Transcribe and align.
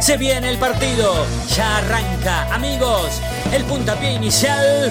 Se 0.00 0.16
viene 0.16 0.50
el 0.50 0.58
partido, 0.58 1.26
ya 1.48 1.78
arranca, 1.78 2.54
amigos. 2.54 3.20
El 3.52 3.64
puntapié 3.64 4.14
inicial 4.14 4.90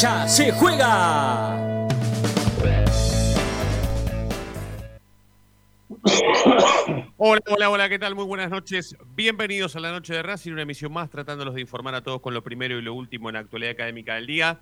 ya 0.00 0.26
se 0.26 0.52
juega. 0.52 1.56
Hola, 7.16 7.40
hola, 7.48 7.70
hola, 7.70 7.88
¿qué 7.88 7.98
tal? 7.98 8.14
Muy 8.14 8.24
buenas 8.24 8.50
noches. 8.50 8.96
Bienvenidos 9.14 9.76
a 9.76 9.80
la 9.80 9.90
noche 9.92 10.14
de 10.14 10.22
Racing, 10.22 10.52
una 10.52 10.62
emisión 10.62 10.92
más 10.92 11.10
tratándolos 11.10 11.54
de 11.54 11.60
informar 11.60 11.94
a 11.94 12.02
todos 12.02 12.20
con 12.20 12.32
lo 12.32 12.42
primero 12.42 12.78
y 12.78 12.82
lo 12.82 12.94
último 12.94 13.28
en 13.28 13.34
la 13.34 13.40
actualidad 13.40 13.72
académica 13.72 14.14
del 14.14 14.26
día. 14.26 14.60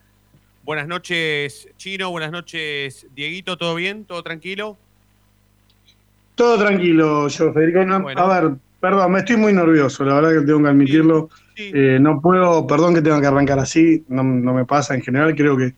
Buenas 0.64 0.88
noches, 0.88 1.68
Chino, 1.76 2.10
buenas 2.10 2.30
noches, 2.30 3.06
Dieguito, 3.14 3.58
¿todo 3.58 3.74
bien? 3.74 4.04
¿Todo 4.04 4.22
tranquilo? 4.22 4.78
Todo 6.34 6.58
tranquilo, 6.58 7.28
yo, 7.28 7.52
Federico. 7.52 7.80
A 8.16 8.40
ver, 8.40 8.52
perdón, 8.82 9.12
me 9.12 9.20
estoy 9.20 9.36
muy 9.36 9.54
nervioso, 9.54 10.04
la 10.04 10.14
verdad 10.16 10.40
que 10.40 10.46
tengo 10.46 10.62
que 10.62 10.68
admitirlo. 10.68 11.30
Eh, 11.56 11.98
no 11.98 12.20
puedo, 12.20 12.66
perdón 12.66 12.94
que 12.94 13.00
tenga 13.00 13.20
que 13.20 13.26
arrancar 13.28 13.58
así, 13.58 14.04
no, 14.08 14.22
no 14.22 14.52
me 14.52 14.66
pasa 14.66 14.94
en 14.94 15.00
general, 15.00 15.34
creo 15.34 15.56
que 15.56 15.74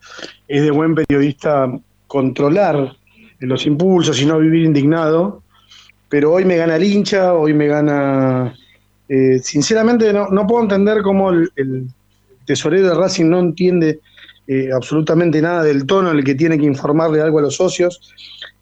es 0.48 0.62
de 0.62 0.70
buen 0.72 0.96
periodista 0.96 1.70
controlar 2.08 2.96
los 3.38 3.66
impulsos 3.66 4.20
y 4.20 4.26
no 4.26 4.38
vivir 4.38 4.64
indignado 4.64 5.44
pero 6.14 6.32
hoy 6.32 6.44
me 6.44 6.56
gana 6.56 6.76
el 6.76 6.84
hincha, 6.84 7.32
hoy 7.32 7.54
me 7.54 7.66
gana... 7.66 8.54
Eh, 9.08 9.40
sinceramente 9.40 10.12
no, 10.12 10.46
puedo 10.46 10.62
entender 10.62 11.02
cómo 11.02 11.30
el, 11.30 11.88
tesorero 12.46 12.90
de 12.90 12.94
Racing 12.94 13.28
no 13.28 13.40
entiende 13.40 13.98
eh, 14.46 14.68
absolutamente 14.72 15.42
nada 15.42 15.64
del 15.64 15.84
tono 15.86 16.12
en 16.12 16.18
el 16.18 16.24
que 16.24 16.36
tiene 16.36 16.56
que 16.56 16.66
informarle 16.66 17.20
algo 17.20 17.40
a 17.40 17.42
los 17.42 17.56
socios. 17.56 18.14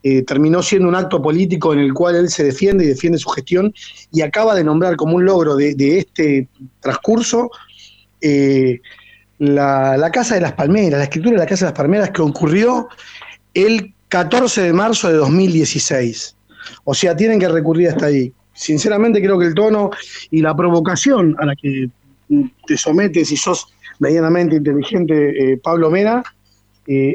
Eh, 0.02 0.22
terminó 0.22 0.62
siendo 0.62 0.88
un 0.88 0.96
acto 0.96 1.22
político 1.22 1.72
en 1.72 1.78
el 1.78 1.94
cual 1.94 2.16
él 2.16 2.28
se 2.28 2.44
defiende 2.44 2.84
y 2.84 2.88
defiende 2.88 3.18
su 3.18 3.28
gestión 3.28 3.72
y 4.10 4.22
acaba 4.22 4.54
de 4.54 4.64
nombrar 4.64 4.96
como 4.96 5.16
un 5.16 5.24
logro 5.24 5.54
de, 5.54 5.74
este 5.98 6.48
transcurso 6.80 7.50
la, 9.38 9.96
la, 9.96 10.10
Casa 10.10 10.34
de 10.34 10.40
las 10.40 10.52
Palmeras, 10.52 10.98
la 10.98 11.04
escritura 11.04 11.32
de 11.32 11.38
la 11.38 11.46
Casa 11.46 11.66
de 11.66 11.70
las 11.70 11.78
Palmeras 11.78 12.10
que 12.10 12.22
ocurrió 12.22 12.88
el 13.54 13.94
14 14.08 14.62
de 14.62 14.72
marzo 14.72 15.08
de 15.08 15.14
2016. 15.14 16.36
O 16.84 16.94
sea, 16.94 17.16
tienen 17.16 17.40
que 17.40 17.48
recurrir 17.48 17.88
hasta 17.88 18.06
ahí. 18.06 18.32
Sinceramente 18.52 19.22
creo 19.22 19.38
que 19.38 19.46
el 19.46 19.54
tono 19.54 19.90
y 20.30 20.42
la 20.42 20.54
provocación 20.54 21.34
a 21.38 21.46
la 21.46 21.56
que 21.56 21.88
te 22.66 22.76
sometes 22.76 23.28
si 23.28 23.36
sos 23.36 23.72
medianamente 23.98 24.56
inteligente, 24.56 25.52
eh, 25.52 25.56
Pablo 25.56 25.90
Mena, 25.90 26.22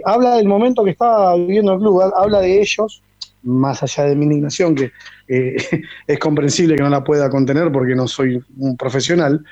habla 0.06 0.36
del 0.36 0.48
momento 0.48 0.84
que 0.84 0.92
está 0.92 1.36
viviendo 1.36 1.74
el 1.74 1.80
club, 1.80 2.02
habla 2.16 2.40
de 2.42 2.62
ellos, 2.62 3.02
más 3.44 3.84
allá 3.84 4.06
de 4.06 4.16
mi 4.16 4.26
indignación, 4.26 4.76
que 4.76 4.92
eh, 5.28 5.56
es 6.08 6.20
comprensible 6.20 6.76
que 6.76 6.84
no 6.84 6.90
la 6.90 7.04
pueda 7.04 7.30
contener 7.30 7.72
porque 7.72 7.96
no 7.96 8.08
soy 8.08 8.42
un 8.58 8.78
profesional, 8.78 9.44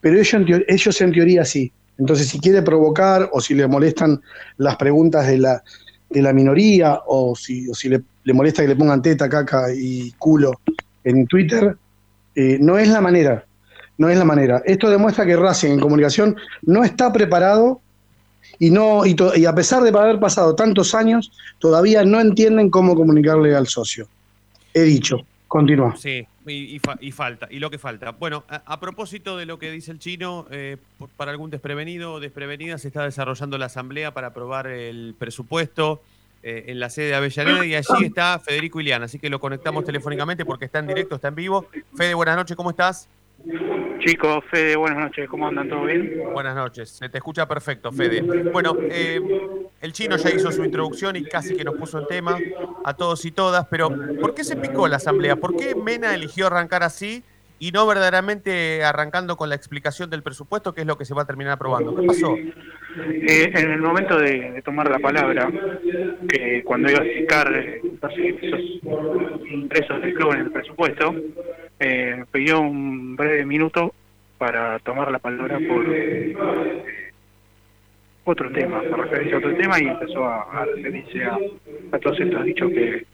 pero 0.00 0.16
ellos 0.16 0.34
en, 0.34 0.64
ellos 0.68 1.00
en 1.00 1.12
teoría 1.12 1.44
sí. 1.44 1.72
Entonces, 1.98 2.28
si 2.28 2.38
quiere 2.38 2.60
provocar 2.60 3.30
o 3.32 3.40
si 3.40 3.54
le 3.54 3.66
molestan 3.66 4.20
las 4.58 4.76
preguntas 4.76 5.26
de 5.26 5.38
la, 5.38 5.62
de 6.10 6.20
la 6.20 6.32
minoría 6.32 7.00
o 7.06 7.34
si, 7.34 7.68
o 7.70 7.74
si 7.74 7.88
le 7.88 8.02
le 8.26 8.34
molesta 8.34 8.62
que 8.62 8.68
le 8.68 8.76
pongan 8.76 9.00
teta, 9.00 9.28
caca 9.28 9.72
y 9.72 10.10
culo 10.18 10.50
en 11.04 11.26
Twitter, 11.28 11.76
eh, 12.34 12.58
no 12.60 12.76
es 12.76 12.88
la 12.88 13.00
manera. 13.00 13.46
No 13.98 14.10
es 14.10 14.18
la 14.18 14.24
manera. 14.24 14.62
Esto 14.66 14.90
demuestra 14.90 15.24
que 15.24 15.36
Racing 15.36 15.70
en 15.70 15.80
comunicación 15.80 16.36
no 16.62 16.82
está 16.82 17.12
preparado 17.12 17.80
y, 18.58 18.70
no, 18.70 19.02
y, 19.04 19.44
a 19.44 19.54
pesar 19.54 19.82
de 19.82 19.90
haber 19.90 20.18
pasado 20.18 20.54
tantos 20.54 20.94
años, 20.94 21.32
todavía 21.58 22.04
no 22.04 22.20
entienden 22.20 22.70
cómo 22.70 22.94
comunicarle 22.94 23.54
al 23.54 23.66
socio. 23.66 24.08
He 24.74 24.82
dicho. 24.82 25.20
Continúa. 25.48 25.94
Sí, 25.96 26.26
y, 26.46 26.78
falta, 27.12 27.46
y 27.50 27.60
lo 27.60 27.70
que 27.70 27.78
falta. 27.78 28.10
Bueno, 28.10 28.44
a, 28.48 28.80
propósito 28.80 29.36
de 29.36 29.46
lo 29.46 29.58
que 29.58 29.70
dice 29.70 29.92
el 29.92 30.00
chino, 30.00 30.46
eh, 30.50 30.76
para 31.16 31.30
algún 31.30 31.50
desprevenido 31.50 32.14
o 32.14 32.20
desprevenida, 32.20 32.76
se 32.78 32.88
está 32.88 33.04
desarrollando 33.04 33.56
la 33.56 33.66
asamblea 33.66 34.12
para 34.12 34.28
aprobar 34.28 34.66
el 34.66 35.14
presupuesto 35.16 36.02
eh, 36.42 36.64
en 36.68 36.80
la 36.80 36.90
sede 36.90 37.06
de 37.06 37.14
Avellaneda 37.14 37.64
y 37.64 37.74
allí 37.74 38.04
está 38.04 38.38
Federico 38.38 38.80
Ilián, 38.80 39.02
así 39.02 39.18
que 39.18 39.30
lo 39.30 39.40
conectamos 39.40 39.84
telefónicamente 39.84 40.44
porque 40.44 40.66
está 40.66 40.80
en 40.80 40.88
directo, 40.88 41.14
está 41.14 41.28
en 41.28 41.36
vivo. 41.36 41.66
Fede, 41.96 42.14
buenas 42.14 42.36
noches, 42.36 42.56
¿cómo 42.56 42.70
estás? 42.70 43.08
Chicos, 44.00 44.44
Fede, 44.50 44.76
buenas 44.76 44.98
noches, 44.98 45.28
¿cómo 45.28 45.46
andan? 45.46 45.68
¿Todo 45.68 45.84
bien? 45.84 46.20
Buenas 46.32 46.56
noches, 46.56 46.90
se 46.90 47.08
te 47.08 47.18
escucha 47.18 47.46
perfecto, 47.46 47.92
Fede. 47.92 48.20
Bueno, 48.50 48.76
eh, 48.80 49.20
el 49.80 49.92
chino 49.92 50.16
ya 50.16 50.30
hizo 50.30 50.50
su 50.50 50.64
introducción 50.64 51.14
y 51.16 51.24
casi 51.24 51.56
que 51.56 51.62
nos 51.62 51.76
puso 51.76 51.98
en 52.00 52.06
tema 52.06 52.38
a 52.84 52.94
todos 52.94 53.24
y 53.24 53.30
todas, 53.30 53.66
pero 53.68 53.88
¿por 54.20 54.34
qué 54.34 54.42
se 54.42 54.56
picó 54.56 54.88
la 54.88 54.96
asamblea? 54.96 55.36
¿Por 55.36 55.56
qué 55.56 55.74
Mena 55.76 56.14
eligió 56.14 56.48
arrancar 56.48 56.82
así 56.82 57.22
y 57.58 57.72
no 57.72 57.86
verdaderamente 57.86 58.84
arrancando 58.84 59.36
con 59.36 59.48
la 59.48 59.54
explicación 59.54 60.10
del 60.10 60.22
presupuesto, 60.22 60.74
que 60.74 60.82
es 60.82 60.86
lo 60.86 60.98
que 60.98 61.04
se 61.04 61.14
va 61.14 61.22
a 61.22 61.26
terminar 61.26 61.54
aprobando. 61.54 61.96
¿Qué 61.96 62.06
pasó? 62.06 62.36
Eh, 62.36 63.50
en 63.54 63.70
el 63.70 63.80
momento 63.80 64.18
de, 64.18 64.60
tomar 64.64 64.90
la 64.90 64.98
palabra, 64.98 65.50
que 66.28 66.62
cuando 66.64 66.90
iba 66.90 67.00
a 67.00 67.04
explicar 67.04 67.52
eh, 67.54 67.80
esos 68.42 68.60
ingresos 69.50 70.02
del 70.02 70.14
club 70.14 70.32
en 70.32 70.40
el 70.40 70.50
presupuesto, 70.50 71.14
eh, 71.80 72.24
pidió 72.30 72.60
un 72.60 73.16
breve 73.16 73.44
minuto 73.46 73.94
para 74.38 74.78
tomar 74.80 75.10
la 75.10 75.18
palabra 75.18 75.58
por 75.66 75.86
otro 78.24 78.50
tema, 78.50 78.82
por 78.82 79.00
referencia 79.00 79.36
a 79.36 79.38
otro 79.38 79.56
tema, 79.56 79.80
y 79.80 79.86
empezó 79.86 80.26
a, 80.26 80.64
referirse 80.74 81.24
a, 81.24 81.38
a 81.92 81.98
todos 81.98 82.20
estos 82.20 82.44
dichos 82.44 82.70
que, 82.70 83.06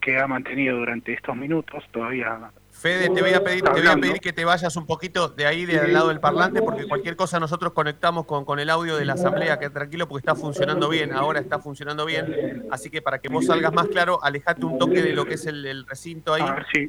que 0.00 0.18
ha 0.18 0.26
mantenido 0.26 0.78
durante 0.78 1.12
estos 1.12 1.36
minutos, 1.36 1.84
todavía 1.90 2.50
Fede, 2.78 3.10
te 3.10 3.20
voy 3.20 3.34
a 3.34 3.42
pedir, 3.42 3.64
te 3.64 3.80
voy 3.80 3.88
a 3.88 3.96
pedir 3.96 4.20
que 4.20 4.32
te 4.32 4.44
vayas 4.44 4.76
un 4.76 4.86
poquito 4.86 5.28
de 5.28 5.46
ahí, 5.46 5.66
del 5.66 5.92
lado 5.92 6.08
del 6.08 6.20
parlante, 6.20 6.62
porque 6.62 6.86
cualquier 6.86 7.16
cosa 7.16 7.40
nosotros 7.40 7.72
conectamos 7.72 8.24
con, 8.24 8.44
con 8.44 8.60
el 8.60 8.70
audio 8.70 8.96
de 8.96 9.04
la 9.04 9.14
asamblea, 9.14 9.58
que 9.58 9.68
tranquilo, 9.68 10.06
porque 10.06 10.20
está 10.20 10.36
funcionando 10.36 10.88
bien, 10.88 11.12
ahora 11.12 11.40
está 11.40 11.58
funcionando 11.58 12.06
bien. 12.06 12.68
Así 12.70 12.88
que 12.88 13.02
para 13.02 13.18
que 13.18 13.28
vos 13.28 13.46
salgas 13.46 13.72
más 13.72 13.88
claro, 13.88 14.22
alejate 14.22 14.64
un 14.64 14.78
toque 14.78 15.02
de 15.02 15.12
lo 15.12 15.26
que 15.26 15.34
es 15.34 15.46
el, 15.46 15.84
recinto 15.86 16.34
ahí, 16.34 16.44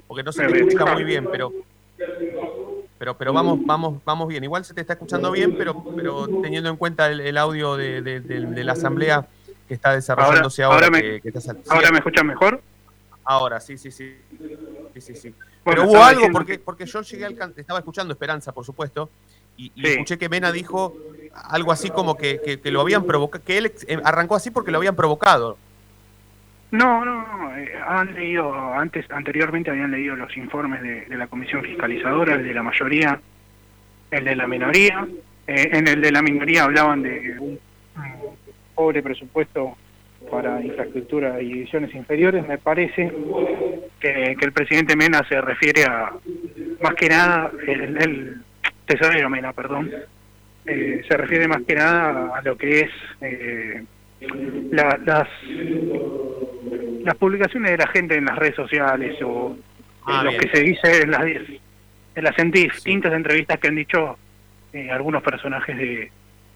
porque 0.05 0.21
no 0.21 0.31
se 0.31 0.45
te 0.45 0.59
escucha 0.59 0.93
muy 0.93 1.03
bien, 1.03 1.27
pero 1.31 1.51
pero 2.99 3.17
pero 3.17 3.33
vamos 3.33 3.59
vamos 3.65 4.03
vamos 4.05 4.27
bien. 4.27 4.43
Igual 4.43 4.65
se 4.65 4.75
te 4.75 4.81
está 4.81 4.93
escuchando 4.93 5.31
bien, 5.31 5.57
pero 5.57 5.83
pero 5.95 6.27
teniendo 6.43 6.69
en 6.69 6.77
cuenta 6.77 7.07
el, 7.07 7.37
audio 7.37 7.77
de, 7.77 8.63
la 8.63 8.73
asamblea 8.73 9.25
que 9.67 9.73
está 9.73 9.93
desarrollándose 9.93 10.61
ahora. 10.61 10.85
Ahora, 10.85 11.01
me, 11.01 11.21
¿ahora 11.67 11.91
me 11.91 11.97
escuchan 11.97 12.27
mejor? 12.27 12.61
Ahora, 13.23 13.59
sí, 13.59 13.77
sí, 13.77 13.91
sí. 13.91 14.17
Sí, 15.01 15.13
sí, 15.15 15.15
sí. 15.15 15.35
Pero 15.63 15.83
hubo 15.85 16.03
algo, 16.03 16.27
porque, 16.31 16.59
porque 16.59 16.85
yo 16.85 17.01
llegué 17.01 17.25
al 17.25 17.37
estaba 17.55 17.79
escuchando 17.79 18.13
Esperanza, 18.13 18.51
por 18.51 18.65
supuesto, 18.65 19.09
y, 19.57 19.71
escuché 19.75 20.17
que 20.17 20.29
Mena 20.29 20.51
dijo 20.51 20.95
algo 21.33 21.71
así 21.71 21.89
como 21.89 22.15
que, 22.15 22.59
que, 22.63 22.71
lo 22.71 22.81
habían 22.81 23.03
provocado, 23.03 23.43
que 23.43 23.57
él 23.57 23.73
eh, 23.87 23.99
arrancó 24.03 24.35
así 24.35 24.51
porque 24.51 24.71
lo 24.71 24.77
habían 24.77 24.95
provocado. 24.95 25.57
No, 26.71 27.03
no, 27.03 27.25
no. 27.37 27.57
Eh, 27.57 27.71
han 27.85 28.13
leído, 28.13 28.53
antes, 28.73 29.05
anteriormente 29.11 29.69
habían 29.69 29.91
leído 29.91 30.15
los 30.15 30.35
informes 30.37 30.81
de, 30.81 31.17
la 31.17 31.27
comisión 31.27 31.61
fiscalizadora, 31.63 32.35
el 32.35 32.43
de 32.43 32.53
la 32.53 32.63
mayoría, 32.63 33.19
el 34.11 34.23
de 34.23 34.35
la 34.35 34.47
minoría. 34.47 35.07
Eh, 35.45 35.69
en 35.73 35.87
el 35.87 35.99
de 35.99 36.11
la 36.11 36.21
minoría 36.21 36.63
hablaban 36.63 37.01
de 37.01 37.35
un 37.39 37.59
pobre 38.75 39.03
presupuesto 39.03 39.75
para 40.29 40.61
infraestructura 40.61 41.41
y 41.41 41.53
divisiones 41.53 41.93
inferiores, 41.95 42.47
me 42.47 42.57
parece 42.57 43.11
que, 43.99 44.37
el 44.39 44.51
presidente 44.51 44.95
Mena 44.95 45.21
se 45.27 45.41
refiere 45.41 45.83
a, 45.85 46.11
más 46.81 46.93
que 46.95 47.09
nada, 47.09 47.51
el, 47.67 48.41
tesorero 48.85 49.29
Mena, 49.29 49.53
perdón, 49.53 49.91
eh, 50.65 51.01
se 51.07 51.17
refiere 51.17 51.47
más 51.47 51.61
que 51.67 51.75
nada 51.75 52.35
a 52.35 52.41
lo 52.41 52.57
que 52.57 52.81
es 52.81 52.91
eh, 53.21 53.83
las, 54.71 54.99
las 57.03 57.15
publicaciones 57.15 57.71
de 57.71 57.77
la 57.77 57.87
gente 57.87 58.15
en 58.15 58.25
las 58.25 58.37
redes 58.37 58.55
sociales 58.55 59.15
o 59.23 59.57
ah, 60.05 60.23
lo 60.23 60.31
que 60.37 60.49
se 60.49 60.61
dice 60.61 61.01
en 61.03 61.11
las, 61.11 61.23
en 61.23 62.23
las 62.23 62.35
distintas 62.51 63.13
entrevistas 63.13 63.59
que 63.59 63.67
han 63.67 63.75
dicho 63.75 64.17
eh, 64.73 64.91
algunos 64.91 65.23
personajes 65.23 65.77
de, 65.77 66.11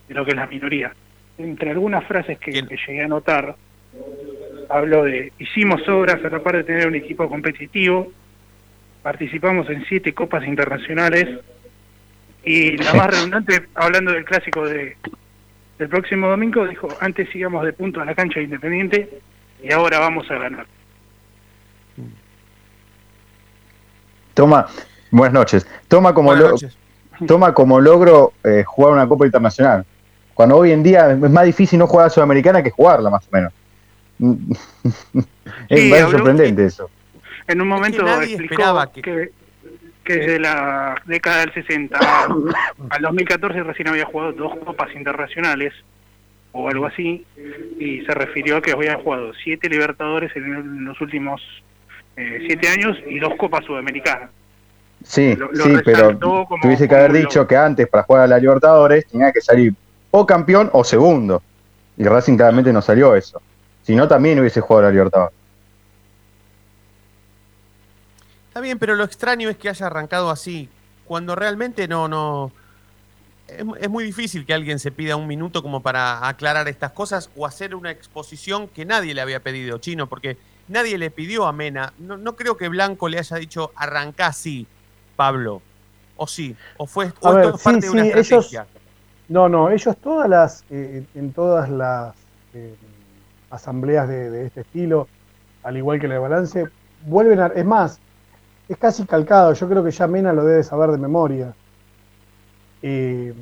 de 0.07 0.13
lo 0.13 0.25
que 0.25 0.31
es 0.31 0.37
la 0.37 0.47
minoría 0.47 0.93
entre 1.37 1.71
algunas 1.71 2.05
frases 2.05 2.37
que, 2.37 2.51
llegué 2.51 3.03
a 3.03 3.07
notar, 3.07 3.55
hablo 4.69 5.03
de 5.03 5.31
hicimos 5.39 5.87
obras 5.87 6.23
a 6.23 6.29
la 6.29 6.39
par 6.39 6.57
de 6.57 6.63
tener 6.63 6.87
un 6.87 6.95
equipo 6.95 7.27
competitivo, 7.29 8.11
participamos 9.01 9.69
en 9.69 9.85
siete 9.85 10.13
copas 10.13 10.45
internacionales 10.47 11.39
y 12.43 12.77
la 12.77 12.93
más 12.93 13.07
redundante, 13.07 13.67
hablando 13.75 14.11
del 14.11 14.25
clásico 14.25 14.67
de, 14.67 14.97
el 15.79 15.89
próximo 15.89 16.27
domingo 16.27 16.67
dijo, 16.67 16.87
antes 16.99 17.33
íbamos 17.35 17.65
de 17.65 17.73
punto 17.73 18.01
a 18.01 18.05
la 18.05 18.15
cancha 18.15 18.39
de 18.39 18.45
Independiente 18.45 19.21
y 19.61 19.71
ahora 19.71 19.99
vamos 19.99 20.29
a 20.29 20.35
ganar. 20.35 20.65
Toma, 24.33 24.67
buenas 25.11 25.33
noches. 25.33 25.67
Toma 25.87 26.13
como, 26.13 26.29
Buenas 26.29 26.51
noches. 26.51 26.77
toma 27.27 27.53
como 27.53 27.79
logro 27.79 28.33
eh, 28.43 28.63
jugar 28.65 28.93
una 28.93 29.07
Copa 29.07 29.25
Internacional. 29.25 29.85
Cuando 30.33 30.57
hoy 30.57 30.71
en 30.71 30.83
día 30.83 31.11
es 31.11 31.17
más 31.19 31.45
difícil 31.45 31.77
no 31.79 31.87
jugar 31.87 32.07
a 32.07 32.09
Sudamericana 32.09 32.63
que 32.63 32.71
jugarla, 32.71 33.09
más 33.09 33.27
o 33.27 33.35
menos. 33.35 33.53
es 35.69 35.79
Sí, 35.79 35.91
habló- 35.93 36.11
sorprendente 36.11 36.65
eso. 36.65 36.89
En 37.47 37.61
un 37.61 37.67
momento 37.67 38.03
nadie 38.03 38.33
explicó 38.35 38.53
esperaba 38.53 38.91
que- 38.91 39.01
que... 39.01 39.31
que 40.03 40.13
desde 40.15 40.39
la 40.39 40.95
década 41.05 41.41
del 41.41 41.53
60 41.53 41.97
al 42.89 43.01
2014 43.01 43.63
recién 43.63 43.87
había 43.89 44.05
jugado 44.05 44.33
dos 44.33 44.53
copas 44.65 44.89
internacionales 44.95 45.73
o 46.55 46.69
algo 46.69 46.85
así, 46.85 47.25
y 47.79 48.01
se 48.05 48.13
refirió 48.13 48.57
a 48.57 48.61
que 48.61 48.71
había 48.73 48.95
jugado 48.99 49.31
siete 49.43 49.67
Libertadores 49.69 50.31
en 50.35 50.85
los 50.85 51.01
últimos 51.01 51.41
eh, 52.15 52.43
siete 52.45 52.67
años 52.69 52.95
y 53.07 53.17
dos 53.17 53.33
copas 53.39 53.65
sudamericanas. 53.65 54.29
Sí, 55.03 55.35
Lo- 55.35 55.51
lo 55.51 55.63
sí, 55.65 55.77
pero 55.83 56.17
como- 56.19 56.61
tuviese 56.61 56.87
que 56.87 56.95
haber 56.95 57.11
dicho 57.13 57.47
que 57.47 57.57
antes 57.57 57.87
para 57.87 58.03
jugar 58.03 58.23
a 58.23 58.27
la 58.27 58.37
Libertadores 58.39 59.07
tenía 59.07 59.31
que 59.31 59.41
salir 59.41 59.73
o 60.15 60.27
campeón 60.27 60.69
o 60.73 60.83
segundo. 60.83 61.41
Y 61.97 62.03
Racing 62.03 62.37
claramente 62.37 62.71
no 62.71 62.81
salió 62.83 63.15
eso. 63.15 63.41
Si 63.81 63.95
no, 63.95 64.07
también 64.07 64.39
hubiese 64.39 64.61
jugado 64.61 64.83
la 64.83 64.91
Libertadores. 64.91 65.33
Está 68.49 68.61
bien, 68.61 68.77
pero 68.77 68.95
lo 68.95 69.03
extraño 69.03 69.49
es 69.49 69.57
que 69.57 69.69
haya 69.69 69.87
arrancado 69.87 70.29
así, 70.29 70.69
cuando 71.05 71.35
realmente 71.35 71.87
no, 71.87 72.07
no. 72.07 72.51
Es, 73.47 73.63
es 73.79 73.89
muy 73.89 74.03
difícil 74.03 74.45
que 74.45 74.53
alguien 74.53 74.77
se 74.77 74.91
pida 74.91 75.15
un 75.15 75.25
minuto 75.25 75.63
como 75.63 75.81
para 75.81 76.27
aclarar 76.27 76.67
estas 76.67 76.91
cosas 76.91 77.31
o 77.35 77.47
hacer 77.47 77.73
una 77.73 77.89
exposición 77.89 78.67
que 78.67 78.85
nadie 78.85 79.15
le 79.15 79.21
había 79.21 79.39
pedido, 79.39 79.79
Chino, 79.79 80.05
porque 80.07 80.37
nadie 80.67 80.99
le 80.99 81.09
pidió 81.09 81.47
a 81.47 81.51
Mena. 81.53 81.91
No, 81.97 82.17
no 82.17 82.35
creo 82.35 82.55
que 82.55 82.69
Blanco 82.69 83.09
le 83.09 83.17
haya 83.17 83.37
dicho 83.37 83.71
arrancá 83.75 84.27
así, 84.27 84.67
Pablo. 85.15 85.63
O 86.15 86.27
sí, 86.27 86.55
o 86.77 86.85
fue 86.85 87.11
o 87.21 87.27
A 87.29 87.33
ver, 87.33 87.45
esto 87.45 87.55
es 87.55 87.61
sí, 87.61 87.63
parte 87.65 87.85
de 87.87 87.89
una 87.91 88.01
ellos- 88.05 88.17
estrategia. 88.19 88.67
No, 89.33 89.49
no, 89.49 89.71
ellos 89.71 89.97
todas 89.97 90.29
las, 90.29 90.63
eh, 90.69 91.03
en 91.15 91.33
todas 91.33 91.67
las 91.67 92.13
eh, 92.53 92.75
asambleas 93.49 94.07
de, 94.07 94.45
este 94.45 94.61
estilo, 94.61 95.07
al 95.63 95.75
igual 95.75 95.99
que 95.99 96.07
la 96.07 96.13
de 96.15 96.19
balance, 96.19 96.65
vuelven 97.07 97.39
a, 97.39 97.47
es 97.47 97.65
más, 97.65 97.99
es 98.69 98.77
casi 98.77 99.05
calcado, 99.07 99.53
yo 99.53 99.67
creo 99.67 99.83
que 99.83 99.89
ya 99.91 100.05
Mena 100.07 100.33
lo 100.33 100.45
debe 100.45 100.61
saber 100.63 100.91
de 100.91 100.99
memoria. 100.99 101.55
Eh, 102.81 103.33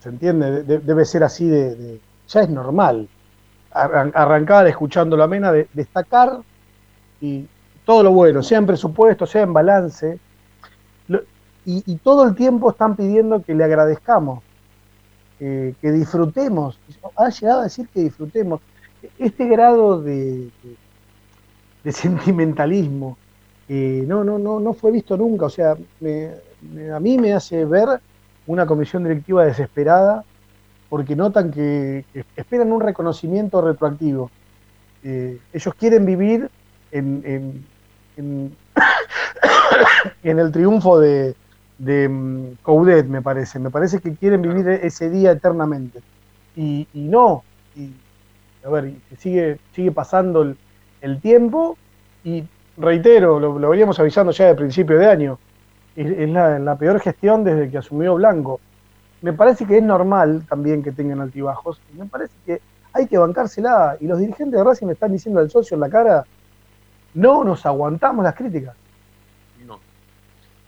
¿Se 0.00 0.08
entiende? 0.08 0.62
De- 0.64 0.78
debe 0.78 1.04
ser 1.04 1.24
así 1.24 1.48
de, 1.48 1.74
de- 1.76 2.00
ya 2.28 2.40
es 2.42 2.50
normal. 2.50 3.08
Arran- 3.72 4.12
arrancar 4.14 4.66
escuchando 4.68 5.22
a 5.22 5.26
Mena, 5.28 5.52
de, 5.52 5.68
destacar 5.74 6.40
y 7.20 7.46
todo 7.84 8.02
lo 8.04 8.12
bueno, 8.12 8.42
sea 8.42 8.58
en 8.58 8.66
presupuesto, 8.66 9.26
sea 9.26 9.42
en 9.42 9.52
balance, 9.54 10.20
y, 11.64 11.82
y 11.86 11.96
todo 11.96 12.24
el 12.26 12.34
tiempo 12.34 12.70
están 12.70 12.96
pidiendo 12.96 13.42
que 13.42 13.54
le 13.54 13.64
agradezcamos 13.64 14.42
eh, 15.40 15.74
que 15.80 15.92
disfrutemos. 15.92 16.78
Ha 17.16 17.28
llegado 17.30 17.60
a 17.60 17.64
decir 17.64 17.88
que 17.88 18.00
disfrutemos. 18.00 18.60
Este 19.18 19.46
grado 19.46 20.00
de, 20.02 20.48
de- 21.84 21.92
sentimentalismo 21.92 23.16
no, 23.68 24.24
no, 24.24 24.38
no, 24.38 24.60
no 24.60 24.72
fue 24.74 24.90
visto 24.92 25.16
nunca. 25.16 25.46
O 25.46 25.50
sea, 25.50 25.72
a 25.72 27.00
mí 27.00 27.18
me 27.18 27.32
hace 27.34 27.64
ver 27.64 28.00
una 28.46 28.66
comisión 28.66 29.04
directiva 29.04 29.44
desesperada 29.44 30.24
porque 30.88 31.14
notan 31.14 31.50
que, 31.50 32.04
esperan 32.36 32.72
un 32.72 32.80
reconocimiento 32.80 33.60
retroactivo. 33.60 34.30
Eh, 35.04 35.38
ellos 35.52 35.74
quieren 35.74 36.04
vivir 36.06 36.50
en- 36.90 37.22
en- 37.24 37.66
en 38.16 38.56
el 40.38 40.50
triunfo 40.52 40.98
de, 40.98 41.34
de 41.78 42.08
mm, 42.08 42.56
Coudet, 42.62 43.06
me 43.06 43.22
parece. 43.22 43.58
Me 43.58 43.70
parece 43.70 44.00
que 44.00 44.14
quieren 44.14 44.42
vivir 44.42 44.68
ese 44.68 45.10
día 45.10 45.32
eternamente. 45.32 46.00
Y, 46.56 46.86
y 46.92 47.02
no. 47.02 47.44
Y, 47.76 47.92
a 48.64 48.70
ver, 48.70 48.86
y 48.86 49.16
sigue, 49.16 49.58
sigue 49.72 49.92
pasando 49.92 50.42
el, 50.42 50.56
el 51.00 51.20
tiempo 51.20 51.76
y 52.24 52.44
reitero, 52.76 53.38
lo, 53.40 53.58
lo 53.58 53.70
veníamos 53.70 53.98
avisando 54.00 54.32
ya 54.32 54.46
de 54.46 54.54
principio 54.54 54.98
de 54.98 55.06
año, 55.06 55.38
es, 55.96 56.10
es 56.10 56.28
la, 56.30 56.58
la 56.58 56.76
peor 56.76 57.00
gestión 57.00 57.44
desde 57.44 57.70
que 57.70 57.78
asumió 57.78 58.14
Blanco. 58.16 58.60
Me 59.22 59.32
parece 59.32 59.66
que 59.66 59.78
es 59.78 59.82
normal 59.82 60.44
también 60.48 60.82
que 60.82 60.92
tengan 60.92 61.20
altibajos. 61.20 61.80
y 61.92 61.98
Me 61.98 62.06
parece 62.06 62.34
que 62.46 62.60
hay 62.92 63.06
que 63.06 63.18
bancársela. 63.18 63.96
Y 64.00 64.06
los 64.06 64.18
dirigentes 64.18 64.58
de 64.58 64.64
Racing 64.64 64.86
le 64.86 64.92
están 64.92 65.12
diciendo 65.12 65.40
al 65.40 65.50
socio 65.50 65.74
en 65.74 65.80
la 65.80 65.88
cara, 65.88 66.24
no 67.14 67.44
nos 67.44 67.66
aguantamos 67.66 68.24
las 68.24 68.34
críticas. 68.34 68.76
No. 69.66 69.80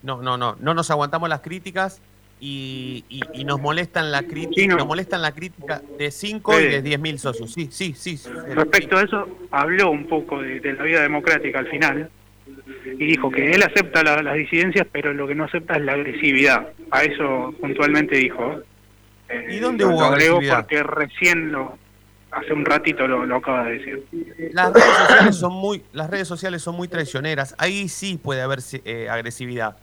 No, 0.02 0.22
no, 0.22 0.36
no. 0.36 0.56
No 0.60 0.74
nos 0.74 0.90
aguantamos 0.90 1.28
las 1.28 1.40
críticas 1.40 2.00
y, 2.40 3.04
y- 3.10 3.20
y 3.34 3.44
nos 3.44 3.60
molestan 3.60 4.10
la 4.10 4.22
crítica. 4.22 4.74
Nos 4.76 4.86
molestan 4.86 5.20
la 5.22 5.32
crítica 5.32 5.82
de 5.98 6.10
5 6.10 6.60
y 6.60 6.64
de 6.64 6.82
10 6.82 7.00
mil 7.00 7.18
socios. 7.18 7.52
Sí, 7.52 7.68
sí, 7.70 7.94
sí. 7.96 8.16
sí. 8.16 8.30
Respecto 8.54 8.96
a 8.96 9.02
eso, 9.02 9.28
habló 9.50 9.90
un 9.90 10.06
poco 10.06 10.40
de, 10.40 10.60
de 10.60 10.72
la 10.72 10.82
vida 10.84 11.02
democrática 11.02 11.58
al 11.58 11.68
final 11.68 12.10
y 12.98 13.04
dijo 13.06 13.30
que 13.30 13.50
él 13.52 13.62
acepta 13.62 14.02
la- 14.02 14.22
las 14.22 14.34
disidencias, 14.36 14.86
pero 14.90 15.12
lo 15.12 15.26
que 15.26 15.34
no 15.34 15.44
acepta 15.44 15.74
es 15.76 15.82
la 15.82 15.92
agresividad. 15.92 16.68
A 16.90 17.02
eso 17.04 17.54
puntualmente 17.60 18.16
dijo. 18.16 18.60
Eh, 19.28 19.46
¿Y 19.50 19.58
dónde 19.58 19.84
lo- 19.84 19.90
hubo 19.90 20.04
agresividad? 20.04 20.60
Porque 20.60 20.82
recién 20.82 21.52
lo, 21.52 21.76
hace 22.30 22.52
un 22.54 22.64
ratito 22.64 23.06
lo, 23.06 23.26
lo 23.26 23.36
acaba 23.36 23.64
de 23.66 23.78
decir. 23.78 24.04
Las 24.52 24.72
redes 24.72 24.86
sociales 24.96 25.36
son 25.36 25.52
muy, 25.52 25.82
las 25.92 26.08
redes 26.08 26.26
sociales 26.26 26.62
son 26.62 26.74
muy 26.74 26.88
traicioneras. 26.88 27.54
Ahí 27.58 27.88
sí 27.88 28.18
puede 28.20 28.40
haber 28.40 28.60
eh, 28.84 29.08
agresividad. 29.10 29.76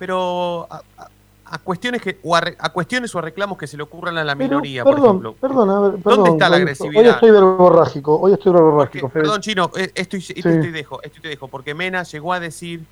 Pero 0.00 0.66
a, 0.70 0.82
a- 0.98 1.08
a 1.52 1.58
cuestiones 1.58 2.00
que, 2.00 2.18
o 2.22 2.36
a, 2.36 2.42
a 2.58 2.68
cuestiones 2.72 3.12
o 3.12 3.18
a 3.18 3.22
reclamos 3.22 3.58
que 3.58 3.66
se 3.66 3.76
le 3.76 3.82
ocurran 3.82 4.16
a 4.16 4.22
la 4.22 4.36
Pero, 4.36 4.48
minoría, 4.50 4.84
por 4.84 4.96
ejemplo. 4.98 5.34
perdón, 5.34 5.68
a 5.70 5.80
ver, 5.80 6.00
perdón. 6.00 6.26
está 6.28 6.48
la 6.48 6.56
agresividad? 6.56 7.02
Hoy 7.02 7.08
estoy 7.08 7.30
verborrágico, 7.32 8.20
hoy 8.20 8.32
estoy 8.34 8.52
verborrágico, 8.52 9.08
perdón, 9.08 9.40
Chino, 9.40 9.68
eh, 9.76 9.90
esto, 9.96 10.16
esto 10.16 10.32
te 10.42 10.70
dejo, 10.70 11.02
esto 11.02 11.20
te 11.20 11.26
dejo, 11.28 11.48
porque 11.48 11.74
Mena 11.74 12.04
llegó 12.04 12.32
a 12.32 12.38
decir 12.38 12.84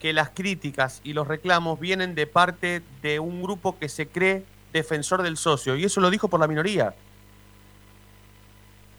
que 0.00 0.14
las 0.14 0.30
críticas 0.30 1.02
y 1.04 1.12
los 1.12 1.28
reclamos 1.28 1.78
vienen 1.78 2.14
de 2.14 2.26
parte 2.26 2.82
de 3.02 3.20
un 3.20 3.42
grupo 3.42 3.78
que 3.78 3.90
se 3.90 4.08
cree 4.08 4.44
defensor 4.72 5.22
del 5.22 5.36
socio, 5.36 5.76
y 5.76 5.84
eso 5.84 6.00
lo 6.00 6.08
dijo 6.08 6.28
por 6.28 6.40
la 6.40 6.46
minoría. 6.48 6.94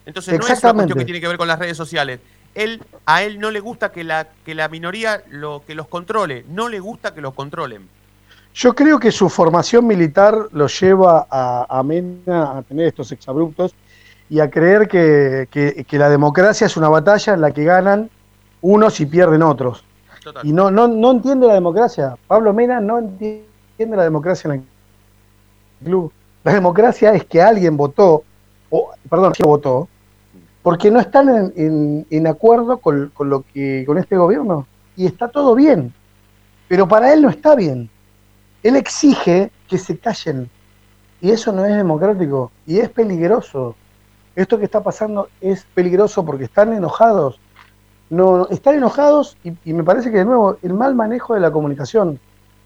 Entonces 0.06 0.40
no 0.40 0.46
es 0.48 0.64
una 0.64 0.74
cuestión 0.74 1.00
que 1.00 1.06
tiene 1.06 1.20
que 1.20 1.28
ver 1.28 1.38
con 1.38 1.48
las 1.48 1.58
redes 1.60 1.76
sociales. 1.76 2.20
Él, 2.58 2.82
a 3.06 3.22
él 3.24 3.40
no 3.40 3.52
le 3.52 3.60
gusta 3.60 3.92
que 3.92 4.04
la, 4.04 4.28
que 4.46 4.56
la 4.56 4.68
minoría 4.68 5.24
lo, 5.30 5.64
que 5.66 5.76
los 5.76 5.88
controle, 5.88 6.44
no 6.50 6.70
le 6.70 6.80
gusta 6.80 7.14
que 7.14 7.22
los 7.22 7.34
controlen. 7.34 7.88
Yo 8.56 8.74
creo 8.74 8.98
que 9.00 9.12
su 9.12 9.30
formación 9.30 9.86
militar 9.86 10.36
lo 10.52 10.66
lleva 10.68 11.28
a, 11.30 11.68
a 11.70 11.84
Mena 11.84 12.58
a 12.58 12.62
tener 12.64 12.88
estos 12.88 13.12
exabruptos 13.12 13.76
y 14.30 14.40
a 14.40 14.50
creer 14.50 14.88
que, 14.88 15.48
que- 15.52 15.86
que 15.88 15.98
la 16.00 16.10
democracia 16.10 16.66
es 16.66 16.76
una 16.76 16.90
batalla 16.90 17.34
en 17.36 17.42
la 17.42 17.52
que 17.52 17.64
ganan 17.64 18.10
unos 18.62 19.00
y 19.00 19.06
pierden 19.06 19.44
otros. 19.44 19.84
Total. 20.24 20.46
Y 20.46 20.52
no, 20.52 20.72
no, 20.72 20.88
no 20.88 21.12
entiende 21.12 21.46
la 21.48 21.54
democracia. 21.54 22.18
Pablo 22.28 22.52
Mena 22.54 22.82
no 22.82 22.98
entiende 22.98 23.46
la 23.96 24.04
democracia 24.04 24.52
en 24.52 24.60
el 24.62 25.86
club. 25.86 26.12
La 26.44 26.54
democracia 26.54 27.14
es 27.14 27.26
que 27.26 27.42
alguien 27.42 27.78
votó, 27.78 28.24
o, 28.72 28.90
perdón, 29.10 29.34
que 29.34 29.44
votó, 29.44 29.88
porque 30.68 30.92
no 30.92 31.00
están 31.00 31.30
en, 31.30 31.54
en- 31.56 32.06
en 32.10 32.28
acuerdo 32.28 32.80
con, 32.80 33.10
con 33.14 33.30
lo 33.30 33.44
que, 33.54 33.86
con 33.88 33.98
este 33.98 34.18
gobierno. 34.18 34.68
Y 34.98 35.06
está 35.06 35.30
todo 35.30 35.56
bien. 35.56 35.94
Pero 36.68 36.86
para 36.90 37.14
él 37.14 37.22
no 37.22 37.30
está 37.30 37.56
bien. 37.56 37.90
Él 38.64 38.76
exige 38.76 39.50
que 39.70 39.78
se 39.78 39.98
callen. 39.98 40.50
Y 41.22 41.32
eso 41.32 41.54
no 41.54 41.64
es 41.64 41.74
democrático. 41.74 42.52
Y 42.66 42.80
es 42.80 42.90
peligroso. 42.90 43.78
Esto 44.36 44.60
que 44.60 44.66
está 44.66 44.84
pasando 44.84 45.30
es 45.40 45.66
peligroso 45.74 46.26
porque 46.26 46.44
están 46.44 46.74
enojados. 46.74 47.40
No, 48.10 48.50
están 48.50 48.76
enojados 48.76 49.38
y, 49.46 49.54
y 49.64 49.72
me 49.72 49.86
parece 49.86 50.12
que 50.12 50.18
de 50.18 50.26
nuevo 50.26 50.58
el 50.62 50.74
mal 50.74 50.96
manejo 50.96 51.34
de 51.34 51.40
la 51.40 51.50
comunicación 51.50 52.20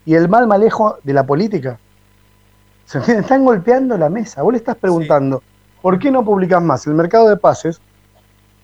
y 0.04 0.14
el 0.16 0.28
mal 0.28 0.48
manejo 0.48 0.98
de 1.04 1.12
la 1.12 1.24
política. 1.24 1.78
¿Se? 2.84 2.98
Están 2.98 3.44
golpeando 3.44 3.96
la 3.96 4.08
mesa. 4.08 4.42
Vos 4.42 4.54
le 4.54 4.58
estás 4.58 4.74
preguntando, 4.74 5.40
¿por 5.80 6.00
qué 6.00 6.10
no 6.10 6.24
publicas 6.24 6.60
más 6.60 6.84
el 6.88 6.94
mercado 6.94 7.28
de 7.28 7.36
pases? 7.36 7.80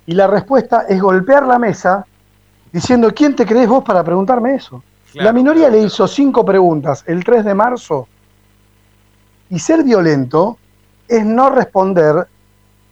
Y 0.09 0.15
la 0.15 0.27
respuesta 0.27 0.87
es 0.89 1.03
golpear 1.03 1.47
la 1.47 1.59
mesa 1.59 2.07
diciendo, 2.73 3.13
¿quién 3.15 3.37
te 3.37 3.45
crees 3.45 3.69
vos 3.69 3.85
para 3.85 4.03
preguntarme 4.03 4.55
eso? 4.55 4.83
Claro, 5.13 5.27
la 5.27 5.33
minoría 5.35 5.67
claro, 5.67 5.83
le 5.83 5.87
hizo 5.87 6.09
cinco 6.09 6.47
preguntas 6.47 7.05
el 7.07 7.23
3 7.23 7.45
de 7.45 7.55
marzo 7.55 8.09
y 9.51 9.59
ser 9.59 9.85
violento 9.85 10.57
es 11.07 11.27
no 11.27 11.51
responder 11.51 12.27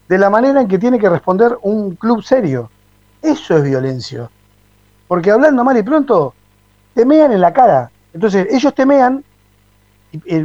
de 0.06 0.18
la 0.18 0.28
manera 0.28 0.60
en 0.60 0.68
que 0.68 0.78
tiene 0.78 0.98
que 0.98 1.08
responder 1.08 1.56
un 1.62 1.96
club 1.96 2.22
serio. 2.22 2.68
Eso 3.22 3.56
es 3.56 3.64
violencia. 3.64 4.28
Porque 5.08 5.30
hablando 5.30 5.64
mal 5.64 5.78
y 5.78 5.82
pronto, 5.82 6.34
te 6.92 7.06
mean 7.06 7.32
en 7.32 7.40
la 7.40 7.50
cara. 7.50 7.90
Entonces, 8.12 8.46
ellos 8.50 8.74
te 8.74 8.84
mean 8.84 9.24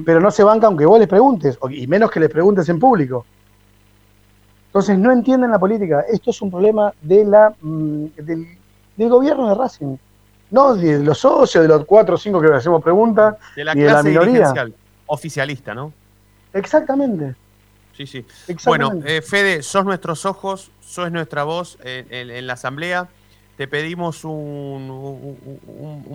pero 0.05 0.21
no 0.21 0.31
se 0.31 0.43
banca 0.45 0.67
aunque 0.67 0.85
vos 0.85 0.99
les 0.99 1.07
preguntes, 1.09 1.59
y 1.69 1.85
menos 1.87 2.09
que 2.11 2.21
les 2.21 2.29
preguntes 2.29 2.69
en 2.69 2.79
público. 2.79 3.25
Entonces 4.71 4.97
no 4.97 5.11
entienden 5.11 5.51
la 5.51 5.59
política. 5.59 6.05
Esto 6.09 6.29
es 6.29 6.41
un 6.41 6.49
problema 6.49 6.93
de 7.01 7.25
la, 7.25 7.53
mm, 7.59 8.05
del, 8.15 8.47
gobierno 9.09 9.49
de 9.49 9.55
Racing. 9.55 9.97
No 10.49 10.75
de 10.75 10.99
los 10.99 11.17
socios, 11.17 11.61
de 11.61 11.67
los 11.67 11.83
cuatro 11.83 12.15
o 12.15 12.17
cinco 12.17 12.39
que 12.39 12.47
le 12.47 12.55
hacemos 12.55 12.81
preguntas, 12.81 13.35
de 13.53 13.65
la 13.65 13.73
clase 13.73 14.07
minoría. 14.07 14.53
Oficialista, 15.07 15.73
¿no? 15.73 15.91
Exactamente. 16.53 17.35
Sí, 17.97 18.07
sí. 18.07 18.25
Bueno, 18.65 18.93
eh, 19.05 19.21
Fede, 19.21 19.61
sos 19.61 19.83
nuestros 19.83 20.25
ojos, 20.25 20.71
sos 20.79 21.11
nuestra 21.11 21.43
voz 21.43 21.77
en, 21.83 22.47
la 22.47 22.53
asamblea. 22.53 23.09
Te 23.57 23.67
pedimos 23.67 24.23
un, 24.23 24.87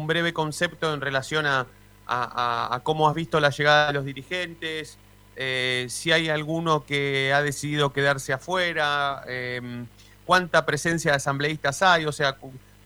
breve 0.07 0.33
concepto 0.33 0.95
en 0.95 1.03
relación 1.03 1.45
a, 1.47 2.81
cómo 2.85 3.07
has 3.07 3.15
visto 3.15 3.39
la 3.39 3.51
llegada 3.51 3.89
de 3.89 3.93
los 3.93 4.07
dirigentes, 4.07 4.97
eh, 5.39 5.87
si 5.91 6.13
hay 6.13 6.31
alguno 6.31 6.87
que 6.87 7.33
ha 7.35 7.43
decidido 7.43 7.93
quedarse 7.93 8.33
afuera, 8.33 9.23
em, 9.27 9.87
cuánta 10.25 10.65
presencia 10.65 11.11
de 11.11 11.19
asambleístas 11.19 11.83
hay, 11.83 12.07
o 12.07 12.13
sea, 12.13 12.39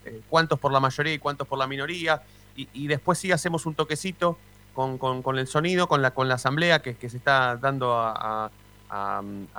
eh, 0.05 0.21
cuántos 0.29 0.59
por 0.59 0.73
la 0.73 0.81
mayoría 0.81 1.15
y 1.15 1.19
cuántos 1.19 1.47
por 1.47 1.59
la 1.59 1.69
minoría. 1.69 2.23
Y, 2.57 2.89
después 2.89 3.19
sí 3.19 3.33
hacemos 3.33 3.65
un 3.65 3.75
toquecito 3.75 4.37
con, 4.75 5.39
el 5.39 5.47
sonido, 5.47 5.89
con 5.89 6.03
la, 6.03 6.11
con 6.11 6.29
la 6.29 6.35
asamblea 6.35 6.83
que, 6.83 6.95
se 7.09 7.17
está 7.17 7.57
dando 7.57 7.95
a, 7.97 8.51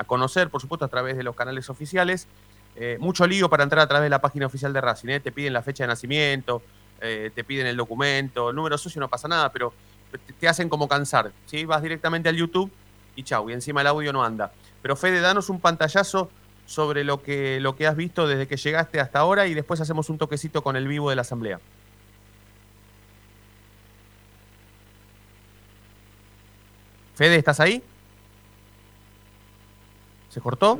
conocer, 0.05 0.50
por 0.50 0.62
supuesto, 0.62 0.86
a 0.86 0.88
través 0.88 1.17
de 1.17 1.24
los 1.24 1.36
canales 1.36 1.69
oficiales. 1.71 2.27
Eh, 2.75 2.98
mucho 3.00 3.25
lío 3.25 3.50
para 3.50 3.63
entrar 3.63 3.81
a 3.81 3.88
través 3.88 4.05
de 4.05 4.10
la 4.10 4.21
página 4.21 4.45
oficial 4.45 4.71
de 4.71 4.81
Racing. 4.81 5.19
Te 5.21 5.31
piden 5.31 5.53
la 5.53 5.63
fecha 5.63 5.86
de 5.86 5.88
nacimiento, 5.88 6.62
te 7.00 7.43
piden 7.43 7.65
el 7.65 7.77
documento, 7.77 8.51
el 8.51 8.55
número 8.55 8.77
socio 8.77 9.00
no 9.00 9.07
pasa 9.07 9.27
nada, 9.27 9.51
pero 9.51 9.74
te, 10.39 10.48
hacen 10.48 10.69
como 10.69 10.88
cansar. 10.88 11.31
¿sí? 11.48 11.65
Vas 11.65 11.81
directamente 11.81 12.29
al 12.29 12.36
YouTube 12.36 12.71
y 13.15 13.24
chau, 13.24 13.50
y 13.50 13.53
encima 13.53 13.82
el 13.82 13.88
audio 13.88 14.13
no 14.13 14.24
anda. 14.24 14.51
Pero 14.82 14.96
Fede, 14.96 15.20
danos 15.20 15.50
un 15.50 15.60
pantallazo 15.60 16.30
sobre 16.65 17.03
lo 17.03 17.22
que, 17.22 17.60
lo 17.60 17.75
que 17.75 17.86
has 17.86 17.96
visto 17.96 18.27
desde 18.27 18.48
que 18.48 18.58
llegaste 18.58 19.00
hasta 19.00 19.20
ahora 19.20 19.48
y 19.48 19.53
después 19.53 19.82
hacemos 19.82 20.10
un 20.10 20.18
toquecito 20.18 20.63
con 20.63 20.75
el 20.75 20.88
vivo 20.88 21.10
de 21.10 21.15
la 21.15 21.22
asamblea. 21.22 21.60
Fede, 27.15 27.36
¿estás 27.36 27.60
ahí? 27.60 27.84
¿Se 30.30 30.39
cortó? 30.39 30.80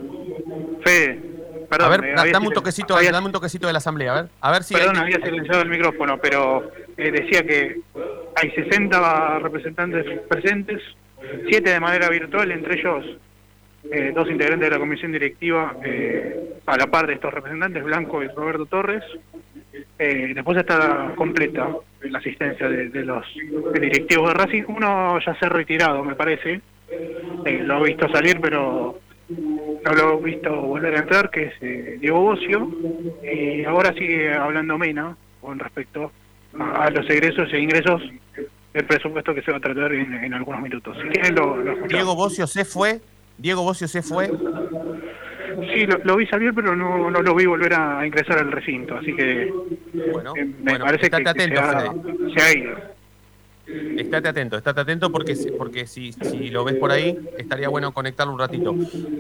Fede, 0.84 1.22
perdón. 1.70 1.88
A 1.88 1.98
ver, 1.98 2.16
dame 2.32 2.48
un, 2.48 2.54
toquecito, 2.54 2.96
dame 2.96 3.26
un 3.26 3.34
toquecito 3.34 3.68
de 3.68 3.74
la 3.74 3.80
asamblea, 3.80 4.12
a 4.14 4.22
ver, 4.22 4.32
a 4.40 4.52
ver 4.52 4.64
si... 4.64 4.74
Perdón, 4.74 4.98
había 4.98 5.18
silenciado 5.18 5.62
el 5.62 5.70
micrófono, 5.70 6.18
pero 6.20 6.72
eh, 6.96 7.12
decía 7.12 7.44
que 7.44 7.82
hay 8.36 8.52
60 8.52 9.40
representantes 9.40 10.22
presentes, 10.30 10.82
siete 11.48 11.72
de 11.72 11.80
manera 11.80 12.10
virtual, 12.10 12.52
entre 12.52 12.80
ellos 12.80 13.06
eh, 13.90 14.12
dos 14.14 14.30
integrantes 14.30 14.70
de 14.70 14.76
la 14.76 14.80
comisión 14.80 15.12
directiva 15.12 15.76
eh, 15.84 16.60
a 16.68 16.78
la 16.78 16.86
par 16.88 17.08
de 17.08 17.14
estos 17.14 17.34
representantes, 17.34 17.84
Blanco 17.84 18.22
y 18.22 18.28
Roberto 18.28 18.68
Torres. 18.68 19.04
Eh, 19.98 20.34
después 20.36 20.58
está 20.58 21.14
completa 21.16 21.68
la 22.02 22.20
asistencia 22.20 22.70
de, 22.70 23.04
los 23.04 23.26
directivos 23.74 24.28
de 24.30 24.34
Racing. 24.36 24.64
Uno 24.68 25.20
ya 25.20 25.34
se 25.36 25.46
ha 25.46 25.50
retirado, 25.50 26.04
me 26.04 26.16
parece. 26.16 26.62
lo 27.64 27.84
he 27.84 27.90
visto 27.90 28.08
salir, 28.10 28.40
pero 28.40 29.00
no 29.30 29.94
lo 29.94 30.20
he 30.20 30.24
visto 30.24 30.56
volver 30.62 30.96
a 30.96 31.00
entrar, 31.00 31.32
que 31.32 31.46
es 31.46 32.00
Diego 32.00 32.22
Bocio. 32.22 32.70
Y 33.24 33.64
ahora 33.64 33.94
sigue 33.94 34.32
hablando 34.34 34.78
Mena 34.78 35.16
con 35.40 35.58
respecto 35.58 36.12
a 36.60 36.90
los 36.92 37.10
egresos 37.10 37.52
e 37.52 37.60
ingresos 37.60 38.02
el 38.74 38.86
presupuesto 38.86 39.34
que 39.36 39.42
se 39.42 39.52
va 39.52 39.58
a 39.58 39.62
tratar 39.62 39.94
en, 39.94 40.34
algunos 40.34 40.62
minutos. 40.62 40.98
Diego 41.90 42.16
Bocio 42.16 42.48
se 42.48 42.66
fue. 42.66 43.02
Diego 43.38 43.64
Bocio 43.64 43.88
se 43.88 44.02
fue. 44.02 44.32
Sí, 45.74 45.86
lo, 45.86 46.16
vi 46.16 46.26
salir, 46.28 46.54
pero 46.54 46.76
no, 46.76 47.10
no, 47.10 47.22
lo 47.22 47.36
vi 47.36 47.46
volver 47.46 47.74
a, 47.74 48.06
ingresar 48.06 48.40
al 48.40 48.52
recinto, 48.52 48.96
así 48.96 49.14
que 49.14 49.52
bueno, 50.14 50.34
eh, 50.36 50.50
me 50.64 50.80
parece 50.80 51.10
que, 51.10 51.16
atento, 51.18 51.62
se, 52.34 52.42
ha, 52.42 52.54
ido. 52.54 52.72
Estate 53.98 54.30
atento, 54.30 54.58
estate 54.58 54.82
atento 54.82 55.12
porque, 55.12 55.36
porque 55.58 55.86
si, 55.88 56.14
si 56.14 56.50
lo 56.50 56.64
ves 56.64 56.76
por 56.76 56.92
ahí, 56.92 57.18
estaría 57.38 57.68
bueno 57.68 57.92
conectarlo 57.94 58.32
un 58.34 58.40
ratito. 58.40 58.74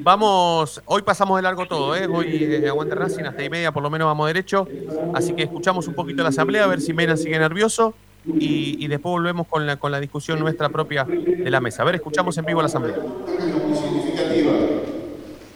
Vamos, 0.03 0.81
hoy 0.85 1.01
pasamos 1.01 1.37
de 1.37 1.41
largo 1.41 1.65
todo, 1.65 1.97
¿eh? 1.97 2.07
hoy 2.07 2.45
de 2.45 2.69
Aguante 2.69 2.95
Racing 2.95 3.25
hasta 3.25 3.43
y 3.43 3.49
media 3.49 3.73
por 3.73 3.83
lo 3.83 3.89
menos 3.89 4.05
vamos 4.05 4.27
derecho, 4.27 4.67
así 5.13 5.35
que 5.35 5.43
escuchamos 5.43 5.87
un 5.89 5.95
poquito 5.95 6.23
la 6.23 6.29
asamblea, 6.29 6.63
a 6.63 6.67
ver 6.67 6.79
si 6.79 6.93
Mena 6.93 7.17
sigue 7.17 7.37
nervioso 7.37 7.93
y, 8.25 8.87
después 8.87 9.11
volvemos 9.11 9.47
con 9.47 9.65
la, 9.65 9.77
con 9.77 9.91
la 9.91 9.99
discusión 9.99 10.39
nuestra 10.39 10.69
propia 10.69 11.05
de 11.05 11.49
la 11.49 11.59
mesa. 11.59 11.81
A 11.81 11.85
ver, 11.85 11.95
escuchamos 11.95 12.37
en 12.37 12.45
vivo 12.45 12.61
la 12.61 12.67
asamblea. 12.67 12.95
Significativa. 12.95 14.51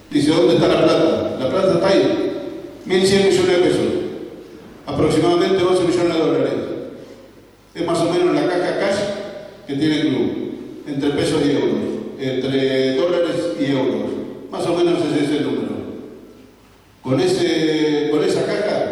Dice, 0.09 0.31
¿dónde 0.31 0.55
está 0.55 0.67
la 0.67 0.83
plata? 0.83 1.37
La 1.39 1.49
plata 1.49 1.73
está 1.73 1.87
ahí. 1.87 2.31
1.100 2.87 3.25
millones 3.25 3.47
de 3.47 3.57
pesos. 3.57 3.85
Aproximadamente 4.87 5.63
11 5.63 5.83
millones 5.83 6.13
de 6.13 6.19
dólares. 6.19 6.53
Es 7.75 7.85
más 7.85 7.99
o 7.99 8.11
menos 8.11 8.33
la 8.33 8.47
caja 8.47 8.79
cash 8.79 8.99
que 9.67 9.75
tiene 9.75 10.01
el 10.01 10.07
club. 10.07 10.31
Entre 10.87 11.09
pesos 11.11 11.41
y 11.45 11.51
euros. 11.51 11.79
Entre 12.19 12.95
dólares 12.95 13.35
y 13.59 13.71
euros. 13.71 14.11
Más 14.49 14.65
o 14.65 14.75
menos 14.75 14.99
ese 15.05 15.25
es 15.25 15.31
el 15.31 15.43
número. 15.43 15.75
Con, 17.03 17.19
ese, 17.19 18.09
con 18.09 18.23
esa 18.23 18.45
caja 18.45 18.85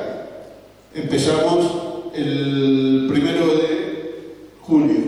empezamos 0.93 1.82
el 2.13 3.07
primero 3.09 3.47
de 3.55 4.33
junio, 4.61 5.01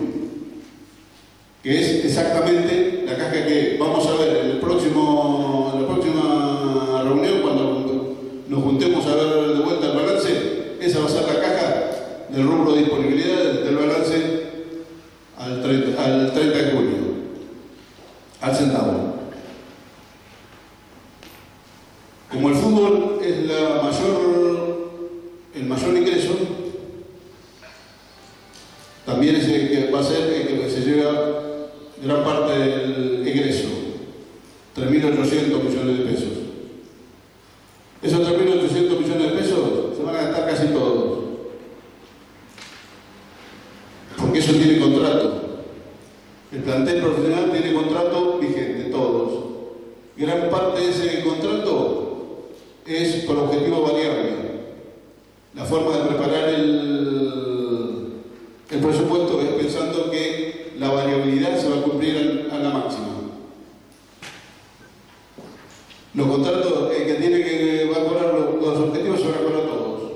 que 1.62 1.80
es 1.80 2.06
exactamente 2.06 3.04
la 3.06 3.16
caja 3.16 3.46
que 3.46 3.78
vamos 3.80 4.08
a 4.08 4.16
ver 4.16 4.38
en, 4.38 4.52
el 4.52 4.58
próximo, 4.58 5.72
la 5.80 5.88
próxima 5.88 7.04
reunión, 7.04 7.42
cuando 7.42 8.16
nos 8.48 8.64
juntemos 8.64 9.06
a 9.06 9.16
ver 9.16 9.58
de 9.58 9.64
vuelta 9.64 9.92
el 9.92 9.98
balance, 9.98 10.78
esa 10.82 11.00
va 11.00 11.06
a 11.06 11.10
ser 11.10 11.28
la 11.28 11.42
caja 11.42 11.92
del 12.30 12.48
rubro 12.48 12.74
de 12.74 12.80
disponibilidad 12.80 13.54
del 13.64 13.76
balance 13.76 14.44
al 15.38 15.62
30, 15.62 16.04
al 16.04 16.34
30 16.34 16.58
de 16.58 16.72
junio, 16.72 16.98
al 18.42 18.56
centavo. 18.56 19.16
Como 22.32 22.50
el 22.50 22.56
fútbol 22.56 23.20
es 23.24 23.46
la 23.46 23.82
mayor, 23.84 24.92
el 25.54 25.66
mayor 25.66 25.96
ingreso, 25.96 26.36
también 29.06 29.36
es 29.36 29.48
el 29.48 29.70
que 29.70 29.92
va 29.92 30.00
a 30.00 30.04
ser 30.04 30.34
el 30.34 30.48
que 30.48 30.70
se 30.70 30.82
lleva 30.82 31.70
gran 32.04 32.24
parte 32.24 32.58
del 32.58 33.28
egreso, 33.28 33.68
3.800 34.76 35.64
millones 35.64 35.98
de 36.00 36.06
pesos. 36.06 36.30
Esos 38.02 38.28
3.800 38.28 39.00
millones 39.00 39.32
de 39.32 39.38
pesos 39.38 39.96
se 39.96 40.04
van 40.04 40.16
a 40.16 40.22
gastar 40.24 40.50
casi 40.50 40.68
todos, 40.68 41.20
porque 44.18 44.40
eso 44.40 44.54
tiene 44.54 44.80
contrato. 44.80 45.42
El 46.52 46.64
plantel 46.64 47.02
profesional 47.02 47.52
tiene 47.52 47.74
contrato 47.74 48.40
vigente, 48.40 48.90
todos. 48.90 49.46
Gran 50.18 50.50
parte 50.50 50.82
de 50.82 50.90
ese 50.90 51.24
contrato 51.24 52.54
es 52.88 53.26
por 53.26 53.38
objetivo 53.38 53.84
variable. 53.84 54.32
La 55.54 55.66
forma 55.66 55.98
de 55.98 56.06
preparar 56.06 56.50
el 56.50 57.46
el 58.70 58.80
presupuesto 58.80 59.40
es 59.42 59.50
pensando 59.50 60.10
que 60.10 60.74
la 60.80 60.90
variabilidad 60.90 61.58
se 61.58 61.70
va 61.70 61.78
a 61.78 61.84
cumplir 61.84 62.50
a 62.52 62.58
la 62.58 62.70
máxima. 62.70 63.08
Los 66.14 66.28
contratos, 66.28 66.92
el 66.96 67.06
que 67.06 67.14
tiene 67.16 67.44
que 67.44 67.84
evaluar 67.84 68.34
los, 68.34 68.62
los 68.62 68.78
objetivos 68.90 69.20
se 69.20 69.28
van 69.28 69.36
a 69.36 69.44
cobrar 69.44 69.62
todos. 69.62 70.12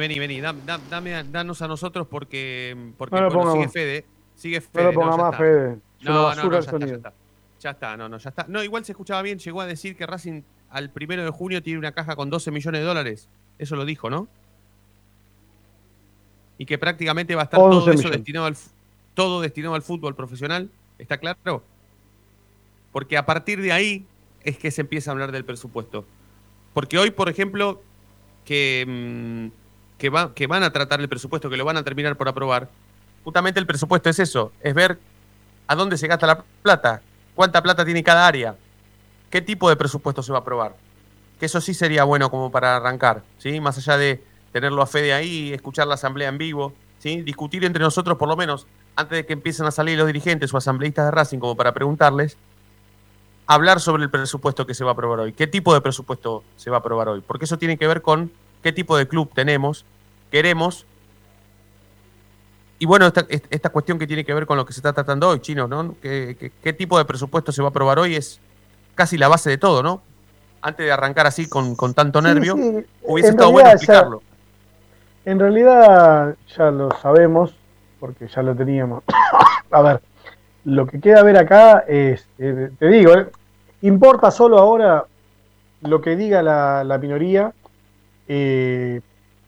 Vení, 0.00 0.18
vení. 0.18 0.40
Dame, 0.40 1.24
danos 1.30 1.62
a 1.62 1.68
nosotros 1.68 2.06
porque, 2.08 2.92
porque 2.98 3.16
sigue 3.52 3.68
Fede. 3.68 4.04
Sigue 4.34 4.60
Fede. 4.60 4.84
No 4.84 4.92
lo 4.92 5.00
ponga 5.00 5.16
más, 5.16 5.36
Fede. 5.36 5.78
No, 6.00 6.34
no, 6.34 6.44
no, 6.44 6.52
ya 6.52 6.58
está, 6.58 6.78
ya 6.78 6.94
está. 6.94 7.12
Ya 7.60 7.70
está, 7.70 7.96
no, 7.96 8.08
no, 8.08 8.18
ya 8.18 8.30
está. 8.30 8.46
No, 8.48 8.64
igual 8.64 8.84
se 8.84 8.92
escuchaba 8.92 9.22
bien. 9.22 9.38
Llegó 9.38 9.60
a 9.60 9.66
decir 9.66 9.96
que 9.96 10.06
Racing 10.06 10.42
al 10.70 10.90
primero 10.90 11.22
de 11.24 11.30
junio 11.30 11.62
tiene 11.62 11.78
una 11.78 11.92
caja 11.92 12.16
con 12.16 12.30
12 12.30 12.50
millones 12.50 12.80
de 12.80 12.86
dólares. 12.86 13.28
Eso 13.58 13.76
lo 13.76 13.84
dijo, 13.84 14.08
¿no? 14.10 14.28
y 16.60 16.66
que 16.66 16.76
prácticamente 16.76 17.34
va 17.34 17.40
a 17.40 17.44
estar 17.44 17.58
todo 17.58 17.90
eso 17.90 18.10
destinado 18.10 18.44
al, 18.44 18.54
todo 19.14 19.40
destinado 19.40 19.74
al 19.74 19.80
fútbol 19.80 20.14
profesional. 20.14 20.68
¿Está 20.98 21.16
claro? 21.16 21.64
Porque 22.92 23.16
a 23.16 23.24
partir 23.24 23.62
de 23.62 23.72
ahí 23.72 24.04
es 24.44 24.58
que 24.58 24.70
se 24.70 24.82
empieza 24.82 25.10
a 25.10 25.12
hablar 25.12 25.32
del 25.32 25.46
presupuesto. 25.46 26.04
Porque 26.74 26.98
hoy, 26.98 27.12
por 27.12 27.30
ejemplo, 27.30 27.80
que, 28.44 28.84
mm, 28.86 29.59
que, 30.00 30.08
va, 30.08 30.34
que 30.34 30.46
van 30.46 30.64
a 30.64 30.72
tratar 30.72 31.00
el 31.00 31.08
presupuesto, 31.08 31.50
que 31.50 31.58
lo 31.58 31.64
van 31.64 31.76
a 31.76 31.84
terminar 31.84 32.16
por 32.16 32.26
aprobar, 32.26 32.68
justamente 33.22 33.60
el 33.60 33.66
presupuesto 33.66 34.08
es 34.08 34.18
eso, 34.18 34.50
es 34.62 34.74
ver 34.74 34.98
a 35.66 35.76
dónde 35.76 35.98
se 35.98 36.08
gasta 36.08 36.26
la 36.26 36.42
plata, 36.62 37.02
cuánta 37.34 37.62
plata 37.62 37.84
tiene 37.84 38.02
cada 38.02 38.26
área, 38.26 38.56
qué 39.28 39.42
tipo 39.42 39.68
de 39.68 39.76
presupuesto 39.76 40.22
se 40.22 40.32
va 40.32 40.38
a 40.38 40.40
aprobar. 40.40 40.74
Que 41.38 41.46
eso 41.46 41.60
sí 41.60 41.74
sería 41.74 42.04
bueno 42.04 42.30
como 42.30 42.50
para 42.50 42.76
arrancar, 42.76 43.22
¿sí? 43.38 43.60
Más 43.60 43.78
allá 43.78 43.96
de 43.96 44.22
tenerlo 44.52 44.82
a 44.82 44.86
Fede 44.86 45.12
ahí, 45.12 45.52
escuchar 45.52 45.86
la 45.86 45.94
asamblea 45.94 46.28
en 46.28 46.38
vivo, 46.38 46.72
¿sí? 46.98 47.20
discutir 47.22 47.64
entre 47.64 47.82
nosotros 47.82 48.18
por 48.18 48.28
lo 48.28 48.36
menos 48.36 48.66
antes 48.96 49.16
de 49.18 49.26
que 49.26 49.32
empiecen 49.34 49.66
a 49.66 49.70
salir 49.70 49.96
los 49.96 50.06
dirigentes 50.06 50.52
o 50.52 50.56
asambleístas 50.56 51.04
de 51.04 51.10
Racing 51.10 51.38
como 51.38 51.56
para 51.56 51.72
preguntarles, 51.72 52.36
hablar 53.46 53.80
sobre 53.80 54.02
el 54.02 54.10
presupuesto 54.10 54.66
que 54.66 54.74
se 54.74 54.82
va 54.82 54.90
a 54.90 54.92
aprobar 54.94 55.20
hoy. 55.20 55.32
¿Qué 55.32 55.46
tipo 55.46 55.72
de 55.72 55.80
presupuesto 55.80 56.42
se 56.56 56.70
va 56.70 56.78
a 56.78 56.80
aprobar 56.80 57.08
hoy? 57.08 57.20
Porque 57.20 57.44
eso 57.44 57.58
tiene 57.58 57.76
que 57.76 57.86
ver 57.86 58.02
con 58.02 58.30
qué 58.62 58.72
tipo 58.72 58.96
de 58.96 59.08
club 59.08 59.30
tenemos, 59.34 59.84
queremos. 60.30 60.86
Y 62.78 62.86
bueno, 62.86 63.06
esta, 63.06 63.26
esta 63.28 63.68
cuestión 63.68 63.98
que 63.98 64.06
tiene 64.06 64.24
que 64.24 64.32
ver 64.32 64.46
con 64.46 64.56
lo 64.56 64.64
que 64.64 64.72
se 64.72 64.80
está 64.80 64.92
tratando 64.92 65.28
hoy, 65.28 65.40
Chino, 65.40 65.68
¿no? 65.68 65.96
¿Qué, 66.00 66.52
qué, 66.62 66.72
tipo 66.72 66.96
de 66.96 67.04
presupuesto 67.04 67.52
se 67.52 67.60
va 67.60 67.68
a 67.68 67.70
aprobar 67.70 67.98
hoy? 67.98 68.16
Es 68.16 68.40
casi 68.94 69.18
la 69.18 69.28
base 69.28 69.50
de 69.50 69.58
todo, 69.58 69.82
¿no? 69.82 70.02
Antes 70.62 70.86
de 70.86 70.92
arrancar 70.92 71.26
así 71.26 71.48
con, 71.48 71.76
con 71.76 71.94
tanto 71.94 72.22
nervio, 72.22 72.54
hubiese 73.02 73.30
estado 73.30 73.52
bueno 73.52 73.70
explicarlo. 73.70 74.22
en 75.24 75.38
realidad 75.38 76.34
ya 76.56 76.70
lo 76.70 76.90
sabemos, 77.02 77.54
porque 77.98 78.28
ya 78.28 78.42
lo 78.42 78.54
teníamos. 78.54 79.04
a 79.70 79.82
ver, 79.82 80.00
lo 80.64 80.86
que 80.86 81.00
queda 81.00 81.22
ver 81.22 81.36
acá 81.36 81.84
es, 81.86 82.26
eh, 82.38 82.70
te 82.78 82.88
digo, 82.88 83.14
eh, 83.14 83.30
importa 83.82 84.30
solo 84.30 84.58
ahora 84.58 85.04
lo 85.82 86.00
que 86.00 86.16
diga 86.16 86.42
la, 86.42 86.98
minoría, 87.00 87.52
eh, 88.32 89.00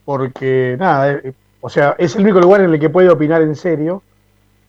porque 0.04 0.76
nada, 0.78 1.20
o 1.60 1.70
sea, 1.70 1.94
es 1.98 2.16
el 2.16 2.22
único 2.22 2.40
lugar 2.40 2.62
en 2.62 2.72
el 2.74 2.80
que 2.80 2.90
puede 2.90 3.08
opinar 3.08 3.42
en 3.42 3.54
serio. 3.54 4.02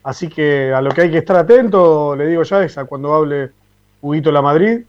Así 0.03 0.27
que 0.27 0.71
a 0.73 0.81
lo 0.81 0.91
que 0.91 1.01
hay 1.01 1.11
que 1.11 1.17
estar 1.17 1.37
atento, 1.37 2.15
le 2.15 2.27
digo 2.27 2.43
ya, 2.43 2.63
es 2.63 2.77
a 2.77 2.85
cuando 2.85 3.13
hable 3.13 3.51
Huguito 4.01 4.31
La 4.31 4.41
Madrid. 4.41 4.81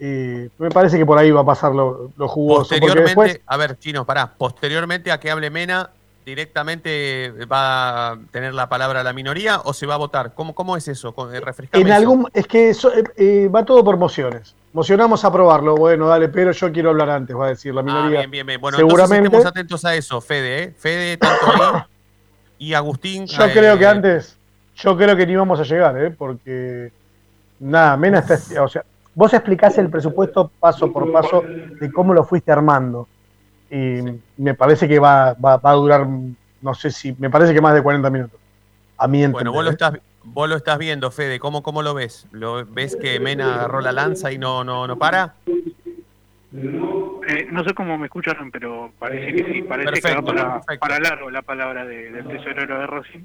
me 0.00 0.70
parece 0.72 0.98
que 0.98 1.06
por 1.06 1.18
ahí 1.18 1.30
va 1.30 1.42
a 1.42 1.46
pasar 1.46 1.74
lo, 1.74 2.10
lo 2.16 2.28
jugoso. 2.28 2.70
Posteriormente, 2.70 3.42
a 3.46 3.56
ver, 3.56 3.78
Chino, 3.78 4.04
pará, 4.04 4.34
posteriormente 4.36 5.12
a 5.12 5.20
que 5.20 5.30
hable 5.30 5.50
Mena, 5.50 5.90
directamente 6.24 7.32
va 7.50 8.12
a 8.12 8.18
tener 8.30 8.54
la 8.54 8.68
palabra 8.68 9.02
la 9.02 9.12
minoría 9.12 9.60
o 9.64 9.72
se 9.72 9.86
va 9.86 9.94
a 9.94 9.98
votar? 9.98 10.34
¿Cómo, 10.34 10.54
cómo 10.54 10.76
es 10.76 10.88
eso? 10.88 11.14
Eh, 11.32 11.42
en 11.72 11.92
algún 11.92 12.28
es 12.32 12.46
que 12.46 12.70
eh, 12.70 12.74
eh, 13.16 13.48
va 13.54 13.64
todo 13.64 13.84
por 13.84 13.96
mociones. 13.96 14.54
Mocionamos 14.74 15.24
a 15.24 15.28
aprobarlo. 15.28 15.76
Bueno, 15.76 16.08
dale, 16.08 16.28
pero 16.28 16.50
yo 16.50 16.72
quiero 16.72 16.90
hablar 16.90 17.08
antes, 17.08 17.34
va 17.34 17.46
a 17.46 17.48
decir 17.50 17.72
la 17.72 17.80
ah, 17.80 17.84
minoría. 17.84 18.18
bien, 18.18 18.30
bien, 18.30 18.46
bien. 18.46 18.60
Bueno, 18.60 18.76
seguramente 18.76 19.26
estemos 19.26 19.46
atentos 19.46 19.84
a 19.84 19.94
eso, 19.94 20.20
Fede, 20.20 20.62
¿eh? 20.64 20.74
Fede, 20.76 21.16
tanto 21.16 21.86
y 22.58 22.74
Agustín. 22.74 23.26
Yo 23.26 23.52
creo 23.52 23.78
que 23.78 23.86
antes, 23.86 24.36
yo 24.74 24.96
creo 24.96 25.16
que 25.16 25.26
ni 25.28 25.36
vamos 25.36 25.60
a 25.60 25.62
llegar, 25.62 25.96
¿eh? 26.02 26.10
Porque 26.10 26.90
nada, 27.60 27.96
Mena 27.96 28.18
está, 28.18 28.62
o 28.64 28.68
sea, 28.68 28.84
vos 29.14 29.32
explicás 29.32 29.78
el 29.78 29.90
presupuesto 29.90 30.50
paso 30.58 30.92
por 30.92 31.10
paso 31.12 31.44
de 31.80 31.92
cómo 31.92 32.12
lo 32.12 32.24
fuiste 32.24 32.50
armando 32.50 33.06
y 33.70 33.98
me 34.36 34.54
parece 34.54 34.88
que 34.88 34.98
va, 34.98 35.34
va, 35.34 35.60
a 35.62 35.72
durar, 35.72 36.04
no 36.60 36.74
sé 36.74 36.90
si, 36.90 37.14
me 37.16 37.30
parece 37.30 37.54
que 37.54 37.60
más 37.60 37.74
de 37.74 37.82
40 37.82 38.10
minutos. 38.10 38.40
A 38.98 39.06
mí 39.06 39.24
Bueno, 39.28 39.52
vos 39.52 39.64
lo, 39.64 39.70
estás, 39.70 39.92
vos 40.24 40.48
lo 40.48 40.56
estás 40.56 40.78
viendo, 40.78 41.10
Fede, 41.10 41.38
¿cómo, 41.38 41.62
cómo 41.62 41.82
lo 41.82 41.94
ves? 41.94 42.26
¿Lo 42.32 42.64
ves 42.66 42.96
que 42.96 43.20
Mena 43.20 43.54
agarró 43.54 43.80
la 43.80 43.92
lanza 43.92 44.32
y 44.32 44.38
no, 44.38 44.64
no, 44.64 44.86
no 44.86 44.98
para? 44.98 45.34
Eh, 47.26 47.48
no 47.50 47.64
sé 47.64 47.74
cómo 47.74 47.98
me 47.98 48.06
escucharon, 48.06 48.50
pero 48.50 48.92
parece 48.98 49.32
que 49.32 49.52
sí, 49.52 49.62
parece 49.62 50.00
que 50.00 50.14
va 50.14 50.62
para, 50.78 50.98
largo 51.00 51.30
la 51.30 51.42
palabra 51.42 51.84
del 51.84 52.26
tesorero 52.26 52.78
de 52.78 52.86
Rossi. 52.86 53.24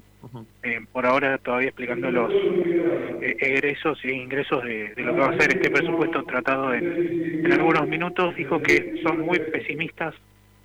Eh, 0.62 0.80
por 0.92 1.06
ahora 1.06 1.38
todavía 1.38 1.68
explicando 1.68 2.10
los 2.10 2.32
eh, 2.32 3.36
egresos 3.40 3.98
e 4.04 4.12
ingresos 4.12 4.64
de, 4.64 4.94
lo 4.96 5.14
que 5.14 5.20
va 5.20 5.30
a 5.30 5.38
ser 5.38 5.54
este 5.54 5.70
presupuesto 5.70 6.22
tratado 6.24 6.74
en, 6.74 7.44
en 7.44 7.52
algunos 7.52 7.86
minutos. 7.86 8.34
Dijo 8.34 8.60
que 8.60 9.00
son 9.02 9.20
muy 9.20 9.38
pesimistas 9.38 10.14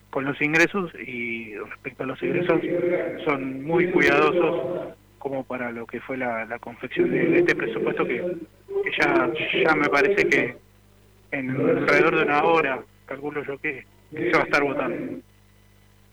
con 0.09 0.25
los 0.25 0.41
ingresos 0.41 0.91
y 0.95 1.55
respecto 1.55 2.03
a 2.03 2.07
los 2.07 2.23
ingresos 2.23 2.61
son 3.25 3.63
muy 3.63 3.91
cuidadosos 3.91 4.95
como 5.25 5.43
para 5.43 5.71
lo 5.71 5.87
que 5.87 5.99
fue 6.01 6.17
la, 6.17 6.45
confección 6.59 7.09
de, 7.09 7.39
este 7.39 7.55
presupuesto 7.55 8.05
que, 8.05 8.37
ya, 8.95 9.31
ya 9.63 9.73
me 9.73 9.89
parece 9.89 10.29
que 10.29 10.55
en 11.31 11.49
alrededor 11.49 12.17
de 12.17 12.23
una 12.25 12.43
hora, 12.43 12.83
calculo 13.07 13.43
yo 13.43 13.57
que, 13.57 13.87
se 14.11 14.29
va 14.29 14.41
a 14.41 14.43
estar 14.43 14.63
votando. 14.63 15.17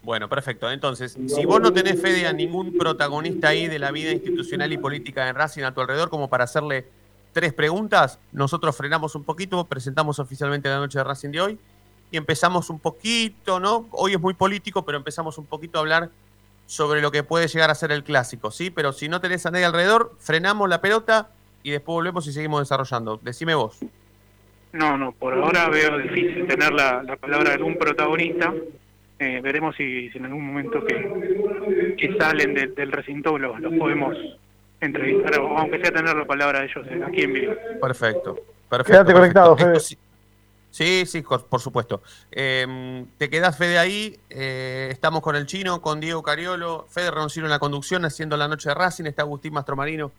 Bueno, 0.02 0.30
perfecto. 0.30 0.70
Entonces, 0.70 1.18
si 1.26 1.44
vos 1.44 1.60
no 1.60 1.74
tenés 1.74 2.00
fe 2.00 2.10
de 2.10 2.26
a 2.26 2.32
ningún 2.32 2.78
protagonista 2.78 3.48
ahí 3.48 3.68
de 3.68 3.78
la 3.78 3.90
vida 3.90 4.12
institucional 4.12 4.72
y 4.72 4.78
política 4.78 5.28
en 5.28 5.34
Racing 5.34 5.64
a 5.64 5.74
tu 5.74 5.82
alrededor 5.82 6.08
como 6.08 6.30
para 6.30 6.44
hacerle 6.44 6.86
tres 7.34 7.52
preguntas, 7.52 8.18
nosotros 8.32 8.74
frenamos 8.74 9.14
un 9.14 9.24
poquito, 9.24 9.62
presentamos 9.66 10.20
oficialmente 10.20 10.70
la 10.70 10.78
noche 10.78 10.96
de 10.96 11.04
Racing 11.04 11.32
de 11.32 11.40
hoy 11.42 11.58
y 12.10 12.16
empezamos 12.16 12.70
un 12.70 12.78
poquito, 12.78 13.60
¿no? 13.60 13.86
Hoy 13.90 14.14
es 14.14 14.20
muy 14.20 14.32
político, 14.32 14.86
pero 14.86 14.96
empezamos 14.96 15.36
un 15.36 15.44
poquito 15.44 15.76
a 15.76 15.82
hablar 15.82 16.10
sobre 16.72 17.02
lo 17.02 17.10
que 17.10 17.22
puede 17.22 17.48
llegar 17.48 17.68
a 17.68 17.74
ser 17.74 17.92
el 17.92 18.02
clásico, 18.02 18.50
¿sí? 18.50 18.70
Pero 18.70 18.94
si 18.94 19.06
no 19.06 19.20
tenés 19.20 19.44
a 19.44 19.50
nadie 19.50 19.66
alrededor, 19.66 20.12
frenamos 20.18 20.70
la 20.70 20.80
pelota 20.80 21.28
y 21.62 21.70
después 21.70 21.96
volvemos 21.96 22.26
y 22.26 22.32
seguimos 22.32 22.62
desarrollando. 22.62 23.20
Decime 23.22 23.54
vos. 23.54 23.78
No, 24.72 24.96
no, 24.96 25.12
por 25.12 25.34
ahora 25.34 25.68
veo 25.68 25.98
difícil 25.98 26.46
tener 26.46 26.72
la, 26.72 27.02
palabra 27.20 27.50
de 27.50 27.56
algún 27.56 27.76
protagonista. 27.76 28.54
Eh, 29.18 29.40
veremos 29.42 29.76
si, 29.76 30.10
en 30.14 30.24
algún 30.24 30.46
momento 30.46 30.82
que, 30.82 31.94
que 31.98 32.16
salen 32.16 32.54
del 32.54 32.90
recinto 32.90 33.36
los, 33.36 33.60
los 33.60 33.74
podemos 33.74 34.16
entrevistar, 34.80 35.34
aunque 35.34 35.78
sea 35.78 35.92
tener 35.92 36.16
la 36.16 36.24
palabra 36.24 36.60
de 36.60 36.66
ellos 36.68 36.86
aquí 37.06 37.20
en 37.20 37.32
vivo. 37.34 37.52
Perfecto. 37.82 38.38
perfecto 38.70 38.92
Quédate 38.92 39.12
conectado, 39.12 39.56
Fede. 39.58 39.78
Sí, 40.72 41.04
sí, 41.04 41.20
por 41.22 41.60
supuesto. 41.60 42.02
Em, 42.30 43.06
te 43.18 43.28
quedás, 43.28 43.58
Fede, 43.58 43.78
ahí. 43.78 44.18
Eh, 44.30 44.88
estamos 44.90 45.20
con 45.20 45.36
el 45.36 45.44
chino, 45.44 45.82
con 45.82 46.00
Diego 46.00 46.22
Cariolo, 46.22 46.86
Fede 46.88 47.10
Roncino 47.10 47.44
en 47.44 47.50
la 47.50 47.58
conducción, 47.58 48.06
haciendo 48.06 48.38
la 48.38 48.48
noche 48.48 48.70
de 48.70 48.74
Racing. 48.74 49.04
Está 49.04 49.20
Agustín 49.20 49.52
Mastromarino 49.52 50.12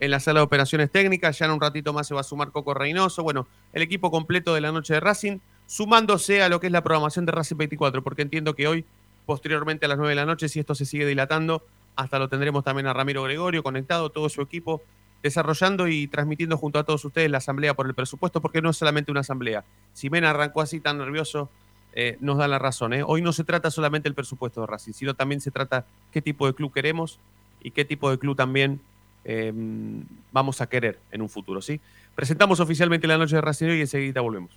en 0.00 0.10
la 0.10 0.18
sala 0.18 0.40
de 0.40 0.44
operaciones 0.44 0.90
técnicas. 0.90 1.38
Ya 1.38 1.46
en 1.46 1.52
un 1.52 1.60
ratito 1.60 1.92
más 1.92 2.08
se 2.08 2.14
va 2.14 2.20
a 2.22 2.24
sumar 2.24 2.50
Coco 2.50 2.74
Reynoso. 2.74 3.22
Bueno, 3.22 3.46
el 3.72 3.82
equipo 3.82 4.10
completo 4.10 4.54
de 4.54 4.60
la 4.60 4.72
noche 4.72 4.94
de 4.94 5.00
Racing, 5.00 5.38
sumándose 5.68 6.42
a 6.42 6.48
lo 6.48 6.58
que 6.58 6.66
es 6.66 6.72
la 6.72 6.82
programación 6.82 7.24
de 7.24 7.30
Racing 7.30 7.58
24, 7.58 8.02
porque 8.02 8.22
entiendo 8.22 8.56
que 8.56 8.66
hoy, 8.66 8.84
posteriormente 9.24 9.86
a 9.86 9.88
las 9.88 9.98
9 9.98 10.10
de 10.10 10.16
la 10.16 10.26
noche, 10.26 10.48
si 10.48 10.58
esto 10.58 10.74
se 10.74 10.84
sigue 10.84 11.06
dilatando, 11.06 11.64
hasta 11.94 12.18
lo 12.18 12.28
tendremos 12.28 12.64
también 12.64 12.88
a 12.88 12.92
Ramiro 12.92 13.22
Gregorio 13.22 13.62
conectado, 13.62 14.10
todo 14.10 14.28
su 14.28 14.42
equipo 14.42 14.82
desarrollando 15.22 15.88
y 15.88 16.08
transmitiendo 16.08 16.56
junto 16.56 16.78
a 16.78 16.84
todos 16.84 17.04
ustedes 17.04 17.30
la 17.30 17.38
asamblea 17.38 17.74
por 17.74 17.86
el 17.86 17.94
presupuesto, 17.94 18.40
porque 18.40 18.60
no 18.60 18.70
es 18.70 18.76
solamente 18.76 19.10
una 19.10 19.20
asamblea. 19.20 19.64
Si 19.92 20.10
Mena 20.10 20.30
arrancó 20.30 20.60
así 20.60 20.80
tan 20.80 20.98
nervioso, 20.98 21.48
eh, 21.94 22.16
nos 22.20 22.38
da 22.38 22.48
la 22.48 22.58
razón. 22.58 22.92
¿eh? 22.92 23.02
Hoy 23.06 23.22
no 23.22 23.32
se 23.32 23.44
trata 23.44 23.70
solamente 23.70 24.08
del 24.08 24.14
presupuesto 24.14 24.62
de 24.62 24.66
Racing, 24.66 24.92
sino 24.92 25.14
también 25.14 25.40
se 25.40 25.50
trata 25.50 25.84
qué 26.10 26.20
tipo 26.20 26.46
de 26.46 26.54
club 26.54 26.72
queremos 26.72 27.18
y 27.62 27.70
qué 27.70 27.84
tipo 27.84 28.10
de 28.10 28.18
club 28.18 28.36
también 28.36 28.80
em, 29.24 30.04
vamos 30.32 30.60
a 30.60 30.66
querer 30.68 30.98
en 31.12 31.22
un 31.22 31.28
futuro. 31.28 31.62
¿sí? 31.62 31.80
Presentamos 32.14 32.60
oficialmente 32.60 33.06
la 33.06 33.18
noche 33.18 33.36
de 33.36 33.42
Racing 33.42 33.68
y 33.68 33.80
enseguida 33.80 34.20
volvemos. 34.20 34.50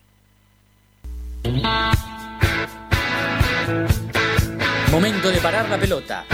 Momento 4.92 5.30
de 5.30 5.38
parar 5.40 5.70
la 5.70 5.78
pelota, 5.78 6.26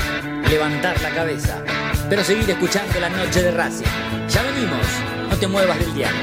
levantar 0.47 1.01
la 1.01 1.09
cabeza 1.09 1.80
pero 2.11 2.25
seguir 2.25 2.49
escuchando 2.49 2.99
la 2.99 3.07
noche 3.07 3.41
de 3.41 3.51
Racing. 3.51 3.85
Ya 4.27 4.43
venimos, 4.43 4.85
no 5.29 5.37
te 5.37 5.47
muevas 5.47 5.79
del 5.79 5.93
diario. 5.93 6.19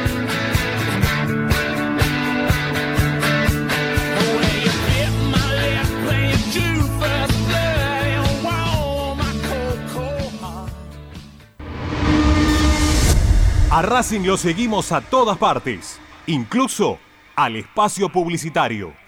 A 13.70 13.80
Racing 13.80 14.26
lo 14.26 14.36
seguimos 14.36 14.92
a 14.92 15.00
todas 15.00 15.38
partes, 15.38 15.98
incluso 16.26 16.98
al 17.34 17.56
espacio 17.56 18.10
publicitario. 18.10 19.07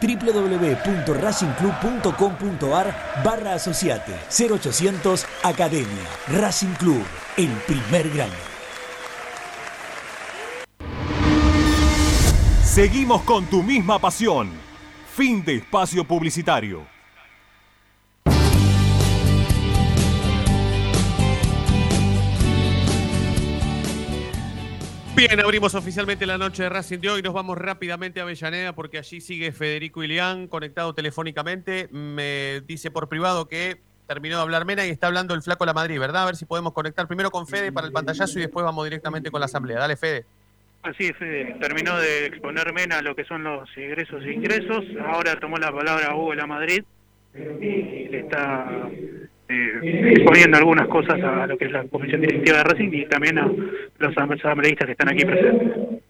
www.racingclub.com.ar 0.00 2.94
barra 3.24 3.54
asociate 3.54 4.14
0800 4.30 5.26
Academia 5.42 6.04
Racing 6.28 6.74
Club, 6.78 7.04
el 7.36 7.50
primer 7.66 8.08
grande. 8.10 8.36
Seguimos 12.62 13.22
con 13.22 13.46
tu 13.46 13.62
misma 13.62 13.98
pasión. 14.00 14.50
Fin 15.14 15.44
de 15.44 15.58
espacio 15.58 16.04
publicitario. 16.04 16.93
Bien, 25.16 25.38
abrimos 25.38 25.74
oficialmente 25.76 26.26
la 26.26 26.38
noche 26.38 26.64
de 26.64 26.68
Racing 26.68 26.98
de 26.98 27.08
hoy. 27.08 27.22
Nos 27.22 27.32
vamos 27.32 27.56
rápidamente 27.56 28.18
a 28.18 28.24
Avellaneda 28.24 28.72
porque 28.72 28.98
allí 28.98 29.20
sigue 29.20 29.52
Federico 29.52 30.02
Ilián 30.02 30.48
conectado 30.48 30.92
telefónicamente. 30.92 31.88
Me 31.92 32.62
dice 32.66 32.90
por 32.90 33.08
privado 33.08 33.46
que 33.46 33.76
terminó 34.08 34.36
de 34.36 34.42
hablar 34.42 34.64
Mena 34.64 34.84
y 34.84 34.90
está 34.90 35.06
hablando 35.06 35.34
el 35.34 35.42
flaco 35.42 35.64
La 35.64 35.72
Madrid, 35.72 36.00
¿verdad? 36.00 36.24
A 36.24 36.26
ver 36.26 36.36
si 36.36 36.46
podemos 36.46 36.72
conectar 36.72 37.06
primero 37.06 37.30
con 37.30 37.46
Fede 37.46 37.70
para 37.70 37.86
el 37.86 37.92
pantallazo 37.92 38.38
y 38.38 38.42
después 38.42 38.64
vamos 38.64 38.84
directamente 38.84 39.30
con 39.30 39.38
la 39.38 39.46
asamblea. 39.46 39.78
Dale, 39.78 39.96
Fede. 39.96 40.24
Así 40.82 41.04
es, 41.04 41.16
Fede. 41.16 41.56
Terminó 41.60 41.96
de 41.96 42.26
exponer 42.26 42.72
Mena 42.72 43.00
lo 43.00 43.14
que 43.14 43.24
son 43.24 43.44
los 43.44 43.68
egresos 43.76 44.22
e 44.24 44.32
ingresos. 44.32 44.84
Ahora 45.06 45.38
tomó 45.38 45.58
la 45.58 45.72
palabra 45.72 46.14
Hugo 46.14 46.34
La 46.34 46.46
Madrid 46.46 46.82
le 47.34 48.20
está 48.20 48.88
eh, 49.54 50.12
exponiendo 50.16 50.56
algunas 50.58 50.88
cosas 50.88 51.20
a 51.22 51.46
lo 51.46 51.56
que 51.56 51.66
es 51.66 51.72
la 51.72 51.84
comisión 51.84 52.20
directiva 52.20 52.58
de 52.58 52.64
Racing 52.64 52.90
y 52.92 53.06
también 53.06 53.38
a 53.38 53.46
los 53.98 54.16
asambleístas 54.18 54.86
que 54.86 54.92
están 54.92 55.08
aquí 55.08 55.24
presentes. 55.24 56.00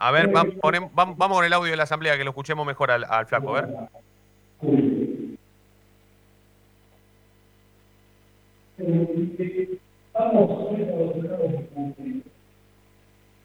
A 0.00 0.10
ver, 0.12 0.34
va- 0.34 0.44
ponem- 0.44 0.90
vam- 0.92 1.14
vamos 1.16 1.38
con 1.38 1.44
el 1.44 1.52
audio 1.52 1.70
de 1.70 1.76
la 1.76 1.82
asamblea 1.84 2.16
que 2.16 2.24
lo 2.24 2.30
escuchemos 2.30 2.66
mejor 2.66 2.90
al, 2.90 3.04
al 3.04 3.26
flaco, 3.26 3.56
a 3.56 3.60
ver. 3.62 3.70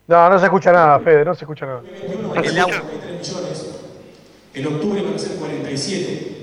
No, 0.07 0.29
no 0.29 0.37
se 0.39 0.45
escucha 0.45 0.71
nada, 0.71 0.99
Fede, 0.99 1.23
no 1.25 1.33
se 1.33 1.45
escucha 1.45 1.65
nada. 1.65 1.81
En 4.53 4.67
octubre 4.67 5.01
van 5.01 5.13
a 5.15 5.17
ser 5.19 5.37
47. 5.37 6.42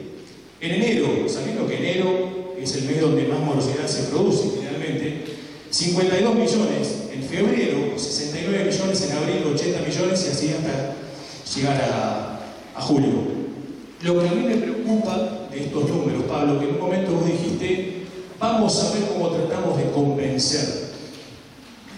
En 0.61 0.73
enero, 0.73 1.27
sabiendo 1.27 1.67
que 1.67 1.77
enero 1.77 2.55
es 2.61 2.75
el 2.77 2.85
mes 2.85 3.01
donde 3.01 3.27
más 3.27 3.41
morosidad 3.41 3.87
se 3.87 4.11
produce 4.11 4.51
generalmente, 4.57 5.25
52 5.71 6.35
millones 6.35 6.89
en 7.15 7.23
febrero, 7.23 7.95
69 7.97 8.65
millones 8.65 9.03
en 9.03 9.17
abril, 9.17 9.55
80 9.55 9.81
millones 9.81 10.27
y 10.27 10.29
así 10.29 10.49
hasta 10.49 10.97
llegar 11.57 11.81
a, 11.83 12.41
a 12.77 12.83
julio. 12.83 13.41
Lo 14.03 14.21
que 14.21 14.29
a 14.29 14.33
mí 14.33 14.43
me 14.47 14.57
preocupa 14.57 15.49
de 15.51 15.65
estos 15.65 15.89
números, 15.89 16.25
Pablo, 16.25 16.59
que 16.59 16.67
en 16.67 16.75
un 16.75 16.81
momento 16.81 17.13
vos 17.13 17.27
dijiste, 17.27 18.03
vamos 18.39 18.85
a 18.85 18.93
ver 18.93 19.09
cómo 19.13 19.31
tratamos 19.31 19.79
de 19.79 19.91
convencer. 19.91 20.91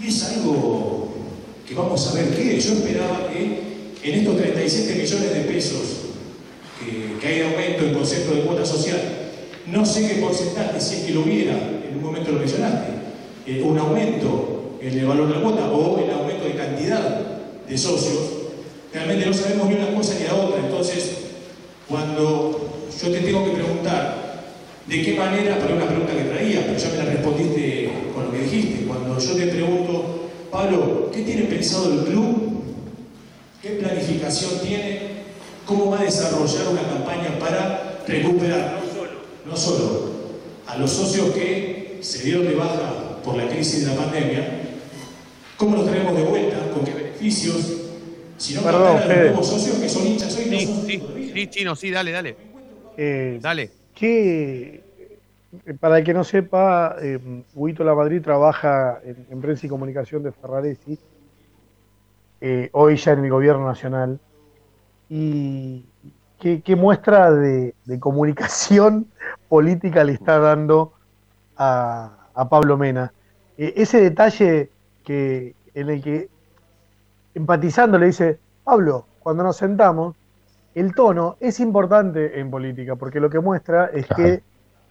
Y 0.00 0.08
es 0.08 0.22
algo 0.24 1.14
que 1.66 1.74
vamos 1.74 2.06
a 2.06 2.14
ver 2.14 2.28
qué. 2.36 2.60
Yo 2.60 2.72
esperaba 2.74 3.28
que 3.32 3.62
en 4.02 4.18
estos 4.18 4.36
37 4.36 4.94
millones 4.94 5.34
de 5.34 5.40
pesos 5.52 6.01
que, 7.20 7.26
hay 7.26 7.42
aumento 7.42 7.84
en 7.84 7.94
concepto 7.94 8.34
de 8.34 8.42
cuota 8.42 8.64
social, 8.64 9.00
no 9.66 9.86
sé 9.86 10.08
qué 10.08 10.14
porcentaje, 10.20 10.80
si 10.80 10.96
es 10.96 11.00
que 11.02 11.12
lo 11.12 11.22
hubiera, 11.22 11.52
en 11.52 11.96
un 11.96 12.02
momento 12.02 12.32
lo 12.32 12.38
mencionaste, 12.38 12.92
eh, 13.46 13.62
un 13.62 13.78
aumento 13.78 14.78
en 14.80 14.98
el 14.98 15.06
valor 15.06 15.28
de 15.28 15.34
la 15.34 15.40
cuota 15.40 15.70
o 15.70 15.98
el 15.98 16.10
aumento 16.10 16.44
de 16.44 16.54
cantidad 16.54 17.20
de 17.68 17.78
socios, 17.78 18.18
realmente 18.92 19.26
no 19.26 19.32
sabemos 19.32 19.68
ni 19.68 19.76
una 19.76 19.94
cosa 19.94 20.14
ni 20.18 20.26
la 20.26 20.34
otra. 20.34 20.60
Entonces, 20.60 21.18
cuando 21.88 22.88
yo 23.00 23.10
te 23.10 23.20
tengo 23.20 23.44
que 23.44 23.52
preguntar 23.52 24.44
de 24.86 25.02
qué 25.02 25.14
manera, 25.14 25.58
pero 25.60 25.76
una 25.76 25.86
pregunta 25.86 26.12
que 26.12 26.24
traía, 26.24 26.66
pero 26.66 26.78
ya 26.78 26.88
me 26.90 26.96
la 26.98 27.04
respondiste 27.04 27.90
con 28.14 28.24
lo 28.24 28.32
que 28.32 28.38
dijiste, 28.38 28.84
cuando 28.86 29.18
yo 29.18 29.34
te 29.34 29.46
pregunto, 29.46 30.28
Pablo, 30.50 31.10
¿qué 31.12 31.22
tiene 31.22 31.42
pensado 31.42 31.92
el 31.92 32.04
club 32.04 32.52
planificación 33.82 34.60
tiene? 34.60 35.01
¿Cómo 35.66 35.90
va 35.90 36.00
a 36.00 36.04
desarrollar 36.04 36.68
una 36.68 36.82
campaña 36.82 37.38
para 37.38 38.02
recuperar 38.06 38.80
no 39.44 39.56
solo, 39.56 40.10
a 40.66 40.76
los 40.78 40.90
socios 40.90 41.30
que 41.30 41.98
se 42.00 42.24
dieron 42.24 42.44
de 42.46 42.54
baja 42.54 43.20
por 43.24 43.36
la 43.36 43.48
crisis 43.48 43.86
de 43.86 43.94
la 43.94 44.00
pandemia, 44.00 44.60
cómo 45.56 45.76
los 45.76 45.86
traemos 45.86 46.16
de 46.16 46.22
vuelta, 46.22 46.56
con 46.72 46.84
qué 46.84 46.92
beneficios, 46.92 47.80
sino 48.38 48.62
Perdón, 48.62 48.96
a 48.96 49.06
los 49.06 49.06
nuevos 49.06 49.46
socios 49.46 49.76
que 49.78 49.88
son 49.88 50.06
hinchas 50.06 50.36
hoy 50.36 50.44
y 50.44 50.50
no 50.50 50.58
Sí, 50.58 50.66
son 50.66 50.86
sí, 50.86 51.30
sí, 51.34 51.46
Chino, 51.48 51.76
sí, 51.76 51.90
dale, 51.90 52.10
dale. 52.12 52.36
Eh, 52.96 53.38
Dale. 53.40 53.70
que, 53.94 54.82
eh, 55.66 55.74
para 55.78 55.98
el 55.98 56.04
que 56.04 56.12
no 56.14 56.24
sepa, 56.24 56.96
eh, 57.00 57.18
Huito 57.54 57.84
La 57.84 57.94
Madrid 57.94 58.20
trabaja 58.22 59.00
en, 59.04 59.26
en 59.30 59.40
prensa 59.40 59.66
y 59.66 59.68
comunicación 59.68 60.22
de 60.22 60.32
Ferraresi, 60.32 60.98
eh, 62.40 62.68
hoy 62.72 62.96
ya 62.96 63.12
en 63.12 63.24
el 63.24 63.30
gobierno 63.30 63.66
nacional, 63.66 64.18
y 65.14 65.84
qué, 66.40 66.62
qué 66.62 66.74
muestra 66.74 67.30
de, 67.30 67.74
de 67.84 68.00
comunicación 68.00 69.08
política 69.50 70.04
le 70.04 70.12
está 70.12 70.38
dando 70.38 70.94
a, 71.58 72.28
a 72.34 72.48
Pablo 72.48 72.78
Mena. 72.78 73.12
Eh, 73.58 73.74
ese 73.76 74.00
detalle 74.00 74.70
que, 75.04 75.54
en 75.74 75.90
el 75.90 76.02
que, 76.02 76.30
empatizando, 77.34 77.98
le 77.98 78.06
dice, 78.06 78.38
Pablo, 78.64 79.04
cuando 79.18 79.42
nos 79.42 79.58
sentamos, 79.58 80.16
el 80.74 80.94
tono 80.94 81.36
es 81.40 81.60
importante 81.60 82.40
en 82.40 82.50
política, 82.50 82.96
porque 82.96 83.20
lo 83.20 83.28
que 83.28 83.38
muestra 83.40 83.90
es 83.92 84.06
que 84.16 84.42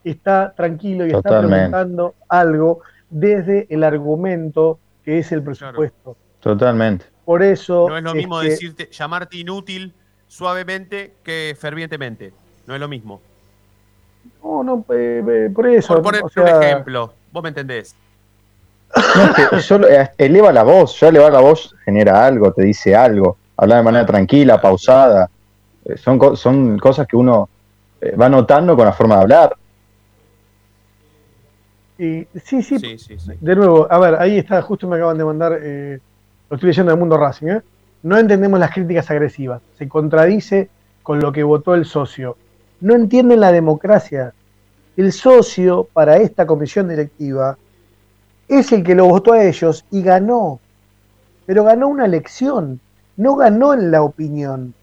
está 0.04 0.54
tranquilo 0.56 1.08
y 1.08 1.12
está 1.14 1.40
preguntando 1.42 2.14
algo 2.30 2.82
desde 3.10 3.66
el 3.74 3.84
argumento 3.84 4.78
que 5.04 5.18
es 5.18 5.32
el 5.32 5.42
presupuesto. 5.42 6.16
Totalmente. 6.42 7.06
Por 7.26 7.42
eso 7.42 7.90
No 7.90 7.98
es 7.98 8.04
lo 8.04 8.10
es 8.12 8.16
mismo 8.16 8.40
que- 8.40 8.50
decirte, 8.50 8.90
llamarte 8.92 9.38
inútil 9.38 9.96
suavemente 10.32 11.12
que 11.24 11.56
fervientemente. 11.60 12.32
No 12.65 12.74
es 12.74 12.80
lo 12.80 12.88
mismo. 12.88 13.20
No, 14.41 14.63
no, 14.63 14.86
eh, 14.94 15.22
eh, 15.28 15.50
por 15.54 15.67
eso. 15.67 15.96
Por 15.96 16.04
poner 16.04 16.24
o 16.24 16.30
un 16.41 16.48
ejemplo, 16.48 17.13
vos 17.34 17.44
me 17.44 17.50
entendés. 17.50 17.94
No, 18.96 19.24
es 19.24 19.50
que 19.50 19.60
solo 19.60 19.89
eh, 19.89 20.10
eleva 20.17 20.52
la 20.54 20.63
voz, 20.63 20.98
ya 21.00 21.10
elevar 21.10 21.34
la 21.34 21.41
voz 21.41 21.76
genera 21.84 22.26
algo, 22.26 22.52
te 22.54 22.63
dice 22.63 22.96
algo, 22.96 23.38
habla 23.58 23.78
de 23.78 23.84
manera 23.84 24.06
tranquila, 24.06 24.62
pausada. 24.62 25.30
Eh, 25.86 25.98
Son, 25.98 26.17
co- 26.17 26.36
son 26.36 26.78
cosas 26.80 27.08
que 27.08 27.17
uno 27.17 27.50
eh, 28.00 28.15
va 28.15 28.30
notando 28.30 28.76
con 28.76 28.86
la 28.86 28.94
forma 28.94 29.15
de 29.17 29.22
hablar. 29.22 29.56
y- 31.98 32.26
sí, 32.46 32.63
sí, 32.63 32.80
Sí, 32.80 32.98
sí, 32.98 33.20
sí. 33.20 33.32
De 33.39 33.56
nuevo, 33.56 33.88
a 33.89 34.00
ver, 34.00 34.15
ahí 34.15 34.38
está, 34.38 34.62
justo 34.62 34.88
me 34.88 34.96
acaban 34.96 35.17
de 35.17 35.26
mandar, 35.26 35.60
eh, 35.62 36.00
lo 36.50 36.56
estoy 36.56 36.67
leyendo 36.67 36.91
del 36.91 37.00
Mundo 37.00 37.17
Racing, 37.17 37.48
¿eh? 37.48 37.62
No 38.04 38.18
entendemos 38.18 38.60
las 38.60 38.72
críticas 38.72 39.10
agresivas, 39.12 39.62
se 39.78 39.88
contradice 39.88 40.70
con 41.04 41.20
lo 41.20 41.32
que 41.32 41.44
votó 41.44 41.76
el 41.76 41.86
socio. 41.86 42.38
No 42.80 42.96
entienden 42.96 43.40
la 43.40 43.52
democracia. 43.52 44.34
El 44.98 45.12
socio 45.12 45.88
para 45.94 46.18
esta 46.18 46.46
comisión 46.46 46.90
directiva 46.90 47.58
es 48.48 48.72
el 48.72 48.84
que 48.84 48.96
lo 48.96 49.06
votó 49.06 49.34
a 49.34 49.44
ellos 49.44 49.86
y 49.92 50.02
ganó. 50.02 50.60
Pero 51.46 51.64
ganó 51.64 51.88
una 51.88 52.06
elección, 52.06 52.80
no 53.18 53.36
ganó 53.36 53.74
en 53.74 53.92
la 53.92 54.02
opinión. 54.04 54.74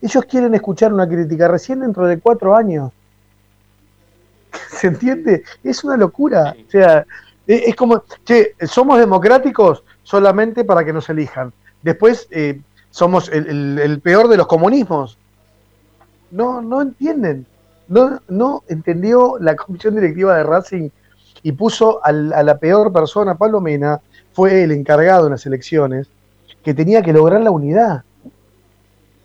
Ellos 0.00 0.24
quieren 0.24 0.54
escuchar 0.54 0.92
una 0.92 1.08
crítica 1.08 1.48
recién 1.48 1.80
dentro 1.80 2.06
de 2.06 2.18
cuatro 2.18 2.54
años. 2.54 2.92
¿Se 4.70 4.86
entiende? 4.86 5.42
Es 5.64 5.82
una 5.84 5.96
locura. 5.96 6.54
O 6.66 6.70
sea, 6.70 7.04
e- 7.46 7.64
es 7.66 7.74
como, 7.74 8.04
che, 8.24 8.54
somos 8.66 8.98
democráticos 8.98 9.82
solamente 10.02 10.64
para 10.64 10.84
que 10.84 10.92
nos 10.92 11.08
elijan. 11.08 11.52
Después 11.86 12.26
eh, 12.32 12.60
somos 12.90 13.28
el, 13.28 13.46
el- 13.46 13.78
el 13.78 14.00
peor 14.00 14.26
de 14.26 14.36
los 14.36 14.48
comunismos. 14.48 15.16
No, 16.32 16.60
no 16.60 16.82
entienden. 16.82 17.46
No, 17.86 18.20
no 18.28 18.64
entendió 18.66 19.36
la 19.38 19.54
comisión 19.54 19.94
directiva 19.94 20.36
de 20.36 20.42
Racing 20.42 20.88
y 21.44 21.52
puso 21.52 22.04
al- 22.04 22.32
a 22.32 22.42
la 22.42 22.58
peor 22.58 22.92
persona, 22.92 23.36
Pablo 23.36 23.60
Mena, 23.60 24.00
fue 24.32 24.64
el 24.64 24.72
encargado 24.72 25.26
en 25.26 25.30
las 25.32 25.46
elecciones, 25.46 26.08
que 26.64 26.74
tenía 26.74 27.02
que 27.02 27.12
lograr 27.12 27.40
la 27.40 27.52
unidad. 27.52 28.02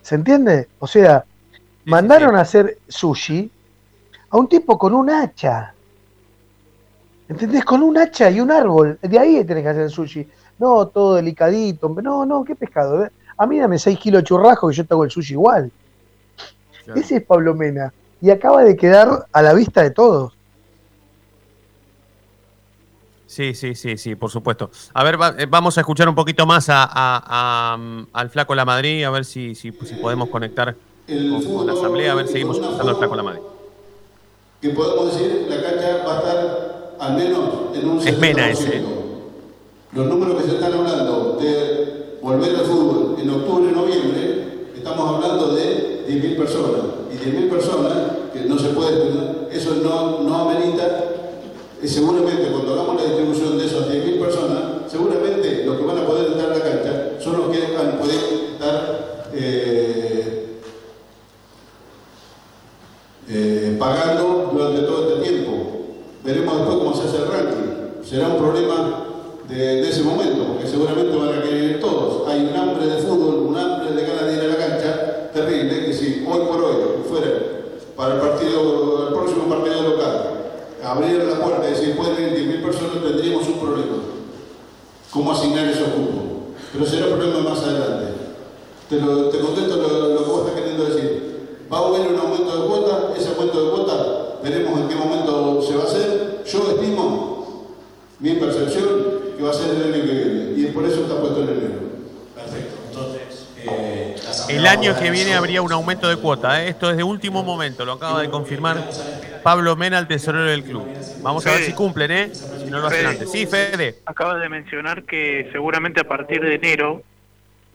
¿Se 0.04 0.13
entiende? 0.13 0.67
O 0.78 0.86
sea, 0.86 1.26
mandaron 1.86 2.36
a 2.36 2.41
hacer 2.41 2.78
sushi 2.88 3.50
a 4.30 4.38
un 4.38 4.47
tipo 4.47 4.78
con 4.78 4.93
un 4.93 5.10
hacha. 5.10 5.74
¿Entendés? 7.28 7.65
Con 7.65 7.82
un 7.82 7.97
hacha 7.97 8.30
y 8.30 8.39
un 8.39 8.52
árbol. 8.52 9.00
De 9.02 9.17
ahí 9.17 9.43
tenés 9.45 9.63
que 9.63 9.69
hacer 9.69 9.82
el 9.84 9.89
sushi. 9.89 10.28
No, 10.62 10.88
todo 10.88 11.15
delicadito. 11.15 11.89
No, 11.89 12.26
no, 12.26 12.43
qué 12.43 12.56
pescado. 12.56 13.04
¿eh? 13.04 13.10
A 13.38 13.47
mí 13.47 13.58
dame 13.60 13.80
6 13.80 13.97
kilos 14.00 14.21
de 14.21 14.28
churrasco 14.28 14.69
y 14.71 14.76
yo 14.76 14.86
te 14.86 14.93
hago 14.93 15.04
el 15.04 15.10
sushi 15.12 15.34
igual. 15.34 15.71
Ese 16.95 17.17
es 17.17 17.26
Pablo 17.26 17.56
Mena. 17.56 17.91
Y 18.21 18.30
acaba 18.30 18.63
de 18.63 18.76
quedar 18.76 19.26
a 19.32 19.41
la 19.41 19.54
vista 19.54 19.82
de 19.82 19.91
todos. 19.91 20.34
Sí, 23.26 23.54
sí, 23.56 23.76
sí, 23.76 23.97
sí, 23.97 24.15
por 24.15 24.30
supuesto. 24.30 24.69
A 24.93 25.04
ver, 25.06 25.19
va- 25.19 25.34
eh, 25.38 25.45
vamos 25.50 25.78
a 25.78 25.82
escuchar 25.82 26.10
un 26.10 26.15
poquito 26.15 26.45
más 26.45 26.67
a, 26.69 26.84
a- 26.84 27.74
a, 27.74 27.78
mm, 27.78 28.08
al 28.13 28.30
Flaco 28.30 28.54
La 28.56 28.65
Madrid, 28.65 29.04
a 29.06 29.10
ver 29.10 29.24
si, 29.26 29.56
si, 29.56 29.71
si 29.86 29.95
podemos 29.95 30.30
conectar 30.30 30.78
con, 31.30 31.41
con 31.54 31.65
la 31.65 31.71
asamblea, 31.74 32.12
a 32.12 32.15
ver, 32.15 32.28
seguimos 32.28 32.58
escuchando 32.60 32.91
al 32.91 32.97
Flaco 32.97 33.15
La 33.15 33.24
Madrid. 33.24 33.41
que 34.60 34.69
podemos 34.69 35.13
decir 35.13 35.45
la 35.50 35.62
cancha 35.63 36.04
va 36.06 36.13
a 36.13 36.17
estar 36.19 36.97
al 37.00 37.17
menos 37.17 37.76
en 37.76 37.88
un 37.89 38.00
70%. 38.00 38.10
Es 38.10 38.19
Mena 38.19 38.50
ese. 38.52 39.00
Los 39.93 40.08
números 40.08 40.41
que 40.41 40.49
se 40.49 40.56
están 40.56 40.73
hablando 40.73 41.38
de 41.41 42.17
volver 42.21 42.56
al 42.56 42.65
fútbol 42.65 43.17
en 43.19 43.30
octubre, 43.30 43.73
noviembre, 43.73 44.69
estamos 44.73 45.15
hablando 45.15 45.54
de 45.54 46.06
10.000 46.08 46.38
personas. 46.38 46.82
Y 47.12 47.17
10.000 47.17 47.49
personas, 47.49 47.93
que 48.32 48.45
no 48.45 48.58
se 48.58 48.69
puede, 48.69 49.49
eso 49.51 49.75
no, 49.84 50.21
no 50.21 50.49
amerita, 50.49 51.12
seguramente 51.84 52.51
cuando 52.51 52.73
hagamos 52.73 52.95
la 52.95 53.04
distribución 53.04 53.58
de 53.58 53.65
esas 53.65 53.89
10.000 53.89 54.19
personas, 54.19 54.63
seguramente 54.88 55.65
los 55.65 55.77
que 55.77 55.84
van 55.84 55.97
a 55.97 56.06
poder 56.06 56.27
entrar 56.27 56.51
a 56.54 56.58
la 56.58 56.63
cancha 56.63 57.12
son 57.19 57.38
los 57.38 57.49
que 57.49 57.75
van 57.75 57.88
a 57.88 57.99
poder 57.99 58.19
estar 58.54 59.30
eh, 59.34 60.58
eh, 63.27 63.75
pagando 63.77 64.51
durante 64.54 64.82
todo 64.84 65.10
este 65.10 65.30
tiempo. 65.30 65.51
Veremos 66.23 66.58
después 66.60 66.77
cómo 66.77 66.93
se 66.95 67.10
hace 67.10 67.17
el 67.17 67.27
ranking. 67.27 68.04
Será 68.08 68.30
un 68.30 68.38
problema 68.38 69.11
de, 69.51 69.89
ese 69.89 70.03
momento, 70.03 70.45
porque 70.47 70.67
seguramente 70.67 71.15
van 71.15 71.37
a 71.37 71.41
querer 71.41 71.79
todos. 71.79 72.27
Hay 72.27 72.41
un 72.41 72.55
hambre 72.55 72.87
de 72.87 73.01
fútbol, 73.01 73.47
un 73.47 73.57
hambre 73.57 73.91
de 73.91 74.07
ganas 74.07 74.25
de 74.25 74.33
ir 74.33 74.39
a 74.39 74.47
la 74.47 74.57
cancha 74.57 75.31
terrible, 75.33 75.85
que 75.85 75.93
si 75.93 76.25
hoy 76.27 76.39
por 76.47 76.63
hoy 76.63 76.75
fuera 77.07 77.27
para 77.95 78.15
el 78.15 78.21
partido, 78.21 79.07
el 79.07 79.13
próximo 79.13 79.49
partido 79.49 79.81
local, 79.81 80.31
abrir 80.83 81.23
la 81.23 81.39
puerta 81.39 81.67
y 81.67 81.71
decir 81.71 81.95
pueden 81.95 82.33
ir 82.33 82.59
10.000 82.59 82.63
personas, 82.63 83.03
tendríamos 83.03 83.47
un 83.47 83.59
problema. 83.59 83.97
¿Cómo 85.11 85.31
asignar 85.31 85.67
esos 85.67 85.89
cupos? 85.89 86.55
Pero 86.71 86.85
será 86.85 87.07
un 87.07 87.19
problema 87.19 87.49
más 87.49 87.63
adelante. 87.63 88.13
Te, 88.89 88.99
lo, 88.99 89.29
te 89.29 89.39
contesto 89.39 89.75
lo, 89.75 90.13
lo 90.13 90.23
que 90.23 90.29
vos 90.29 90.47
estás 90.47 90.61
queriendo 90.61 90.85
decir. 90.85 91.31
Va 91.71 91.77
a 91.77 91.87
haber 91.87 92.07
un 92.07 92.19
aumento 92.19 92.61
de 92.61 92.67
cuota, 92.67 93.13
ese 93.17 93.29
aumento 93.29 93.65
de 93.65 93.71
cuota 93.71 94.21
veremos 94.43 94.79
en 94.79 94.87
qué 94.87 94.95
momento 94.95 95.61
se 95.61 95.75
va 95.75 95.83
a 95.83 95.85
hacer. 95.85 96.43
Yo 96.45 96.59
estimo, 96.71 97.45
mi 98.19 98.31
percepción, 98.31 99.11
que 99.41 99.45
va 99.45 99.51
a 99.51 99.54
ser 99.54 99.75
el 99.75 99.93
año 99.93 100.04
que 100.04 100.12
viene. 100.13 100.54
Y 100.56 100.65
por 100.71 100.86
eso 100.86 101.01
está 101.01 101.19
puesto 101.19 101.41
en 101.41 101.49
enero. 101.49 101.80
Perfecto. 102.36 102.75
Entonces, 102.89 103.49
eh, 103.58 104.15
El 104.49 104.67
año 104.67 104.97
que 104.97 105.10
viene 105.10 105.34
habría 105.34 105.62
un 105.62 105.71
aumento 105.71 106.08
de 106.08 106.17
cuota, 106.17 106.63
¿eh? 106.63 106.69
esto 106.69 106.91
es 106.91 106.97
de 106.97 107.04
último 107.04 107.43
momento, 107.43 107.86
lo 107.86 107.93
acaba 107.93 108.21
de 108.21 108.30
confirmar 108.30 108.77
Pablo 109.43 109.75
Mena, 109.75 109.97
el 109.97 110.08
tesorero 110.08 110.45
del 110.45 110.63
club. 110.63 110.86
Vamos 111.21 111.45
a 111.47 111.51
ver 111.51 111.62
si 111.62 111.73
cumplen, 111.73 112.12
¿eh? 112.12 112.30
si 112.34 112.69
no 112.69 112.80
lo 112.80 112.88
hacen 112.88 112.99
Fede. 112.99 113.10
antes. 113.10 113.32
Sí, 113.32 113.45
Fede. 113.47 113.95
Acabas 114.06 114.39
de 114.41 114.49
mencionar 114.49 115.04
que 115.04 115.49
seguramente 115.51 116.01
a 116.01 116.08
partir 116.08 116.41
de 116.41 116.56
enero, 116.56 117.01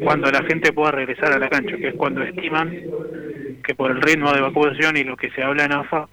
cuando 0.02 0.31
la 0.31 0.42
gente 0.44 0.72
pueda 0.72 0.92
regresar 0.92 1.33
a 1.33 1.38
la 1.38 1.48
cancha, 1.48 1.76
que 1.76 1.88
es 1.88 1.94
cuando 1.94 2.22
estiman 2.22 2.70
que 3.64 3.74
por 3.74 3.90
el 3.90 4.00
ritmo 4.00 4.33
de 4.33 4.40
vacunación 4.40 4.96
y 4.96 5.02
lo 5.05 5.16
que 5.16 5.31
se 5.31 5.42
habla 5.42 5.64
en 5.64 5.72
AFA, 5.72 6.09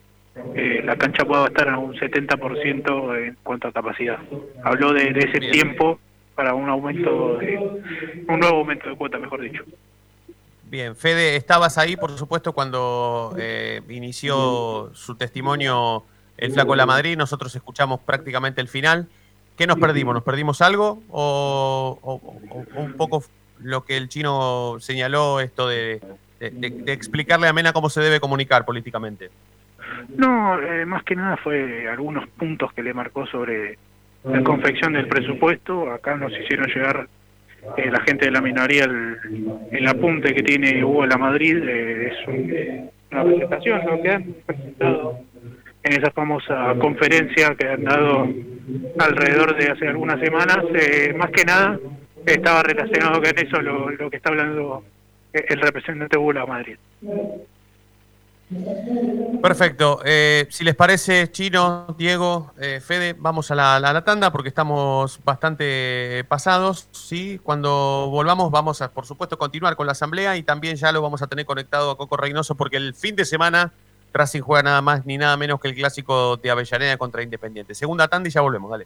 eh, 0.56 0.82
la 0.84 0.96
cancha 0.98 1.26
pueda 1.26 1.46
estar 1.48 1.70
a 1.70 1.78
un 1.78 1.94
70% 1.94 3.18
en 3.28 3.38
cuanto 3.44 3.68
a 3.68 3.72
capacidad. 3.72 4.20
Habló 4.64 4.94
de, 4.94 5.12
de 5.14 5.20
ese 5.20 5.40
tiempo 5.40 6.00
para 6.36 6.54
un 6.56 6.68
aumento, 6.70 7.38
de, 7.38 7.58
un 8.28 8.40
nuevo 8.40 8.58
aumento 8.58 8.90
de 8.90 8.96
cuota, 8.96 9.20
mejor 9.20 9.42
dicho. 9.42 9.64
Bien, 10.64 10.96
Fede, 10.96 11.36
estabas 11.36 11.78
ahí, 11.78 11.96
por 11.96 12.18
supuesto, 12.18 12.54
cuando 12.54 13.36
eh, 13.38 13.82
inició 13.90 14.90
su 14.94 15.16
testimonio 15.16 16.04
el 16.38 16.52
Flaco 16.52 16.76
La 16.76 16.88
Madrid. 16.88 17.16
Nosotros 17.16 17.56
escuchamos 17.56 18.00
prácticamente 18.00 18.60
el 18.60 18.68
final. 18.68 19.08
¿Qué 19.56 19.68
nos 19.68 19.78
perdimos? 19.78 20.16
¿Nos 20.16 20.24
perdimos 20.24 20.62
algo? 20.64 21.04
¿O, 21.10 22.00
o- 22.02 22.14
o- 22.14 22.66
o 22.76 22.82
un 22.82 22.94
poco 22.94 23.24
lo 23.60 23.86
que 23.86 23.98
el 23.98 24.10
chino 24.10 24.78
señaló, 24.80 25.40
esto 25.42 25.68
de, 25.68 26.02
de- 26.40 26.50
de- 26.50 26.70
de 26.72 26.92
explicarle 26.92 27.48
a 27.48 27.54
Mena 27.54 27.72
cómo 27.72 27.88
se 27.92 28.02
debe 28.02 28.20
comunicar 28.20 28.66
políticamente? 28.66 29.30
No, 30.18 30.60
eh, 30.62 30.86
más 30.86 31.04
que 31.04 31.16
nada 31.16 31.38
fue 31.38 31.88
algunos 31.88 32.28
puntos 32.30 32.72
que 32.74 32.84
le 32.84 32.94
marcó 32.94 33.26
sobre 33.28 33.78
la 34.24 34.44
confección 34.44 34.94
del 34.94 35.08
presupuesto. 35.08 35.92
Acá 35.92 36.16
nos 36.16 36.32
hicieron 36.38 36.68
llegar 36.68 37.08
eh, 37.78 37.90
la 37.92 38.00
gente 38.02 38.26
de 38.26 38.32
la 38.32 38.42
minoría, 38.42 38.84
el, 38.86 39.18
el 39.72 39.88
apunte 39.88 40.34
que 40.34 40.44
tiene 40.44 40.84
Hugo 40.84 41.06
La 41.06 41.18
Madrid 41.18 41.58
eh, 41.68 42.12
es 42.12 42.28
un- 42.28 42.90
una 43.12 43.24
presentación, 43.24 43.82
lo 43.86 44.02
que 44.02 44.10
han 44.12 44.24
presentado 44.46 45.20
en 45.84 45.94
esa 45.94 46.12
famosa 46.12 46.74
conferencia 46.80 47.54
que 47.56 47.68
han 47.68 47.84
dado 47.84 48.28
alrededor 49.00 49.56
de 49.58 49.72
hace 49.72 49.88
algunas 49.88 50.20
semanas, 50.20 50.60
eh, 50.74 51.14
más 51.18 51.30
que 51.32 51.44
nada 51.46 51.78
estaba 52.26 52.64
relacionado 52.64 53.22
con 53.22 53.38
eso 53.38 53.62
lo, 53.62 53.90
lo 53.90 54.10
que 54.10 54.18
está 54.18 54.30
hablando 54.30 54.84
el 55.34 55.60
representante 55.62 56.18
Hugo 56.18 56.34
La 56.34 56.46
Madrid. 56.46 56.78
Perfecto. 59.42 60.00
Eh, 60.06 60.48
si 60.50 60.64
les 60.64 60.76
parece, 60.76 61.32
Chino, 61.32 61.88
Diego, 61.98 62.52
eh, 62.60 62.80
Fede, 62.80 63.16
vamos 63.18 63.52
a 63.52 63.56
la, 63.56 64.04
tanda 64.04 64.32
porque 64.32 64.50
estamos 64.50 65.20
bastante 65.24 66.24
pasados. 66.28 66.88
¿sí? 66.92 67.40
Cuando 67.44 68.10
volvamos 68.12 68.52
vamos 68.52 68.82
a, 68.82 68.92
por 68.92 69.06
supuesto, 69.06 69.38
continuar 69.38 69.76
con 69.76 69.86
la 69.86 69.94
asamblea 69.94 70.38
y 70.38 70.44
también 70.44 70.76
ya 70.76 70.92
lo 70.92 71.02
vamos 71.02 71.22
a 71.22 71.28
tener 71.28 71.46
conectado 71.46 71.92
a 71.92 71.98
Coco 71.98 72.18
Reynoso 72.18 72.56
porque 72.56 72.78
el 72.78 72.94
fin 72.94 73.16
de 73.16 73.26
semana 73.26 73.74
Racing 74.14 74.42
juega 74.42 74.64
nada 74.64 74.82
más 74.82 75.06
ni 75.06 75.18
nada 75.18 75.36
menos 75.38 75.60
que 75.60 75.70
el 75.70 75.76
clásico 75.76 76.38
de 76.38 76.52
Avellaneda 76.52 76.98
contra 76.98 77.24
Independiente. 77.24 77.74
Segunda 77.74 78.08
tanda 78.08 78.30
y 78.30 78.32
ya 78.32 78.42
volvemos, 78.42 78.70
dale. 78.70 78.86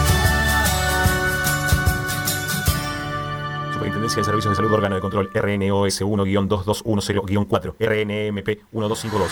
Superintendencia 4.09 4.49
de 4.49 4.49
de 4.49 4.55
Salud 4.55 4.73
Órgano 4.73 4.95
de 4.95 5.01
Control 5.01 5.29
RNOS 5.31 6.01
1-2210-4 6.01 7.75
RNMP 7.79 8.47
1252 8.71 9.31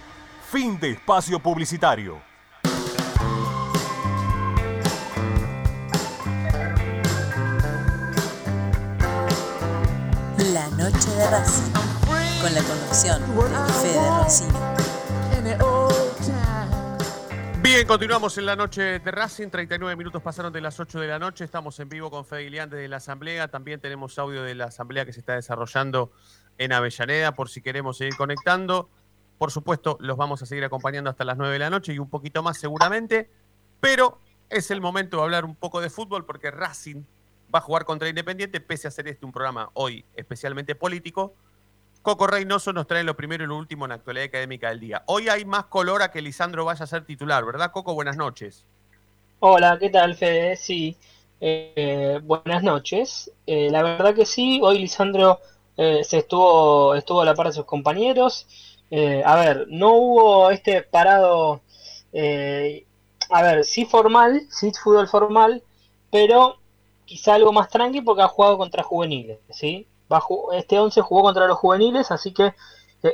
Fin 0.51 0.77
de 0.81 0.89
espacio 0.89 1.39
publicitario. 1.39 2.21
La 10.51 10.67
noche 10.71 11.09
de 11.09 11.29
Racing, 11.29 11.71
con 12.41 12.53
la 12.53 12.61
conducción 12.63 13.21
de 13.37 13.73
Fede 13.75 14.09
Roncino. 14.09 14.59
Bien, 17.61 17.87
continuamos 17.87 18.37
en 18.37 18.45
la 18.45 18.57
noche 18.57 18.99
de 18.99 19.11
Racing. 19.11 19.47
39 19.47 19.95
minutos 19.95 20.21
pasaron 20.21 20.51
de 20.51 20.59
las 20.59 20.77
8 20.77 20.99
de 20.99 21.07
la 21.07 21.17
noche. 21.17 21.45
Estamos 21.45 21.79
en 21.79 21.87
vivo 21.87 22.11
con 22.11 22.25
Fede 22.25 22.43
Ilián 22.43 22.69
desde 22.69 22.89
la 22.89 22.97
Asamblea. 22.97 23.47
También 23.47 23.79
tenemos 23.79 24.19
audio 24.19 24.43
de 24.43 24.55
la 24.55 24.65
Asamblea 24.65 25.05
que 25.05 25.13
se 25.13 25.21
está 25.21 25.35
desarrollando 25.35 26.11
en 26.57 26.73
Avellaneda 26.73 27.31
por 27.35 27.47
si 27.47 27.61
queremos 27.61 27.97
seguir 27.97 28.17
conectando. 28.17 28.89
Por 29.41 29.49
supuesto, 29.49 29.97
los 30.01 30.17
vamos 30.17 30.43
a 30.43 30.45
seguir 30.45 30.63
acompañando 30.65 31.09
hasta 31.09 31.25
las 31.25 31.35
9 31.35 31.53
de 31.53 31.57
la 31.57 31.71
noche 31.71 31.93
y 31.93 31.97
un 31.97 32.11
poquito 32.11 32.43
más 32.43 32.59
seguramente. 32.59 33.27
Pero 33.79 34.19
es 34.51 34.69
el 34.69 34.81
momento 34.81 35.17
de 35.17 35.23
hablar 35.23 35.45
un 35.45 35.55
poco 35.55 35.81
de 35.81 35.89
fútbol 35.89 36.25
porque 36.25 36.51
Racing 36.51 37.01
va 37.51 37.57
a 37.57 37.61
jugar 37.63 37.83
contra 37.83 38.07
Independiente, 38.07 38.61
pese 38.61 38.87
a 38.87 38.91
ser 38.91 39.07
este 39.07 39.25
un 39.25 39.31
programa 39.31 39.71
hoy 39.73 40.05
especialmente 40.15 40.75
político. 40.75 41.33
Coco 42.03 42.27
Reynoso 42.27 42.71
nos 42.71 42.85
trae 42.85 43.03
lo 43.03 43.15
primero 43.15 43.43
y 43.43 43.47
lo 43.47 43.57
último 43.57 43.85
en 43.85 43.89
la 43.89 43.95
actualidad 43.95 44.25
académica 44.25 44.69
del 44.69 44.79
día. 44.79 45.01
Hoy 45.07 45.27
hay 45.27 45.43
más 45.43 45.65
color 45.65 46.03
a 46.03 46.11
que 46.11 46.21
Lisandro 46.21 46.65
vaya 46.65 46.83
a 46.83 46.87
ser 46.87 47.03
titular, 47.03 47.43
¿verdad, 47.43 47.71
Coco? 47.71 47.95
Buenas 47.95 48.17
noches. 48.17 48.63
Hola, 49.39 49.79
¿qué 49.79 49.89
tal, 49.89 50.13
Fede? 50.13 50.55
Sí, 50.55 50.95
eh, 51.39 52.19
buenas 52.21 52.61
noches. 52.61 53.31
Eh, 53.47 53.71
la 53.71 53.81
verdad 53.81 54.13
que 54.13 54.27
sí, 54.27 54.59
hoy 54.61 54.77
Lisandro 54.77 55.39
eh, 55.77 56.03
se 56.03 56.19
estuvo, 56.19 56.93
estuvo 56.93 57.21
a 57.21 57.25
la 57.25 57.33
par 57.33 57.47
de 57.47 57.53
sus 57.53 57.65
compañeros. 57.65 58.45
A 58.91 59.35
ver, 59.35 59.67
no 59.69 59.93
hubo 59.93 60.51
este 60.51 60.81
parado, 60.83 61.61
a 62.13 63.41
ver, 63.41 63.63
sí 63.63 63.85
formal, 63.85 64.41
sí 64.49 64.71
fútbol 64.71 65.07
formal, 65.07 65.63
pero 66.11 66.57
quizá 67.05 67.35
algo 67.35 67.53
más 67.53 67.69
tranqui 67.69 68.01
porque 68.01 68.21
ha 68.21 68.27
jugado 68.27 68.57
contra 68.57 68.83
juveniles, 68.83 69.39
¿sí? 69.49 69.87
este 70.53 70.79
11 70.79 71.01
jugó 71.01 71.23
contra 71.23 71.47
los 71.47 71.57
juveniles, 71.57 72.11
así 72.11 72.33
que 72.33 72.53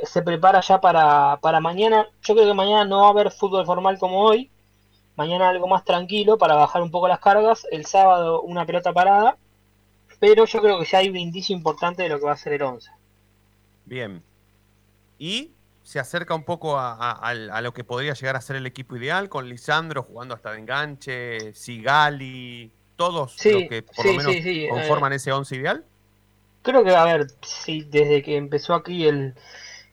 se 0.02 0.22
prepara 0.22 0.60
ya 0.60 0.80
para, 0.80 1.38
para 1.40 1.60
mañana. 1.60 2.08
Yo 2.22 2.34
creo 2.34 2.46
que 2.46 2.54
mañana 2.54 2.84
no 2.84 3.00
va 3.00 3.06
a 3.06 3.10
haber 3.10 3.30
fútbol 3.30 3.64
formal 3.64 3.98
como 3.98 4.22
hoy, 4.22 4.50
mañana 5.16 5.48
algo 5.48 5.66
más 5.66 5.84
tranquilo 5.84 6.38
para 6.38 6.54
bajar 6.54 6.82
un 6.82 6.90
poco 6.90 7.08
las 7.08 7.20
cargas, 7.20 7.66
el 7.70 7.86
sábado 7.86 8.42
una 8.42 8.66
pelota 8.66 8.92
parada, 8.92 9.36
pero 10.20 10.44
yo 10.44 10.60
creo 10.60 10.78
que 10.78 10.86
ya 10.86 10.98
hay 10.98 11.08
un 11.08 11.16
indicio 11.16 11.56
importante 11.56 12.02
de 12.02 12.08
lo 12.08 12.18
que 12.18 12.26
va 12.26 12.32
a 12.32 12.36
ser 12.36 12.54
el 12.54 12.62
11. 12.62 12.90
Bien. 13.86 14.22
Y 15.18 15.52
se 15.88 15.98
acerca 15.98 16.34
un 16.34 16.44
poco 16.44 16.76
a, 16.78 17.32
lo 17.62 17.72
que 17.72 17.82
podría 17.82 18.12
llegar 18.12 18.36
a 18.36 18.42
ser 18.42 18.56
el 18.56 18.66
equipo 18.66 18.94
ideal, 18.98 19.30
con 19.30 19.48
Lisandro 19.48 20.02
jugando 20.02 20.34
hasta 20.34 20.52
de 20.52 20.58
enganche, 20.58 21.54
Sigali, 21.54 22.70
todos 22.94 23.42
los 23.42 23.68
que 23.68 23.82
por 23.82 24.04
lo 24.04 24.12
menos 24.12 24.36
conforman 24.68 25.14
eh, 25.14 25.16
ese 25.16 25.32
11 25.32 25.56
ideal. 25.56 25.84
Creo 26.60 26.84
que, 26.84 26.94
a 26.94 27.04
ver, 27.04 27.28
sí, 27.40 27.86
desde 27.90 28.22
que 28.22 28.36
empezó 28.36 28.74
aquí 28.74 29.06
el, 29.06 29.32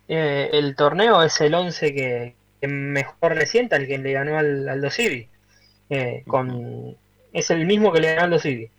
eh, 0.10 0.50
el 0.52 0.76
torneo 0.76 1.24
es 1.24 1.40
el 1.40 1.54
11 1.54 1.94
que, 1.94 2.36
mejor 2.68 3.38
le 3.38 3.46
sienta 3.46 3.78
el 3.78 3.88
que 3.88 3.98
le 3.98 4.12
ganó 4.12 4.38
al 4.38 4.68
Aldo 4.68 4.92
Civi. 4.92 5.30
Eh, 5.90 6.24
con, 6.28 6.98
es 7.32 7.52
el 7.52 7.66
mismo 7.66 7.94
que 7.94 8.02
le 8.02 8.08
ganó 8.16 8.20
al 8.20 8.34
Aldo 8.34 8.40
Civi. 8.40 8.70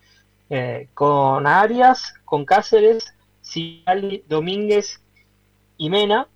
Eh, 0.50 0.88
con 0.92 1.46
Arias, 1.46 2.12
con 2.26 2.44
Cáceres, 2.44 3.14
Sigali, 3.40 4.22
Domínguez 4.28 5.00
y 5.78 5.88
Mena, 5.88 6.28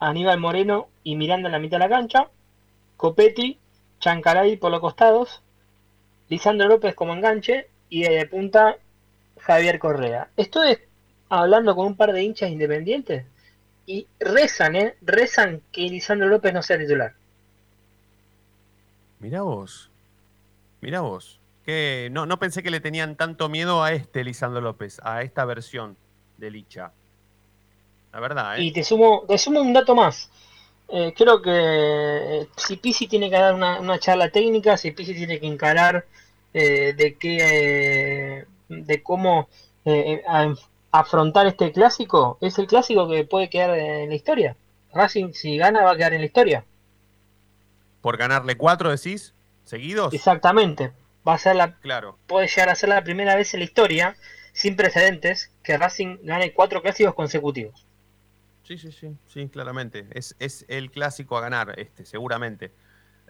Aníbal 0.00 0.38
Moreno 0.38 0.88
y 1.02 1.16
Miranda 1.16 1.48
en 1.48 1.52
la 1.52 1.58
mitad 1.58 1.78
de 1.78 1.84
la 1.84 1.88
cancha, 1.88 2.28
Copetti, 2.96 3.58
Chancaray 4.00 4.56
por 4.56 4.70
los 4.70 4.80
costados, 4.80 5.42
Lisandro 6.28 6.68
López 6.68 6.94
como 6.94 7.14
enganche 7.14 7.68
y 7.88 8.02
de 8.02 8.26
punta 8.26 8.76
Javier 9.40 9.78
Correa. 9.78 10.28
Estoy 10.36 10.78
hablando 11.28 11.74
con 11.74 11.86
un 11.86 11.96
par 11.96 12.12
de 12.12 12.22
hinchas 12.22 12.50
independientes 12.50 13.24
y 13.86 14.06
rezan, 14.20 14.76
¿eh? 14.76 14.96
Rezan 15.00 15.62
que 15.72 15.82
Lisandro 15.82 16.28
López 16.28 16.52
no 16.52 16.62
sea 16.62 16.78
titular. 16.78 17.14
Mira 19.20 19.42
vos. 19.42 19.90
Mira 20.80 21.00
vos. 21.00 21.40
Que 21.64 22.08
no, 22.12 22.26
no 22.26 22.38
pensé 22.38 22.62
que 22.62 22.70
le 22.70 22.80
tenían 22.80 23.16
tanto 23.16 23.48
miedo 23.48 23.82
a 23.82 23.92
este 23.92 24.24
Lisandro 24.24 24.60
López, 24.60 25.00
a 25.02 25.22
esta 25.22 25.44
versión 25.44 25.96
de 26.36 26.50
Licha. 26.50 26.92
La 28.12 28.20
verdad, 28.20 28.58
¿eh? 28.58 28.62
Y 28.62 28.72
te 28.72 28.84
sumo, 28.84 29.24
te 29.28 29.38
sumo 29.38 29.60
un 29.60 29.72
dato 29.72 29.94
más. 29.94 30.30
Eh, 30.90 31.12
creo 31.14 31.42
que 31.42 31.50
eh, 31.52 32.48
si 32.56 32.76
Pisi 32.76 33.06
tiene 33.06 33.28
que 33.28 33.36
dar 33.36 33.54
una, 33.54 33.98
charla 33.98 34.30
técnica, 34.30 34.76
si 34.78 34.90
Pisi 34.92 35.14
tiene 35.14 35.38
que 35.38 35.46
encarar 35.46 36.06
eh, 36.54 36.94
de 36.94 37.16
qué, 37.16 38.46
de 38.68 39.02
cómo 39.02 39.48
afrontar 40.90 41.46
este 41.46 41.72
clásico, 41.72 42.38
es 42.40 42.58
el 42.58 42.66
clásico 42.66 43.08
que 43.08 43.24
puede 43.24 43.50
quedar 43.50 43.70
en 43.78 44.08
la 44.08 44.14
historia. 44.14 44.56
Racing, 44.92 45.32
si 45.32 45.58
gana, 45.58 45.84
va 45.84 45.92
a 45.92 45.96
quedar 45.96 46.14
en 46.14 46.20
la 46.20 46.26
historia. 46.26 46.64
¿Por 48.00 48.16
ganarle 48.16 48.56
cuatro, 48.56 48.90
decís? 48.90 49.34
¿Seguidos? 49.64 50.14
Exactamente. 50.14 50.92
Va 51.26 51.34
a 51.34 51.38
ser 51.38 51.56
la. 51.56 51.74
Claro. 51.80 52.16
Puede 52.26 52.48
llegar 52.48 52.70
a 52.70 52.74
ser 52.74 52.88
la 52.88 53.04
primera 53.04 53.36
vez 53.36 53.52
en 53.52 53.60
la 53.60 53.64
historia, 53.64 54.16
sin 54.52 54.76
precedentes, 54.76 55.50
que 55.62 55.76
Racing 55.76 56.18
gane 56.22 56.54
cuatro 56.54 56.80
clásicos 56.80 57.14
consecutivos. 57.14 57.87
Sí, 58.68 58.76
sí, 58.76 58.92
sí, 58.92 59.16
sí, 59.26 59.48
claramente. 59.48 60.06
Es, 60.12 60.36
es 60.38 60.66
el 60.68 60.90
clásico 60.90 61.38
a 61.38 61.40
ganar, 61.40 61.72
este, 61.80 62.04
seguramente. 62.04 62.70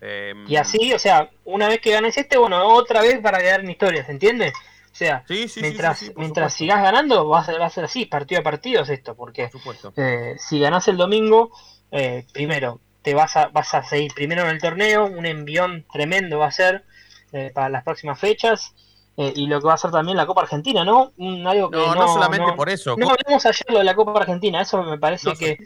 Em, 0.01 0.45
y 0.49 0.57
así, 0.57 0.93
o 0.93 0.99
sea, 0.99 1.31
una 1.45 1.69
vez 1.69 1.81
que 1.81 1.93
ganes 1.93 2.19
este, 2.19 2.37
bueno, 2.37 2.61
otra 2.67 3.03
vez 3.03 3.21
para 3.21 3.39
quedar 3.39 3.61
en 3.61 3.71
historia, 3.71 4.05
¿se 4.05 4.11
entiende? 4.11 4.53
O 4.91 4.95
sea, 4.97 5.25
mientras, 5.61 6.11
mientras 6.17 6.55
sigas 6.55 6.83
ganando, 6.83 7.29
va 7.29 7.39
a, 7.39 7.45
ser, 7.45 7.61
va 7.61 7.67
a 7.67 7.71
ser 7.71 7.85
así, 7.85 8.07
partido 8.07 8.41
a 8.41 8.43
partido 8.43 8.83
es 8.83 8.89
esto, 8.89 9.15
porque 9.15 9.49
eh, 9.97 10.35
si 10.39 10.59
ganás 10.59 10.89
el 10.89 10.97
domingo, 10.97 11.53
eh, 11.93 12.27
primero, 12.33 12.81
te 13.03 13.15
vas 13.15 13.37
a, 13.37 13.47
vas 13.47 13.73
a 13.75 13.85
seguir 13.85 14.13
primero 14.15 14.43
en 14.43 14.49
el 14.49 14.61
torneo, 14.61 15.07
un 15.07 15.25
envión 15.25 15.87
tremendo 15.93 16.41
va 16.41 16.49
a 16.49 16.53
ser 16.53 16.85
eh, 17.31 17.53
para 17.55 17.69
las 17.69 17.85
próximas 17.85 18.19
fechas. 18.19 18.75
Y 19.35 19.47
lo 19.49 19.61
que 19.61 19.67
va 19.67 19.75
a 19.75 19.79
ser 19.79 19.91
también 19.91 20.17
la 20.17 20.27
Copa 20.27 20.43
Argentina, 20.43 20.85
¿no? 20.85 21.13
algo 21.47 21.71
que 21.71 21.77
no, 21.77 21.95
no, 21.95 22.09
solamente 22.09 22.53
por 22.53 22.69
eso. 22.69 22.97
No 22.97 23.11
hablamos 23.11 23.45
ayer 23.45 23.67
lo 23.69 23.79
de 23.79 23.85
la 23.85 23.95
Copa 23.95 24.21
Argentina, 24.21 24.61
eso 24.61 24.83
me 24.85 24.99
parece 24.99 25.33
que 25.35 25.59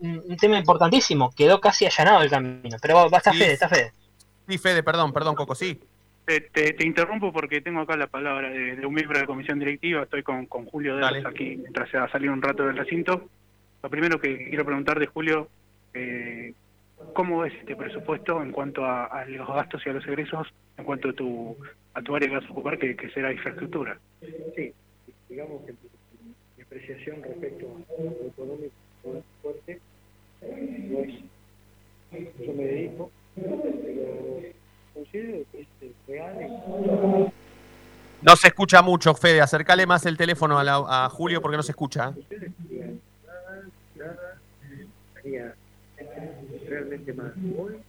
un, 0.00 0.36
tema 0.36 0.58
importantísimo, 0.58 1.32
quedó 1.34 1.60
casi 1.60 1.86
allanado 1.86 2.22
el 2.22 2.30
camino, 2.30 2.76
pero 2.80 3.08
va, 3.10 3.18
está 3.18 3.32
Fede, 3.32 3.52
está 3.52 3.68
Fede. 3.68 3.92
Sí, 4.48 4.58
Fede, 4.58 4.82
perdón, 4.82 5.12
perdón, 5.12 5.34
Coco, 5.34 5.54
sí. 5.54 5.80
Te, 6.26 6.76
interrumpo 6.80 7.32
porque 7.32 7.60
tengo 7.60 7.80
acá 7.80 7.96
la 7.96 8.06
palabra 8.06 8.48
de, 8.48 8.84
un 8.86 8.94
miembro 8.94 9.18
de 9.18 9.22
la 9.22 9.26
comisión 9.26 9.58
directiva. 9.58 10.02
Estoy 10.02 10.22
con, 10.22 10.46
con 10.46 10.64
Julio 10.66 10.96
Delos 10.96 11.26
aquí 11.26 11.56
mientras 11.56 11.90
se 11.90 11.98
va 11.98 12.04
a 12.04 12.10
salir 12.10 12.30
un 12.30 12.40
rato 12.40 12.64
del 12.64 12.76
recinto. 12.76 13.28
Lo 13.82 13.90
primero 13.90 14.18
que 14.18 14.48
quiero 14.48 14.64
preguntar 14.64 14.98
de 14.98 15.06
Julio, 15.06 15.48
eh, 15.92 16.54
¿cómo 17.14 17.44
es 17.44 17.54
este 17.54 17.76
presupuesto 17.76 18.42
en 18.42 18.52
cuanto 18.52 18.84
a, 18.84 19.24
los 19.26 19.48
gastos 19.48 19.82
y 19.86 19.88
a 19.88 19.92
los 19.94 20.06
egresos, 20.06 20.52
en 20.76 20.84
cuanto 20.84 21.08
a 21.08 21.12
tu, 21.12 21.56
a 21.94 22.02
tu 22.02 22.14
área 22.14 22.28
que 22.28 22.34
vas 22.36 22.44
a 22.44 22.52
ocupar, 22.52 22.78
que, 22.78 23.10
será 23.14 23.32
infraestructura? 23.32 23.98
Sí, 24.54 24.72
digamos 25.28 25.62
que 25.64 25.72
mi 26.56 26.62
apreciación 26.62 27.22
respecto 27.22 27.66
a 27.66 28.02
lo 28.02 28.28
económico 28.28 28.74
es 29.04 29.24
fuerte. 29.40 29.80
No 30.42 31.00
es, 31.00 31.14
yo 32.46 32.52
me 32.52 32.64
dedico, 32.64 33.10
no 38.22 38.36
se 38.36 38.48
escucha 38.48 38.80
mucho, 38.82 39.14
Fede. 39.14 39.40
Acercale 39.40 39.86
más 39.86 40.06
el 40.06 40.16
teléfono 40.16 40.58
a, 40.58 41.08
Julio 41.10 41.42
porque 41.42 41.56
no 41.56 41.62
se 41.62 41.72
escucha. 41.72 42.14
Realmente 47.04 47.12
más. 47.14 47.32
Hoy, 47.58 47.80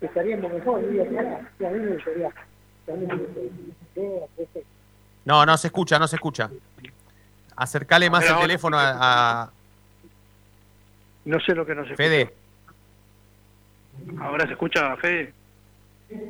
estaríamos 0.00 0.52
mejor. 0.52 0.82
No, 5.24 5.44
no 5.44 5.56
se 5.58 5.66
escucha, 5.66 5.98
no 5.98 6.08
se 6.08 6.16
escucha. 6.16 6.50
Acercale 7.56 8.08
más 8.08 8.28
el 8.28 8.38
teléfono 8.38 8.76
a, 8.78 9.50
no 11.28 11.38
sé 11.40 11.54
lo 11.54 11.66
que 11.66 11.74
nos 11.74 11.84
escucha. 11.84 12.02
Fede. 12.02 12.34
¿Ahora 14.18 14.46
se 14.46 14.52
escucha, 14.52 14.96
Fede? 14.96 15.34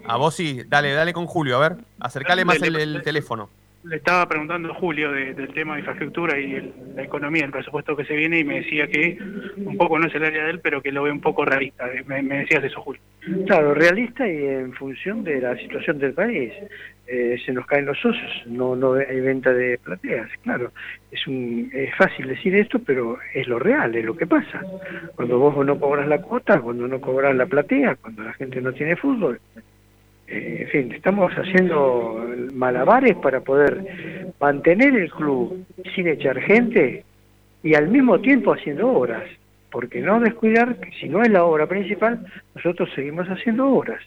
A 0.06 0.16
vos 0.16 0.34
sí, 0.34 0.62
dale, 0.66 0.92
dale 0.92 1.12
con 1.12 1.26
Julio, 1.26 1.56
a 1.56 1.60
ver, 1.60 1.76
acercale 2.00 2.44
más 2.44 2.60
el, 2.60 3.00
teléfono. 3.02 3.48
Le 3.88 3.96
estaba 3.96 4.28
preguntando 4.28 4.70
a 4.70 4.74
Julio 4.74 5.10
del 5.12 5.48
tema 5.54 5.74
de 5.74 5.80
infraestructura 5.80 6.38
y 6.38 6.72
la 6.94 7.02
economía, 7.02 7.46
el 7.46 7.50
presupuesto 7.50 7.96
que 7.96 8.04
se 8.04 8.14
viene, 8.14 8.38
y 8.38 8.44
me 8.44 8.60
decía 8.60 8.86
que 8.86 9.18
un 9.56 9.78
poco 9.78 9.98
no 9.98 10.06
es 10.06 10.14
el 10.14 10.24
área 10.24 10.44
de 10.44 10.50
él, 10.50 10.60
pero 10.60 10.82
que 10.82 10.92
lo 10.92 11.04
ve 11.04 11.10
un 11.10 11.22
poco 11.22 11.44
realista. 11.44 11.88
Me, 12.06 12.22
me 12.22 12.40
decías 12.40 12.62
eso, 12.62 12.82
Julio. 12.82 13.00
Claro, 13.46 13.72
realista 13.72 14.28
y 14.28 14.44
en 14.44 14.74
función 14.74 15.24
de 15.24 15.40
la 15.40 15.56
situación 15.56 15.98
del 15.98 16.12
país. 16.12 16.52
Eh, 17.10 17.38
se 17.46 17.54
nos 17.54 17.64
caen 17.64 17.86
los 17.86 17.98
socios, 17.98 18.30
no, 18.44 18.76
no 18.76 18.92
hay 18.92 19.20
venta 19.22 19.50
de 19.50 19.78
plateas, 19.78 20.28
claro. 20.42 20.72
Es, 21.10 21.26
un, 21.26 21.70
es 21.72 21.96
fácil 21.96 22.28
decir 22.28 22.54
esto, 22.54 22.80
pero 22.80 23.16
es 23.32 23.48
lo 23.48 23.58
real, 23.58 23.94
es 23.94 24.04
lo 24.04 24.14
que 24.14 24.26
pasa. 24.26 24.60
Cuando 25.16 25.38
vos 25.38 25.64
no 25.64 25.80
cobras 25.80 26.06
la 26.06 26.20
cuota, 26.20 26.60
cuando 26.60 26.86
no 26.86 27.00
cobras 27.00 27.34
la 27.34 27.46
platea, 27.46 27.94
cuando 27.94 28.24
la 28.24 28.34
gente 28.34 28.60
no 28.60 28.74
tiene 28.74 28.94
fútbol. 28.94 29.40
Eh, 30.28 30.58
en 30.62 30.68
fin, 30.68 30.92
estamos 30.92 31.32
haciendo 31.32 32.24
malabares 32.52 33.16
para 33.16 33.40
poder 33.40 34.32
mantener 34.40 34.94
el 34.94 35.10
club 35.10 35.64
sin 35.94 36.06
echar 36.08 36.38
gente 36.40 37.04
y 37.62 37.74
al 37.74 37.88
mismo 37.88 38.20
tiempo 38.20 38.52
haciendo 38.52 38.88
obras. 38.88 39.24
Porque 39.70 40.00
no 40.00 40.18
descuidar 40.20 40.76
que 40.80 40.90
si 40.92 41.08
no 41.08 41.22
es 41.22 41.30
la 41.30 41.44
obra 41.44 41.66
principal, 41.66 42.24
nosotros 42.54 42.88
seguimos 42.94 43.26
haciendo 43.28 43.68
obras. 43.68 44.02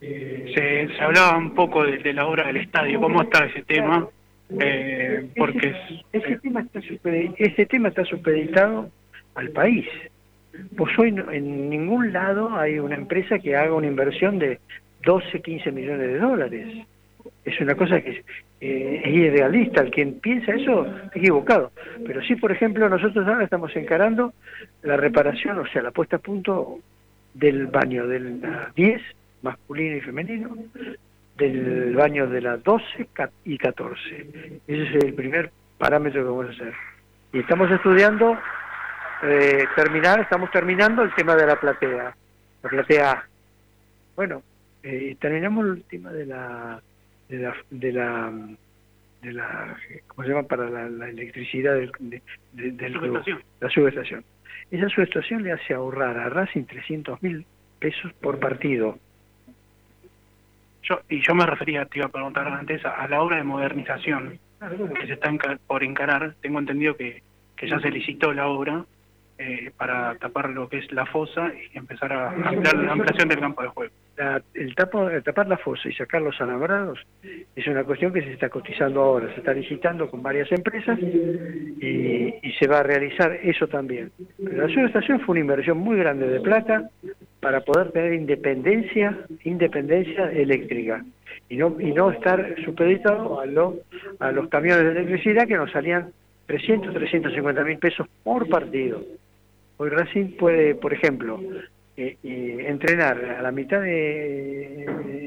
Se, 0.00 0.88
se 0.88 1.00
hablaba 1.02 1.36
un 1.36 1.54
poco 1.54 1.84
de, 1.84 2.12
la 2.14 2.26
obra 2.26 2.46
del 2.46 2.56
estadio, 2.56 2.98
¿cómo 3.00 3.20
está 3.22 3.44
ese 3.44 3.62
tema? 3.62 4.08
Eh, 4.58 5.28
porque 5.36 5.74
ese, 6.12 6.36
tema 6.38 6.60
está 6.62 6.80
ese 7.36 7.66
tema 7.66 7.88
está 7.88 8.04
supeditado 8.06 8.88
al 9.34 9.50
país. 9.50 9.86
Pues 10.76 10.98
hoy 10.98 11.12
no- 11.12 11.30
en 11.30 11.68
ningún 11.68 12.12
lado 12.12 12.56
hay 12.56 12.78
una 12.78 12.94
empresa 12.96 13.38
que 13.38 13.54
haga 13.56 13.74
una 13.74 13.86
inversión 13.86 14.38
de 14.38 14.58
12, 15.04 15.40
15 15.42 15.72
millones 15.72 16.08
de 16.08 16.18
dólares. 16.18 16.86
Es 17.44 17.60
una 17.60 17.74
cosa 17.74 18.00
que 18.00 18.22
eh, 18.60 19.02
es 19.04 19.12
irrealista. 19.14 19.82
El 19.82 19.90
quien 19.90 20.20
piensa 20.20 20.52
eso 20.52 20.86
está 20.86 21.18
equivocado. 21.18 21.70
Pero 22.06 22.22
sí, 22.22 22.36
por 22.36 22.52
ejemplo, 22.52 22.88
nosotros 22.88 23.26
ahora 23.26 23.44
estamos 23.44 23.74
encarando 23.76 24.32
la 24.82 24.96
reparación, 24.96 25.58
o 25.58 25.66
sea, 25.66 25.82
la 25.82 25.90
puesta 25.90 26.16
a 26.16 26.20
punto 26.20 26.78
del 27.34 27.66
baño 27.66 28.06
de 28.06 28.20
la 28.20 28.72
10, 28.74 29.00
masculino 29.42 29.96
y 29.96 30.00
femenino, 30.00 30.56
del 31.36 31.94
baño 31.94 32.26
de 32.26 32.40
la 32.42 32.56
12 32.58 33.06
ca- 33.12 33.30
y 33.44 33.56
14. 33.56 34.26
Ese 34.66 34.82
es 34.98 35.04
el 35.04 35.14
primer 35.14 35.50
parámetro 35.78 36.22
que 36.22 36.28
vamos 36.28 36.46
a 36.46 36.50
hacer. 36.50 36.74
Y 37.32 37.38
estamos 37.38 37.70
estudiando 37.70 38.36
eh, 39.22 39.64
terminar, 39.76 40.20
estamos 40.20 40.50
terminando 40.50 41.02
el 41.02 41.14
tema 41.14 41.36
de 41.36 41.46
la 41.46 41.56
platea, 41.56 42.14
la 42.62 42.68
platea 42.68 43.10
A. 43.12 43.24
Bueno, 44.16 44.42
eh, 44.82 45.16
terminamos 45.20 45.66
el 45.76 45.84
tema 45.84 46.10
de 46.12 46.26
la, 46.26 46.80
de 47.28 47.38
la, 47.38 47.54
de 47.70 47.92
la, 47.92 48.32
de 49.22 49.32
la, 49.32 49.76
¿cómo 50.08 50.22
se 50.26 50.32
llama? 50.32 50.46
Para 50.48 50.68
la, 50.70 50.88
la 50.88 51.08
electricidad 51.08 51.74
del, 51.74 51.92
de- 51.98 52.22
de- 52.52 52.70
del. 52.72 52.92
Subestación. 52.94 53.42
la 53.60 53.70
subestación. 53.70 54.24
Esa 54.70 54.88
subestación 54.88 55.42
le 55.42 55.52
hace 55.52 55.74
ahorrar 55.74 56.16
a 56.18 56.28
Racing 56.28 56.64
300 56.64 57.22
mil 57.22 57.44
pesos 57.78 58.12
por 58.14 58.38
partido. 58.38 58.98
Yo, 60.82 61.00
y 61.08 61.20
yo 61.26 61.34
me 61.34 61.44
refería, 61.46 61.84
te 61.86 61.98
iba 61.98 62.06
a 62.06 62.10
preguntar 62.10 62.48
antes, 62.48 62.84
a, 62.84 62.90
a 63.02 63.08
la 63.08 63.20
obra 63.22 63.36
de 63.36 63.44
modernización 63.44 64.38
que 65.00 65.06
se 65.06 65.12
está 65.14 65.30
enca- 65.30 65.58
por 65.66 65.82
encarar. 65.84 66.34
Tengo 66.40 66.58
entendido 66.58 66.96
que, 66.96 67.22
que 67.56 67.68
ya 67.68 67.78
se 67.80 67.90
licitó 67.90 68.32
la 68.32 68.46
obra 68.48 68.84
eh, 69.38 69.70
para 69.76 70.14
tapar 70.16 70.50
lo 70.50 70.68
que 70.68 70.78
es 70.78 70.92
la 70.92 71.06
fosa 71.06 71.52
y 71.54 71.76
empezar 71.76 72.12
a 72.12 72.30
ampliar 72.30 72.76
la 72.76 72.92
ampliación 72.92 73.28
del 73.28 73.40
campo 73.40 73.62
de 73.62 73.68
juego. 73.68 73.92
La- 74.16 74.42
el, 74.54 74.74
tapo- 74.74 75.08
el 75.08 75.22
tapar 75.22 75.48
la 75.48 75.56
fosa 75.56 75.88
y 75.88 75.92
sacar 75.94 76.20
los 76.20 76.38
alambrados 76.40 76.98
es 77.56 77.66
una 77.66 77.84
cuestión 77.84 78.12
que 78.12 78.20
se 78.22 78.32
está 78.32 78.48
cotizando 78.50 79.00
ahora, 79.00 79.32
se 79.32 79.38
está 79.40 79.54
licitando 79.54 80.10
con 80.10 80.22
varias 80.22 80.50
empresas 80.52 80.98
y, 81.00 82.34
y 82.42 82.52
se 82.58 82.66
va 82.66 82.80
a 82.80 82.82
realizar 82.82 83.32
eso 83.42 83.66
también. 83.68 84.10
Pero 84.42 84.66
la 84.66 84.72
subestación 84.72 85.20
fue 85.20 85.34
una 85.34 85.40
inversión 85.40 85.78
muy 85.78 85.96
grande 85.96 86.28
de 86.28 86.40
plata 86.40 86.90
para 87.40 87.60
poder 87.62 87.92
tener 87.92 88.12
independencia, 88.12 89.16
independencia 89.44 90.30
eléctrica 90.32 91.02
y 91.48 91.56
no 91.56 91.76
y 91.80 91.92
no 91.92 92.10
estar 92.10 92.56
supeditado 92.64 93.40
a, 93.40 93.46
lo- 93.46 93.76
a 94.18 94.32
los 94.32 94.48
camiones 94.48 94.84
de 94.84 94.90
electricidad 94.90 95.46
que 95.48 95.56
nos 95.56 95.70
salían 95.72 96.10
300, 96.46 96.92
350 96.92 97.64
mil 97.64 97.78
pesos 97.78 98.06
por 98.22 98.48
partido. 98.48 99.02
Hoy 99.78 99.88
Racing 99.88 100.36
puede, 100.36 100.74
por 100.74 100.92
ejemplo, 100.92 101.40
eh, 102.00 102.16
eh, 102.24 102.64
entrenar 102.66 103.22
a 103.38 103.42
la 103.42 103.52
mitad 103.52 103.82
de 103.82 104.84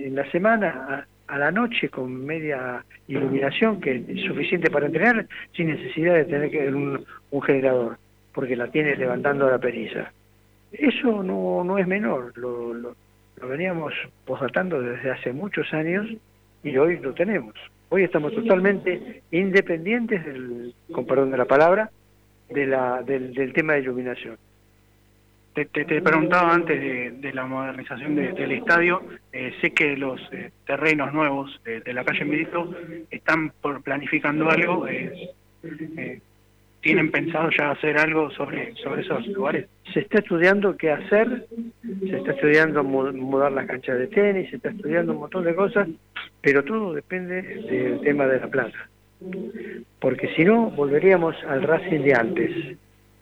en 0.08 0.16
la 0.16 0.30
semana, 0.32 1.06
a, 1.28 1.34
a 1.34 1.38
la 1.38 1.52
noche 1.52 1.90
con 1.90 2.26
media 2.26 2.84
iluminación, 3.08 3.80
que 3.80 4.04
es 4.08 4.22
suficiente 4.24 4.70
para 4.72 4.88
entrenar, 4.88 5.28
sin 5.56 5.68
necesidad 5.68 6.16
de 6.16 6.26
tener 6.26 6.50
que 6.50 6.68
un, 6.70 7.06
un 7.32 7.42
generador, 7.42 7.98
porque 8.34 8.56
la 8.56 8.68
tiene 8.68 8.96
levantando 8.96 9.50
la 9.50 9.60
periza. 9.60 10.12
Eso 10.72 11.22
no, 11.22 11.64
no 11.64 11.78
es 11.78 11.88
menor, 11.88 12.36
lo, 12.36 12.74
lo, 12.74 12.96
lo 13.40 13.48
veníamos 13.48 13.94
posdatando 14.26 14.82
desde 14.82 15.12
hace 15.12 15.32
muchos 15.32 15.72
años 15.74 16.08
y 16.64 16.76
hoy 16.78 16.98
lo 16.98 17.14
tenemos. 17.14 17.54
Hoy 17.90 18.04
estamos 18.04 18.34
totalmente 18.34 19.22
independientes 19.30 20.26
del, 20.26 20.74
con 20.92 21.06
perdón 21.06 21.30
de 21.30 21.38
la 21.38 21.46
palabra, 21.46 21.92
de 22.50 22.66
la, 22.66 23.04
del, 23.04 23.34
del 23.34 23.54
tema 23.54 23.74
de 23.74 23.82
iluminación. 23.82 24.38
Te, 25.54 25.66
te, 25.66 26.02
preguntaba 26.02 26.52
antes 26.54 26.80
de, 26.82 27.12
de 27.12 27.32
la 27.34 27.46
modernización 27.46 28.16
de- 28.16 28.32
del 28.34 28.54
estadio, 28.54 29.04
eh, 29.32 29.54
sé 29.62 29.72
que 29.72 29.96
los 29.96 30.20
eh, 30.32 30.50
terrenos 30.66 31.14
nuevos 31.14 31.62
de, 31.64 31.94
la 31.94 32.04
calle 32.04 32.26
Milito 32.26 32.74
están 33.12 33.52
por 33.62 33.84
planificando 33.84 34.50
algo, 34.50 34.88
eh, 34.88 35.30
eh, 35.98 36.20
¿tienen 36.82 37.12
pensado 37.12 37.52
ya 37.52 37.70
hacer 37.70 38.00
algo 38.00 38.32
sobre, 38.32 38.74
sobre 38.78 39.02
esos 39.04 39.28
lugares? 39.28 39.68
se 39.94 40.00
está 40.00 40.20
estudiando 40.20 40.76
qué 40.76 40.90
hacer, 40.92 41.46
se 42.10 42.18
está 42.18 42.32
estudiando 42.32 42.84
mu- 42.84 43.14
mudar 43.14 43.52
las 43.52 43.68
canchas 43.68 44.00
de 44.00 44.08
tenis, 44.08 44.50
se 44.50 44.56
está 44.56 44.70
estudiando 44.72 45.14
un 45.14 45.20
montón 45.20 45.44
de 45.44 45.54
cosas, 45.54 45.88
pero 46.42 46.64
todo 46.64 46.96
depende 46.96 47.44
del 47.44 48.02
tema 48.02 48.26
de 48.26 48.40
la 48.40 48.48
plata. 48.48 48.90
Porque 50.00 50.30
si 50.36 50.44
no, 50.46 50.72
volveríamos 50.72 51.36
al 51.48 51.62
Racing 51.62 52.02
de 52.02 52.14
antes. 52.16 52.52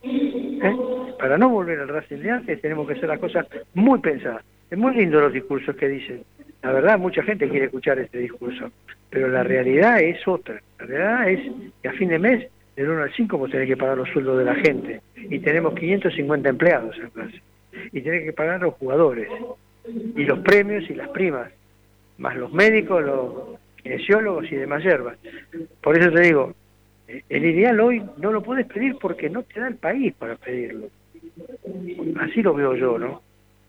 ¿Eh? 0.04 0.76
Para 1.22 1.38
no 1.38 1.50
volver 1.50 1.80
al 1.80 1.88
Racing 1.88 2.18
de 2.18 2.32
antes 2.32 2.62
tenemos 2.62 2.88
que 2.88 2.94
hacer 2.96 3.08
las 3.08 3.20
cosas 3.20 3.46
muy 3.76 4.00
pensadas. 4.00 4.44
Es 4.72 4.76
muy 4.76 4.96
lindo 4.96 5.22
los 5.22 5.32
discursos 5.32 5.76
que 5.76 5.88
dicen. 5.88 6.24
La 6.64 6.72
verdad, 6.72 6.98
mucha 6.98 7.22
gente 7.22 7.48
quiere 7.48 7.66
escuchar 7.66 8.00
este 8.00 8.18
discurso, 8.18 8.72
pero 9.12 9.28
la 9.28 9.44
realidad 9.44 10.02
es 10.02 10.28
otra. 10.28 10.60
La 10.80 10.86
realidad 10.88 11.30
es 11.30 11.52
que 11.84 11.90
a 11.90 11.94
fin 11.94 12.10
de 12.10 12.18
mes, 12.18 12.48
del 12.76 12.90
1 12.90 13.04
al 13.04 13.14
5, 13.14 13.38
vos 13.38 13.52
tenés 13.52 13.68
que 13.68 13.78
pagar 13.78 13.98
los 13.98 14.10
sueldos 14.10 14.40
de 14.40 14.46
la 14.46 14.56
gente. 14.56 15.02
Y 15.16 15.38
tenemos 15.38 15.76
550 15.76 16.50
empleados 16.50 16.98
en 16.98 17.12
Racing. 17.14 17.40
Y 17.92 18.02
tenés 18.02 18.24
que 18.24 18.34
pagar 18.34 18.60
los 18.60 18.74
jugadores. 18.74 19.30
Y 20.16 20.24
los 20.24 20.40
premios 20.40 20.90
y 20.90 20.96
las 20.96 21.10
primas. 21.10 21.52
Más 22.18 22.36
los 22.36 22.52
médicos, 22.52 23.04
los 23.04 23.60
kinesiólogos 23.84 24.52
y 24.52 24.56
demás 24.56 24.84
hierbas. 24.84 25.20
Por 25.84 26.00
eso 26.00 26.12
te 26.12 26.22
digo, 26.22 26.56
eh, 27.08 27.22
el 27.30 27.46
ideal 27.46 27.80
hoy 27.80 28.02
no 28.18 28.32
lo 28.32 28.42
puedes 28.42 28.66
pedir 28.66 28.98
porque 29.00 29.30
no 29.30 29.44
te 29.44 29.60
da 29.60 29.68
el 29.68 29.76
país 29.76 30.16
para 30.16 30.36
pedirlo. 30.36 30.88
Así 32.20 32.42
lo 32.42 32.54
veo 32.54 32.76
yo, 32.76 32.98
¿no? 32.98 33.22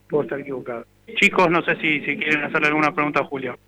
Puedo 0.08 0.24
estar 0.24 0.40
equivocado. 0.40 0.84
Chicos, 1.16 1.50
no 1.50 1.62
sé 1.62 1.76
si, 1.76 2.00
si 2.00 2.16
quieren 2.16 2.44
hacerle 2.44 2.68
alguna 2.68 2.94
pregunta 2.94 3.20
a 3.20 3.24
Julio. 3.24 3.58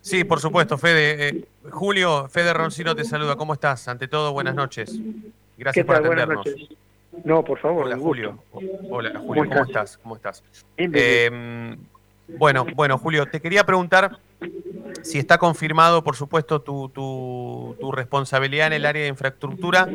Sí, 0.00 0.24
por 0.24 0.40
supuesto, 0.40 0.78
Fede. 0.78 1.28
Eh, 1.28 1.44
Julio, 1.70 2.28
Fede 2.28 2.52
Roncino 2.52 2.94
te 2.94 3.04
saluda. 3.04 3.36
¿Cómo 3.36 3.54
estás? 3.54 3.88
Ante 3.88 4.08
todo, 4.08 4.32
buenas 4.32 4.54
noches. 4.54 4.98
Gracias 5.56 5.82
¿Qué 5.82 5.86
por 5.86 5.96
atendernos. 5.96 6.46
No, 7.24 7.42
por 7.44 7.58
favor, 7.58 7.86
Hola, 7.86 7.98
Julio. 7.98 8.38
Hola, 8.90 9.12
¿Cómo 9.12 9.26
Julio. 9.26 9.44
¿Cómo 9.44 9.44
estás? 9.44 9.68
estás? 9.68 9.98
¿Cómo 9.98 10.16
estás? 10.16 10.44
Eh, 10.76 11.76
bueno, 12.28 12.66
bueno, 12.74 12.98
Julio, 12.98 13.26
te 13.26 13.40
quería 13.40 13.64
preguntar 13.64 14.18
si 15.02 15.18
está 15.18 15.38
confirmado, 15.38 16.02
por 16.02 16.16
supuesto, 16.16 16.60
tu, 16.60 16.88
tu, 16.90 17.76
tu 17.80 17.92
responsabilidad 17.92 18.68
en 18.68 18.74
el 18.74 18.86
área 18.86 19.02
de 19.02 19.08
infraestructura 19.08 19.88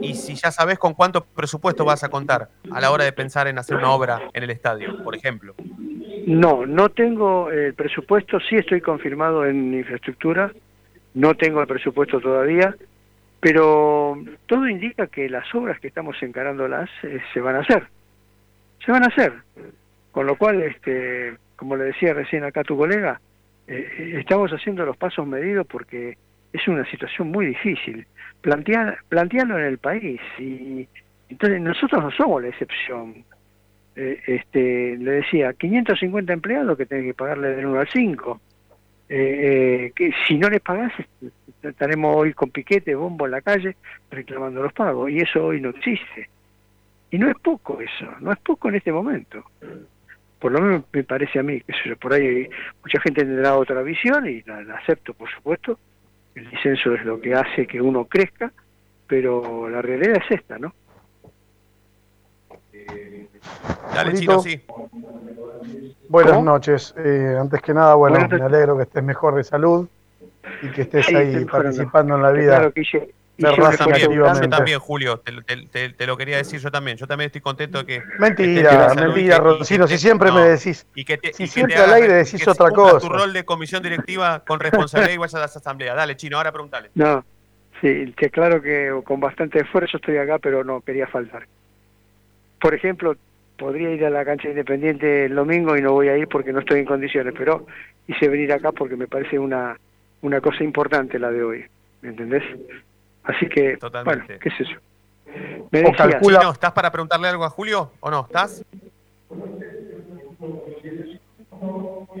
y 0.00 0.14
si 0.14 0.34
ya 0.34 0.50
sabes 0.50 0.78
con 0.78 0.94
cuánto 0.94 1.24
presupuesto 1.24 1.84
vas 1.84 2.04
a 2.04 2.08
contar 2.08 2.48
a 2.70 2.80
la 2.80 2.90
hora 2.90 3.04
de 3.04 3.12
pensar 3.12 3.46
en 3.48 3.58
hacer 3.58 3.76
una 3.76 3.90
obra 3.90 4.22
en 4.32 4.42
el 4.42 4.50
estadio, 4.50 5.02
por 5.02 5.16
ejemplo. 5.16 5.54
No, 6.26 6.66
no 6.66 6.88
tengo 6.88 7.50
el 7.50 7.74
presupuesto, 7.74 8.40
sí 8.40 8.56
estoy 8.56 8.80
confirmado 8.80 9.46
en 9.46 9.74
infraestructura, 9.74 10.52
no 11.14 11.34
tengo 11.34 11.60
el 11.60 11.66
presupuesto 11.66 12.20
todavía, 12.20 12.74
pero 13.40 14.18
todo 14.46 14.68
indica 14.68 15.06
que 15.06 15.28
las 15.28 15.52
obras 15.54 15.78
que 15.78 15.88
estamos 15.88 16.20
encarándolas 16.22 16.90
eh, 17.02 17.20
se 17.32 17.40
van 17.40 17.56
a 17.56 17.60
hacer, 17.60 17.86
se 18.84 18.90
van 18.90 19.04
a 19.04 19.06
hacer, 19.06 19.34
con 20.10 20.26
lo 20.26 20.36
cual, 20.36 20.62
este, 20.62 21.36
como 21.54 21.76
le 21.76 21.84
decía 21.84 22.12
recién 22.12 22.44
acá 22.44 22.64
tu 22.64 22.76
colega, 22.76 23.20
eh, 23.68 24.14
estamos 24.18 24.50
haciendo 24.52 24.84
los 24.84 24.96
pasos 24.96 25.26
medidos 25.26 25.66
porque 25.66 26.16
es 26.52 26.68
una 26.68 26.84
situación 26.90 27.28
muy 27.30 27.46
difícil, 27.46 28.06
plantear, 28.40 28.98
plantearlo 29.08 29.58
en 29.58 29.64
el 29.64 29.78
país 29.78 30.20
y 30.38 30.88
entonces 31.28 31.60
nosotros 31.60 32.02
no 32.02 32.10
somos 32.12 32.42
la 32.42 32.48
excepción, 32.48 33.24
eh, 33.96 34.20
este, 34.26 34.96
le 34.98 35.10
decía, 35.12 35.52
550 35.52 36.32
empleados 36.32 36.76
que 36.78 36.86
tenés 36.86 37.04
que 37.06 37.14
pagarle 37.14 37.48
del 37.56 37.66
1 37.66 37.80
al 37.80 37.88
5. 37.92 38.40
Eh, 39.08 39.14
eh, 39.88 39.92
que 39.94 40.10
si 40.26 40.36
no 40.36 40.50
les 40.50 40.60
pagás, 40.60 40.92
est- 40.98 41.32
estaremos 41.64 42.14
hoy 42.16 42.32
con 42.34 42.50
piquete, 42.50 42.94
bombo 42.96 43.24
en 43.26 43.30
la 43.32 43.40
calle, 43.40 43.76
reclamando 44.10 44.62
los 44.62 44.72
pagos. 44.72 45.10
Y 45.10 45.18
eso 45.18 45.46
hoy 45.46 45.60
no 45.60 45.70
existe. 45.70 46.28
Y 47.12 47.18
no 47.18 47.30
es 47.30 47.36
poco 47.38 47.80
eso, 47.80 48.06
no 48.20 48.32
es 48.32 48.38
poco 48.40 48.68
en 48.68 48.74
este 48.76 48.90
momento. 48.92 49.44
Por 50.46 50.52
lo 50.52 50.60
menos 50.60 50.84
me 50.92 51.02
parece 51.02 51.40
a 51.40 51.42
mí, 51.42 51.60
que 51.60 51.96
por 51.96 52.14
ahí 52.14 52.48
mucha 52.84 53.00
gente 53.00 53.24
tendrá 53.24 53.56
otra 53.56 53.82
visión 53.82 54.28
y 54.28 54.42
la, 54.42 54.62
la 54.62 54.76
acepto, 54.76 55.12
por 55.12 55.28
supuesto. 55.28 55.76
El 56.36 56.48
disenso 56.48 56.94
es 56.94 57.04
lo 57.04 57.20
que 57.20 57.34
hace 57.34 57.66
que 57.66 57.80
uno 57.80 58.04
crezca, 58.04 58.52
pero 59.08 59.68
la 59.68 59.82
realidad 59.82 60.22
es 60.24 60.38
esta, 60.38 60.56
¿no? 60.56 60.72
Dale, 63.92 64.10
Julito. 64.12 64.20
Chino, 64.20 64.38
sí. 64.38 64.62
Buenas 66.08 66.34
¿Cómo? 66.34 66.44
noches. 66.44 66.94
Eh, 66.96 67.36
antes 67.36 67.60
que 67.60 67.74
nada, 67.74 67.96
bueno, 67.96 68.20
Buenas 68.20 68.38
me 68.38 68.46
alegro 68.46 68.76
que 68.76 68.84
estés 68.84 69.02
mejor 69.02 69.34
de 69.34 69.42
salud 69.42 69.88
y 70.62 70.68
que 70.68 70.82
estés 70.82 71.06
Sí, 71.06 71.16
ahí 71.16 71.44
participando 71.44 72.14
en 72.14 72.22
la 72.22 72.30
vida 72.30 72.56
Claro 72.58 72.72
que 72.72 72.82
Yo 73.38 73.54
también, 73.76 74.10
yo 74.12 74.48
también, 74.48 74.78
Julio, 74.78 75.18
te, 75.18 75.32
te- 75.42 75.68
te- 75.68 75.88
te 75.90 76.06
lo 76.06 76.16
quería 76.16 76.38
decir 76.38 76.58
yo 76.60 76.70
también. 76.70 76.96
Yo 76.96 77.06
también 77.06 77.26
estoy 77.26 77.42
contento 77.42 77.78
de 77.78 77.84
que. 77.86 78.00
que 78.00 78.06
Mentira, 78.18 78.94
mentira, 78.94 79.14
que- 79.14 79.24
que 79.24 79.38
Roncino, 79.38 79.86
si 79.86 79.98
siempre 79.98 80.32
me 80.32 80.40
decís, 80.40 80.86
y 80.94 81.04
que 81.04 81.18
te- 81.18 81.32
si 81.34 81.42
y 81.42 81.46
que 81.46 81.48
te 81.48 81.52
siempre 81.52 81.76
al 81.76 81.92
aire 81.92 82.06
y 82.06 82.16
decís 82.24 82.42
que 82.42 82.50
otra 82.50 82.70
cosa. 82.70 82.98
tu 82.98 83.08
rol 83.12 83.32
de 83.32 83.44
comisión 83.44 83.82
directiva 83.82 84.42
con 84.46 84.58
responsabilidad 84.58 85.14
y 85.14 85.18
vayas 85.18 85.34
a 85.34 85.40
las 85.40 85.56
asambleas. 85.56 85.96
Dale, 85.96 86.16
Chino, 86.16 86.38
ahora 86.38 86.50
preguntale. 86.50 86.90
No, 86.94 87.24
sí, 87.82 88.14
te 88.16 88.26
aclaro 88.26 88.62
que 88.62 88.90
con 89.04 89.20
bastante 89.20 89.60
esfuerzo 89.60 89.98
estoy 89.98 90.16
acá, 90.16 90.38
pero 90.38 90.64
no 90.64 90.80
quería 90.80 91.06
faltar. 91.06 91.46
por 92.58 92.74
ejemplo, 92.74 93.14
podría 93.58 93.90
ir 93.92 94.04
a 94.04 94.10
la 94.10 94.24
cancha 94.24 94.48
independiente 94.48 95.26
el 95.26 95.34
domingo 95.34 95.76
y 95.76 95.82
no 95.82 95.92
voy 95.92 96.08
a 96.08 96.16
ir 96.16 96.26
porque 96.28 96.52
no 96.52 96.60
estoy 96.60 96.80
en 96.80 96.86
condiciones, 96.86 97.34
pero 97.36 97.66
hice 98.06 98.28
venir 98.28 98.52
acá 98.52 98.72
porque 98.72 98.96
me 98.96 99.06
parece 99.06 99.38
una, 99.38 99.78
una 100.22 100.40
cosa 100.40 100.64
importante 100.64 101.18
la 101.18 101.30
de 101.30 101.42
hoy, 101.42 101.64
¿me 102.02 102.08
entendés? 102.10 102.42
Así 103.26 103.48
que, 103.48 103.76
bueno, 104.04 104.24
¿qué 104.26 104.48
es 104.48 104.60
eso? 104.60 104.78
Me 105.70 105.80
O 105.84 105.90
decías- 105.90 106.20
Chino, 106.22 106.50
¿estás 106.52 106.72
para 106.72 106.90
preguntarle 106.90 107.28
algo 107.28 107.44
a 107.44 107.50
Julio 107.50 107.90
o 108.00 108.10
no? 108.10 108.20
¿Estás? 108.26 108.62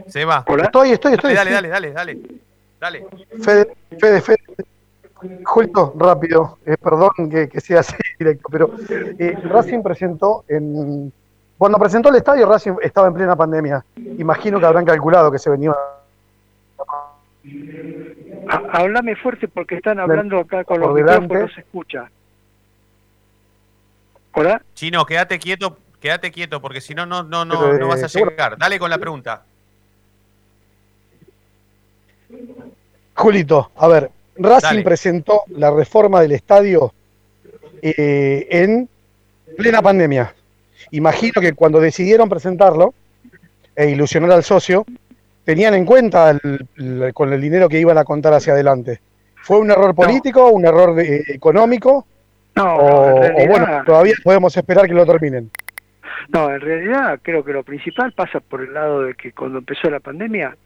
Seba. 0.08 0.44
Estoy, 0.62 0.90
estoy, 0.90 1.14
estoy. 1.14 1.34
Dale, 1.34 1.50
sí. 1.50 1.54
dale, 1.54 1.68
dale, 1.68 1.92
dale. 1.92 2.18
Dale. 2.80 3.06
Fede, 3.42 3.72
Fede, 3.98 4.20
Fede. 4.20 4.38
Julio, 5.44 5.94
rápido, 5.96 6.58
eh, 6.66 6.76
perdón 6.76 7.08
que, 7.30 7.48
que 7.48 7.60
sea 7.60 7.80
así 7.80 7.94
directo, 8.18 8.48
pero 8.50 8.70
eh, 9.18 9.36
Racing 9.44 9.82
presentó 9.82 10.44
en. 10.48 11.12
Cuando 11.56 11.78
presentó 11.78 12.10
el 12.10 12.16
estadio, 12.16 12.46
Racing 12.46 12.74
estaba 12.82 13.06
en 13.08 13.14
plena 13.14 13.34
pandemia. 13.34 13.82
Imagino 14.18 14.60
que 14.60 14.66
habrán 14.66 14.84
calculado 14.84 15.30
que 15.32 15.38
se 15.38 15.48
venía. 15.48 15.72
Háblame 18.48 19.16
fuerte 19.16 19.48
porque 19.48 19.76
están 19.76 19.98
hablando 19.98 20.38
acá 20.38 20.64
con 20.64 20.80
los 20.80 20.94
micrófonos, 20.94 21.42
no 21.42 21.48
se 21.48 21.60
escucha. 21.60 22.10
¿Hola? 24.32 24.62
Chino, 24.74 25.04
quédate 25.04 25.38
quieto, 25.38 25.78
quédate 26.00 26.30
quieto, 26.30 26.60
porque 26.60 26.80
si 26.80 26.94
no, 26.94 27.06
no, 27.06 27.22
no, 27.22 27.44
no, 27.44 27.60
Pero, 27.60 27.78
no 27.78 27.88
vas 27.88 28.02
a 28.02 28.06
eh, 28.06 28.24
llegar. 28.24 28.58
Dale 28.58 28.78
con 28.78 28.90
la 28.90 28.98
pregunta. 28.98 29.42
Julito, 33.14 33.70
a 33.76 33.88
ver, 33.88 34.10
Racing 34.36 34.68
Dale. 34.68 34.82
presentó 34.82 35.42
la 35.48 35.70
reforma 35.70 36.20
del 36.20 36.32
estadio 36.32 36.92
eh, 37.80 38.46
en 38.50 38.88
plena 39.56 39.80
pandemia. 39.80 40.34
Imagino 40.90 41.40
que 41.40 41.54
cuando 41.54 41.80
decidieron 41.80 42.28
presentarlo 42.28 42.94
e 43.74 43.88
ilusionar 43.90 44.30
al 44.32 44.44
socio, 44.44 44.84
tenían 45.46 45.72
en 45.72 45.86
cuenta 45.86 46.30
el- 46.30 46.66
el- 46.76 47.14
con 47.14 47.32
el 47.32 47.40
dinero 47.40 47.68
que 47.70 47.80
iban 47.80 47.96
a 47.96 48.04
contar 48.04 48.34
hacia 48.34 48.52
adelante. 48.52 49.00
¿Fue 49.36 49.58
un 49.58 49.70
error 49.70 49.94
político, 49.94 50.50
un 50.50 50.66
error 50.66 50.94
de- 50.94 51.22
económico? 51.28 52.04
No, 52.56 52.74
o, 52.76 53.06
en 53.06 53.12
o 53.12 53.20
realidad- 53.20 53.48
bueno, 53.48 53.82
todavía 53.86 54.14
podemos 54.24 54.54
esperar 54.56 54.86
que 54.86 54.94
lo 54.94 55.06
terminen. 55.06 55.50
No, 56.30 56.50
en 56.50 56.60
realidad 56.60 57.20
creo 57.22 57.44
que 57.44 57.52
lo 57.52 57.62
principal 57.62 58.12
pasa 58.12 58.40
por 58.40 58.60
el 58.62 58.74
lado 58.74 59.02
de 59.02 59.14
que 59.14 59.32
cuando 59.32 59.58
empezó 59.58 59.88
la 59.88 60.00
pandemia 60.00 60.56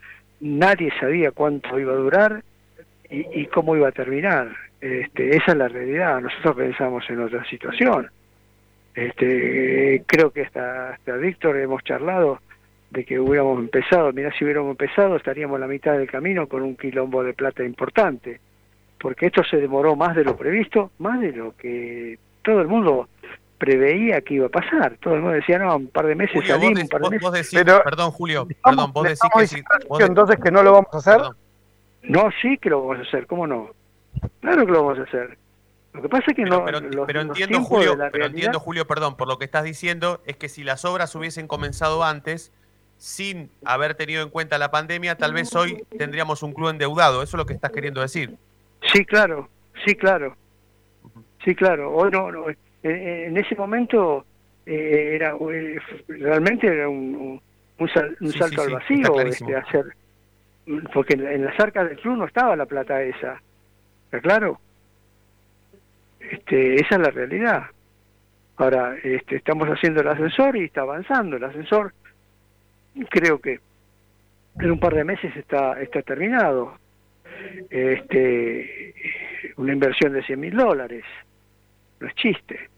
nadie 0.41 0.91
sabía 0.99 1.33
cuánto 1.33 1.79
iba 1.79 1.93
a 1.93 1.97
durar 1.97 2.43
y, 3.11 3.27
y 3.43 3.47
cómo 3.47 3.77
iba 3.77 3.89
a 3.89 3.93
terminar. 3.93 4.49
Este, 4.81 5.37
esa 5.37 5.53
es 5.53 5.59
la 5.59 5.69
realidad. 5.69 6.21
Nosotros 6.23 6.57
pensamos 6.57 7.05
en 7.11 7.21
otra 7.21 7.45
situación. 7.45 8.09
Este, 8.95 10.03
creo 10.07 10.31
que 10.31 10.43
hasta, 10.43 10.91
hasta 10.95 11.17
Víctor 11.17 11.59
hemos 11.59 11.85
charlado 11.85 12.41
de 12.91 13.05
que 13.05 13.19
hubiéramos 13.21 13.59
empezado. 13.59 14.13
Mirá, 14.13 14.33
si 14.37 14.45
hubiéramos 14.45 14.71
empezado 14.73 15.17
estaríamos 15.17 15.57
a 15.57 15.61
la 15.61 15.67
mitad 15.67 15.93
del 15.97 16.11
camino 16.11 16.47
con 16.49 16.63
un 16.63 16.77
quilombo 16.77 17.23
de 17.23 17.35
plata 17.35 17.65
importante. 17.65 18.41
Porque 18.99 19.27
esto 19.27 19.43
se 19.45 19.57
demoró 19.57 19.97
más 19.97 20.15
de 20.17 20.25
lo 20.25 20.37
previsto, 20.37 20.91
más 20.99 21.21
de 21.21 21.33
lo 21.33 21.57
que 21.57 22.19
todo 22.43 22.61
el 22.61 22.69
mundo 22.69 23.09
preveía 23.59 24.21
que 24.23 24.35
iba 24.35 24.47
a 24.47 24.51
pasar. 24.51 24.97
Todo 25.01 25.15
el 25.15 25.21
mundo 25.21 25.37
decía, 25.37 25.59
no, 25.59 25.77
un 25.77 25.89
par 25.89 26.07
de 26.07 26.15
meses 26.15 26.35
Julio, 26.35 26.49
vos, 26.55 26.61
salimos, 26.63 26.79
de- 26.79 26.83
un 26.83 26.89
par 26.89 27.01
de 27.01 27.05
vos- 27.05 27.11
meses. 27.11 27.23
vos 27.23 27.33
decís, 27.33 27.81
perdón, 27.85 28.11
Julio, 28.11 28.49
perdón, 28.65 28.93
vos 28.93 29.05
decís 29.05 29.21
que 29.35 29.47
si, 29.47 29.63
vos 29.89 30.01
entonces 30.01 30.37
que 30.43 30.51
no 30.51 30.63
lo 30.63 30.73
vamos 30.73 30.89
a 30.93 30.97
hacer. 30.99 31.21
No, 32.03 32.31
sí 32.41 32.57
que 32.59 32.71
lo 32.71 32.81
vamos 32.87 32.99
a 33.05 33.09
hacer, 33.09 33.27
¿cómo 33.27 33.47
no? 33.47 33.71
Claro 34.41 34.65
que 34.67 34.73
lo 34.73 34.85
vamos 34.85 34.99
a 34.99 35.03
hacer. 35.03 35.37
Lo 35.93 36.03
que 36.03 36.09
pasa 36.09 36.25
es 36.29 36.37
que 36.37 36.45
no, 36.45 36.65
pero, 36.65 36.81
los, 36.81 37.07
pero 37.07 37.25
los 37.25 37.39
entiendo, 37.39 37.65
Julio, 37.67 37.91
de 37.93 37.97
la 37.97 38.11
pero 38.11 38.23
realidad- 38.23 38.27
entiendo, 38.37 38.61
Julio, 38.61 38.87
perdón, 38.87 39.17
por 39.17 39.29
lo 39.29 39.39
que 39.39 39.45
estás 39.45 39.65
diciendo, 39.65 40.21
es 40.25 40.37
que 40.37 40.49
si 40.49 40.63
las 40.65 40.85
obras 40.85 41.15
hubiesen 41.15 41.47
comenzado 41.49 42.05
antes, 42.05 42.53
sin 43.01 43.51
haber 43.65 43.95
tenido 43.95 44.23
en 44.23 44.29
cuenta 44.29 44.59
la 44.59 44.71
pandemia, 44.71 45.17
tal 45.17 45.33
vez 45.33 45.57
hoy 45.57 45.83
tendríamos 45.97 46.43
un 46.43 46.53
club 46.53 46.69
endeudado. 46.69 47.23
Eso 47.23 47.37
es 47.37 47.39
lo 47.39 47.47
que 47.47 47.55
estás 47.55 47.71
queriendo 47.73 48.03
decir. 48.03 48.37
Sí, 48.93 49.07
claro, 49.07 49.49
sí, 49.87 49.95
claro. 49.95 50.37
Sí, 51.43 51.55
claro. 51.55 51.93
Hoy 51.95 52.11
no, 52.11 52.31
no, 52.31 52.45
en, 52.51 52.59
en 52.83 53.37
ese 53.39 53.57
momento 53.57 54.27
eh, 54.67 55.13
era 55.15 55.35
eh, 55.51 55.79
realmente 56.09 56.67
era 56.67 56.91
un, 56.91 57.15
un, 57.17 57.43
un 57.79 57.89
sal- 57.89 58.17
un 58.21 58.33
Sí, 58.33 58.39
salto 58.39 58.63
sí, 58.63 58.69
al 58.69 58.75
vacío 58.75 59.21
este, 59.23 59.57
hacer 59.57 59.85
porque 60.93 61.15
en, 61.15 61.27
en 61.27 61.45
las 61.47 61.59
arcas 61.59 61.89
del 61.89 61.99
club 61.99 62.19
no 62.19 62.27
estaba 62.27 62.55
la 62.55 62.67
plata 62.67 63.03
esa. 63.03 63.41
¿Está 64.05 64.21
claro? 64.21 64.61
Este, 66.21 66.75
esa 66.75 66.97
es 66.97 67.01
la 67.01 67.11
realidad. 67.11 67.63
Ahora, 68.57 68.95
este, 69.03 69.37
estamos 69.37 69.69
haciendo 69.69 70.03
el 70.03 70.09
ascensor 70.09 70.55
y 70.59 70.65
está 70.65 70.83
avanzando. 70.83 71.37
El 71.39 71.45
ascensor 71.45 71.95
creo 73.11 73.41
que 73.41 73.61
en 74.59 74.71
un 74.71 74.81
par 74.81 74.95
de 74.95 75.05
meses 75.05 75.35
está, 75.37 75.81
está 75.81 76.03
terminado. 76.03 76.77
Este, 77.71 78.95
una 79.57 79.73
inversión 79.73 80.13
de 80.13 80.23
100 80.25 80.41
mil 80.41 80.57
dólares. 80.57 81.05
No 82.01 82.07
es 82.09 82.15
chiste. 82.15 82.69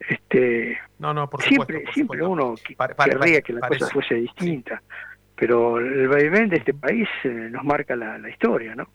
Este, 0.00 0.78
No, 0.98 1.12
no, 1.12 1.28
por 1.28 1.42
siempre, 1.42 1.78
supuesto. 1.78 1.84
por 1.86 1.94
siempre 1.94 2.18
supuesto. 2.20 2.46
uno 2.46 2.54
que- 2.64 2.76
Pare- 2.76 2.94
pare- 2.94 3.12
querría 3.12 3.42
que 3.42 3.52
la 3.52 3.60
parece- 3.60 3.80
cosa 3.80 3.92
fuese 3.92 4.14
distinta. 4.14 4.82
Pero 5.34 5.78
el 5.78 6.08
vaivén 6.08 6.48
de 6.48 6.56
este 6.56 6.72
país 6.72 7.08
eh, 7.24 7.28
nos 7.28 7.64
marca 7.64 7.94
la, 7.96 8.16
la 8.18 8.28
historia, 8.30 8.74
¿no? 8.74 8.88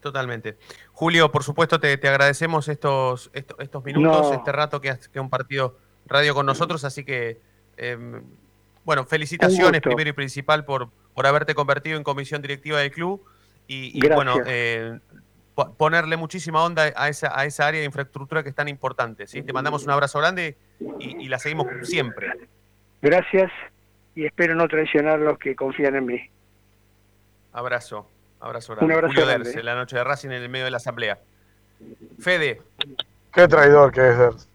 Totalmente. 0.00 0.56
Julio, 0.92 1.30
por 1.30 1.44
supuesto, 1.44 1.78
te, 1.78 1.96
te 1.96 2.08
agradecemos 2.08 2.66
estos, 2.68 3.30
estos, 3.32 3.56
estos 3.60 3.84
minutos, 3.84 4.30
No. 4.30 4.34
este 4.34 4.50
rato 4.50 4.80
que 4.80 4.90
has 4.90 5.08
que 5.08 5.20
un 5.20 5.30
partido 5.30 5.78
radio 6.06 6.34
con 6.34 6.44
nosotros, 6.46 6.84
así 6.84 7.04
que, 7.04 7.38
em, 7.90 8.22
bueno, 8.84 9.04
felicitaciones 9.04 9.80
primero 9.80 10.10
y 10.10 10.12
principal 10.12 10.64
por, 10.64 10.88
por 11.14 11.26
haberte 11.26 11.54
convertido 11.54 11.96
en 11.96 12.02
comisión 12.04 12.42
directiva 12.42 12.78
del 12.80 12.90
club 12.90 13.22
y, 13.68 14.06
bueno, 14.08 14.34
eh, 14.46 14.98
po- 15.54 15.72
ponerle 15.74 16.16
muchísima 16.16 16.62
onda 16.64 16.92
a 16.96 17.08
esa, 17.08 17.38
a 17.38 17.44
esa 17.46 17.66
área 17.68 17.80
de 17.80 17.86
infraestructura 17.86 18.42
que 18.42 18.48
es 18.50 18.54
tan 18.54 18.68
importante. 18.68 19.26
¿sí? 19.26 19.42
Te 19.42 19.52
mandamos 19.52 19.84
un 19.84 19.90
abrazo 19.90 20.18
grande 20.18 20.56
y, 20.98 21.24
y 21.24 21.28
la 21.28 21.38
seguimos 21.38 21.66
siempre. 21.84 22.32
Gracias 23.00 23.50
y 24.14 24.26
espero 24.26 24.54
no 24.54 24.68
traicionar 24.68 25.14
a 25.14 25.24
los 25.24 25.38
que 25.38 25.54
confían 25.56 25.94
en 25.96 26.06
mí. 26.06 26.20
Abrazo. 27.52 28.08
Abrazo 28.40 28.72
Un 28.80 28.90
abrazo 28.90 29.06
Julio 29.12 29.26
grande. 29.26 29.44
Derce, 29.48 29.62
la 29.62 29.74
noche 29.76 29.96
de 29.96 30.04
Racing 30.04 30.28
en 30.30 30.42
el 30.42 30.48
medio 30.48 30.64
de 30.64 30.70
la 30.72 30.78
asamblea. 30.78 31.18
Fede. 32.18 32.60
Qué 33.32 33.46
traidor 33.48 33.92
que 33.92 34.08
es 34.10 34.18
Ders. 34.18 34.48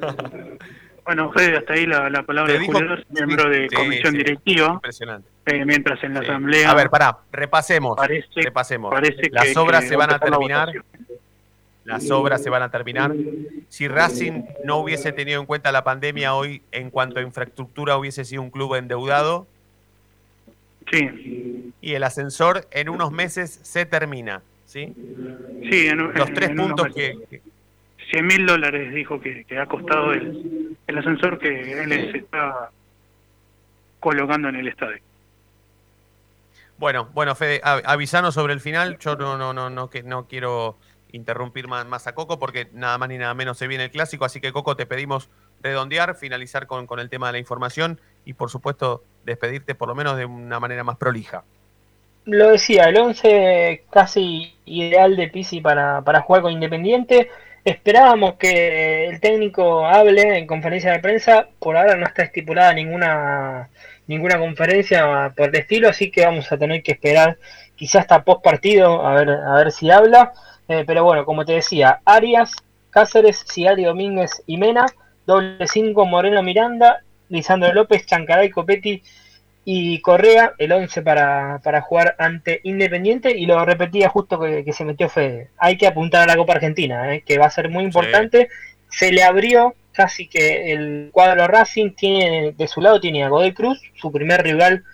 Bueno, 1.04 1.32
Fede, 1.32 1.56
hasta 1.56 1.72
ahí 1.72 1.86
la, 1.86 2.08
la 2.10 2.22
palabra 2.22 2.52
de 2.52 2.58
dijo- 2.60 2.72
Julio, 2.74 2.96
miembro 3.10 3.48
de 3.48 3.68
Sí, 3.68 3.74
comisión 3.76 4.12
sí, 4.12 4.18
directiva, 4.18 4.68
Impresionante. 4.74 5.28
eh, 5.46 5.64
mientras 5.64 6.02
en 6.04 6.14
la 6.14 6.20
Sí. 6.20 6.26
asamblea... 6.26 6.70
A 6.70 6.74
ver, 6.74 6.90
pará, 6.90 7.18
repasemos. 7.32 7.96
Parece- 7.96 8.28
repasemos. 8.36 8.90
parece 8.92 9.28
Las 9.30 9.46
que- 9.46 9.58
obras 9.58 9.82
que 9.82 9.88
se 9.88 9.96
van 9.96 10.10
a 10.10 10.12
la 10.14 10.18
terminar. 10.20 10.72
Las 11.84 12.08
obras 12.12 12.40
se 12.42 12.48
van 12.50 12.62
a 12.62 12.70
terminar. 12.70 13.12
Si 13.68 13.88
Racing 13.88 14.44
no 14.64 14.76
hubiese 14.76 15.10
tenido 15.10 15.40
en 15.40 15.46
cuenta 15.46 15.72
la 15.72 15.82
pandemia 15.82 16.34
hoy, 16.34 16.62
en 16.70 16.90
cuanto 16.90 17.18
a 17.18 17.22
infraestructura, 17.22 17.96
hubiese 17.96 18.24
sido 18.24 18.40
un 18.42 18.50
club 18.50 18.76
endeudado. 18.76 19.48
Sí. 20.90 21.72
Y 21.80 21.94
el 21.94 22.04
ascensor 22.04 22.68
en 22.70 22.88
unos 22.88 23.10
meses 23.10 23.58
se 23.62 23.84
termina. 23.86 24.42
¿sí? 24.64 24.94
Sí, 25.70 25.88
en, 25.88 26.12
Los 26.14 26.28
en- 26.28 26.34
tres 26.34 26.50
en 26.50 26.56
puntos 26.56 26.94
que, 26.94 27.14
100 28.12 28.26
mil 28.26 28.46
dólares 28.46 28.92
dijo 28.92 29.18
que, 29.20 29.44
que 29.44 29.58
ha 29.58 29.64
costado 29.64 30.12
el, 30.12 30.76
el 30.86 30.98
ascensor 30.98 31.38
que 31.38 31.82
él 31.82 32.12
se 32.12 32.18
está 32.18 32.70
colocando 34.00 34.50
en 34.50 34.56
el 34.56 34.68
estadio. 34.68 35.00
Bueno, 36.76 37.08
bueno, 37.14 37.34
Fede, 37.34 37.62
avisanos 37.62 38.34
sobre 38.34 38.52
el 38.52 38.60
final. 38.60 38.98
Yo 38.98 39.16
no, 39.16 39.38
no, 39.38 39.54
no, 39.54 39.70
no, 39.70 39.88
que 39.88 40.02
no 40.02 40.26
quiero 40.26 40.76
interrumpir 41.12 41.68
más, 41.68 41.86
más 41.86 42.06
a 42.06 42.14
Coco 42.14 42.38
porque 42.38 42.68
nada 42.72 42.98
más 42.98 43.08
ni 43.08 43.16
nada 43.16 43.32
menos 43.32 43.56
se 43.56 43.66
viene 43.66 43.84
el 43.84 43.90
clásico. 43.90 44.26
Así 44.26 44.40
que, 44.40 44.52
Coco, 44.52 44.76
te 44.76 44.84
pedimos 44.84 45.30
redondear, 45.62 46.14
finalizar 46.14 46.66
con, 46.66 46.86
con 46.86 47.00
el 47.00 47.08
tema 47.08 47.28
de 47.28 47.32
la 47.32 47.38
información 47.38 47.98
y, 48.26 48.34
por 48.34 48.50
supuesto, 48.50 49.04
despedirte 49.24 49.74
por 49.74 49.88
lo 49.88 49.94
menos 49.94 50.18
de 50.18 50.26
una 50.26 50.60
manera 50.60 50.84
más 50.84 50.98
prolija. 50.98 51.44
Lo 52.26 52.50
decía, 52.50 52.90
el 52.90 52.98
11 52.98 53.84
casi 53.90 54.54
ideal 54.66 55.16
de 55.16 55.28
Pisi 55.28 55.60
para, 55.62 56.02
para 56.02 56.20
jugar 56.20 56.42
con 56.42 56.52
Independiente. 56.52 57.30
Esperábamos 57.64 58.34
que 58.34 59.06
el 59.06 59.20
técnico 59.20 59.86
hable 59.86 60.38
en 60.38 60.46
conferencia 60.46 60.92
de 60.92 60.98
prensa. 60.98 61.48
Por 61.60 61.76
ahora 61.76 61.96
no 61.96 62.06
está 62.06 62.24
estipulada 62.24 62.72
ninguna 62.72 63.70
ninguna 64.08 64.38
conferencia 64.38 65.32
por 65.36 65.48
el 65.48 65.56
estilo, 65.56 65.88
así 65.88 66.10
que 66.10 66.24
vamos 66.24 66.50
a 66.50 66.58
tener 66.58 66.82
que 66.82 66.92
esperar 66.92 67.38
quizás 67.76 68.02
hasta 68.02 68.24
post 68.24 68.42
partido 68.42 69.06
a 69.06 69.14
ver, 69.14 69.30
a 69.30 69.54
ver 69.54 69.70
si 69.72 69.90
habla. 69.90 70.32
Eh, 70.68 70.84
pero 70.86 71.04
bueno, 71.04 71.24
como 71.24 71.44
te 71.44 71.52
decía, 71.52 72.00
Arias, 72.04 72.52
Cáceres, 72.90 73.44
Ciari 73.50 73.84
Domínguez 73.84 74.42
y 74.46 74.56
Mena, 74.56 74.86
doble 75.26 75.66
5 75.66 76.04
Moreno 76.04 76.42
Miranda, 76.42 77.02
Lisandro 77.28 77.72
López, 77.72 78.06
Chancaray, 78.06 78.50
Copetti 78.50 79.02
y 79.64 80.00
Correa, 80.00 80.54
el 80.58 80.72
11 80.72 81.02
para, 81.02 81.60
para 81.62 81.82
jugar 81.82 82.16
ante 82.18 82.60
Independiente, 82.64 83.30
y 83.30 83.46
lo 83.46 83.64
repetía 83.64 84.08
justo 84.08 84.40
que, 84.40 84.64
que 84.64 84.72
se 84.72 84.84
metió 84.84 85.08
Fede. 85.08 85.48
Hay 85.58 85.76
que 85.76 85.86
apuntar 85.86 86.22
a 86.22 86.26
la 86.26 86.36
Copa 86.36 86.54
Argentina, 86.54 87.14
eh, 87.14 87.22
que 87.24 87.38
va 87.38 87.46
a 87.46 87.50
ser 87.50 87.68
muy 87.68 87.84
importante 87.84 88.48
se 88.92 89.10
le 89.10 89.22
abrió 89.22 89.74
casi 89.92 90.28
que 90.28 90.72
el 90.72 91.10
cuadro 91.12 91.46
Racing 91.48 91.92
tiene 91.92 92.52
de 92.52 92.68
su 92.68 92.80
lado 92.80 93.00
tiene 93.00 93.24
a 93.24 93.28
Godoy 93.28 93.52
Cruz, 93.52 93.80
su 93.94 94.12
primer 94.12 94.42
rival 94.42 94.84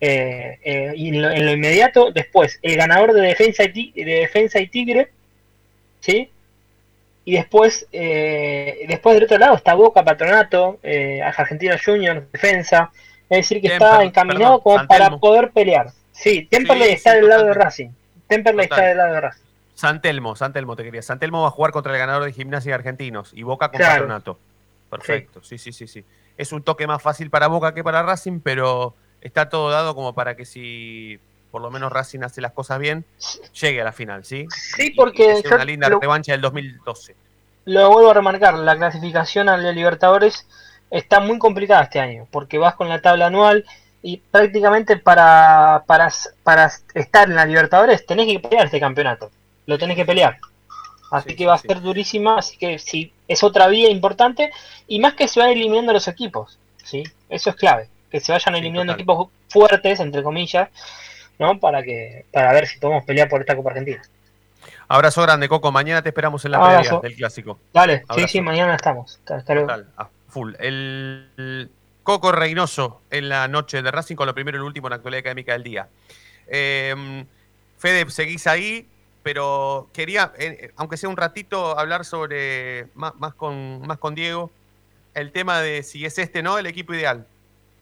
eh, 0.00 0.58
eh, 0.64 0.92
y 0.96 1.08
en 1.08 1.22
lo, 1.22 1.30
en 1.30 1.44
lo 1.44 1.52
inmediato, 1.52 2.10
después 2.12 2.58
el 2.62 2.76
ganador 2.76 3.12
de 3.12 3.22
defensa 3.22 3.64
y, 3.64 3.92
de 3.92 4.14
defensa 4.20 4.60
y 4.60 4.68
Tigre, 4.68 5.10
¿sí? 6.00 6.30
Y 7.24 7.32
después, 7.32 7.86
eh, 7.92 8.86
después 8.88 9.14
del 9.14 9.24
otro 9.24 9.38
lado 9.38 9.56
está 9.56 9.74
Boca, 9.74 10.04
Patronato, 10.04 10.78
eh, 10.82 11.20
Argentina 11.20 11.76
Juniors, 11.84 12.22
Defensa. 12.32 12.90
Es 13.30 13.38
decir, 13.38 13.60
que 13.60 13.68
está 13.68 14.02
encaminado 14.02 14.60
perdón, 14.62 14.78
como 14.78 14.86
para 14.88 15.16
poder 15.18 15.50
pelear. 15.50 15.92
Sí, 16.12 16.46
Temperley 16.50 16.88
Sí, 16.88 16.94
está 16.94 17.10
sí, 17.12 17.16
del 17.16 17.28
lado 17.28 17.44
de. 17.44 17.54
Racing. 17.54 17.88
Temperley 18.26 18.64
está 18.64 18.82
del 18.82 18.96
lado 18.96 19.14
de 19.14 19.20
Racing. 19.20 19.42
San 19.74 20.00
Telmo, 20.02 20.34
San 20.34 20.52
Telmo 20.52 20.74
te 20.76 20.82
quería. 20.82 21.02
San 21.02 21.18
Telmo 21.18 21.42
va 21.42 21.48
a 21.48 21.52
jugar 21.52 21.70
contra 21.72 21.92
el 21.92 21.98
ganador 21.98 22.24
de 22.24 22.32
Gimnasia 22.32 22.70
y 22.70 22.72
Argentinos 22.72 23.30
y 23.32 23.42
Boca 23.44 23.68
con 23.68 23.78
Claro. 23.78 23.92
Patronato. 23.94 24.38
Perfecto, 24.90 25.40
sí. 25.44 25.58
sí, 25.58 25.70
sí, 25.72 25.86
sí, 25.86 26.04
Es 26.36 26.52
un 26.52 26.62
toque 26.62 26.86
más 26.86 27.02
fácil 27.02 27.28
para 27.30 27.46
Boca 27.46 27.74
que 27.74 27.84
para 27.84 28.02
Racing, 28.02 28.40
pero 28.40 28.94
está 29.20 29.48
todo 29.50 29.70
dado 29.70 29.94
como 29.94 30.14
para 30.14 30.34
que 30.34 30.44
si 30.46 31.20
por 31.50 31.60
lo 31.62 31.70
menos 31.70 31.92
Racing 31.92 32.20
hace 32.24 32.40
las 32.40 32.52
cosas 32.52 32.78
bien, 32.78 33.04
llegue 33.60 33.80
a 33.80 33.84
la 33.84 33.92
final, 33.92 34.24
¿sí? 34.24 34.46
Sí, 34.50 34.90
porque 34.90 35.32
Es 35.32 35.44
una 35.44 35.64
linda 35.64 35.88
lo- 35.88 36.00
revancha 36.00 36.32
del 36.32 36.40
2012. 36.40 37.14
Lo 37.66 37.90
vuelvo 37.90 38.10
a 38.10 38.14
remarcar, 38.14 38.54
la 38.54 38.76
clasificación 38.76 39.48
a 39.50 39.56
Libertadores 39.58 40.46
está 40.90 41.20
muy 41.20 41.38
complicada 41.38 41.84
este 41.84 42.00
año, 42.00 42.26
porque 42.30 42.58
vas 42.58 42.74
con 42.74 42.88
la 42.88 43.00
tabla 43.00 43.26
anual 43.26 43.64
y 44.02 44.18
prácticamente 44.18 44.96
para, 44.96 45.84
para, 45.86 46.08
para 46.42 46.70
estar 46.94 47.28
en 47.28 47.36
la 47.36 47.44
Libertadores 47.44 48.06
tenés 48.06 48.26
que 48.26 48.40
pelear 48.40 48.66
este 48.66 48.80
campeonato, 48.80 49.30
lo 49.66 49.78
tenés 49.78 49.96
que 49.96 50.04
pelear. 50.04 50.38
Así 51.10 51.34
que 51.34 51.46
va 51.46 51.54
a 51.54 51.58
ser 51.58 51.80
durísima, 51.80 52.38
así 52.38 52.58
que 52.58 52.78
sí, 52.78 53.12
es 53.26 53.42
otra 53.42 53.66
vía 53.68 53.88
importante 53.88 54.50
y 54.86 55.00
más 55.00 55.14
que 55.14 55.26
se 55.26 55.40
van 55.40 55.50
eliminando 55.50 55.92
los 55.92 56.06
equipos, 56.06 56.58
¿sí? 56.84 57.02
Eso 57.30 57.50
es 57.50 57.56
clave, 57.56 57.88
que 58.10 58.20
se 58.20 58.32
vayan 58.32 58.56
eliminando 58.56 58.92
equipos 58.92 59.28
fuertes, 59.48 60.00
entre 60.00 60.22
comillas, 60.22 60.68
¿no? 61.38 61.58
Para, 61.58 61.82
que, 61.82 62.26
para 62.30 62.52
ver 62.52 62.66
si 62.66 62.78
podemos 62.78 63.04
pelear 63.04 63.28
por 63.28 63.40
esta 63.40 63.56
Copa 63.56 63.70
Argentina. 63.70 64.02
Abrazo 64.86 65.22
grande, 65.22 65.48
Coco. 65.48 65.70
Mañana 65.70 66.02
te 66.02 66.08
esperamos 66.08 66.44
en 66.44 66.52
la 66.52 66.60
previa 66.60 67.00
del 67.00 67.14
clásico. 67.14 67.58
Dale, 67.72 67.98
sí, 67.98 68.04
Abrazo. 68.08 68.28
sí, 68.28 68.40
mañana 68.40 68.74
estamos. 68.74 69.20
Hasta 69.26 69.54
luego. 69.54 69.68
Total, 69.68 69.86
full. 70.28 70.54
El, 70.58 71.28
el 71.36 71.70
Coco 72.02 72.32
Reynoso 72.32 73.00
en 73.10 73.28
la 73.28 73.48
noche 73.48 73.82
de 73.82 73.90
Racing 73.90 74.16
con 74.16 74.26
lo 74.26 74.34
primero 74.34 74.56
y 74.58 74.60
lo 74.60 74.66
último 74.66 74.86
en 74.86 74.90
la 74.90 74.96
actualidad 74.96 75.20
académica 75.20 75.52
del 75.52 75.62
día. 75.62 75.88
Eh, 76.46 77.24
Fede, 77.78 78.10
seguís 78.10 78.46
ahí, 78.46 78.86
pero 79.22 79.88
quería, 79.92 80.32
eh, 80.38 80.72
aunque 80.76 80.96
sea 80.96 81.08
un 81.08 81.16
ratito, 81.16 81.78
hablar 81.78 82.04
sobre, 82.04 82.86
más, 82.94 83.14
más 83.16 83.34
con, 83.34 83.86
más 83.86 83.98
con 83.98 84.14
Diego, 84.14 84.50
el 85.14 85.32
tema 85.32 85.60
de 85.60 85.82
si 85.82 86.04
es 86.04 86.18
este 86.18 86.42
no 86.42 86.58
el 86.58 86.66
equipo 86.66 86.94
ideal. 86.94 87.26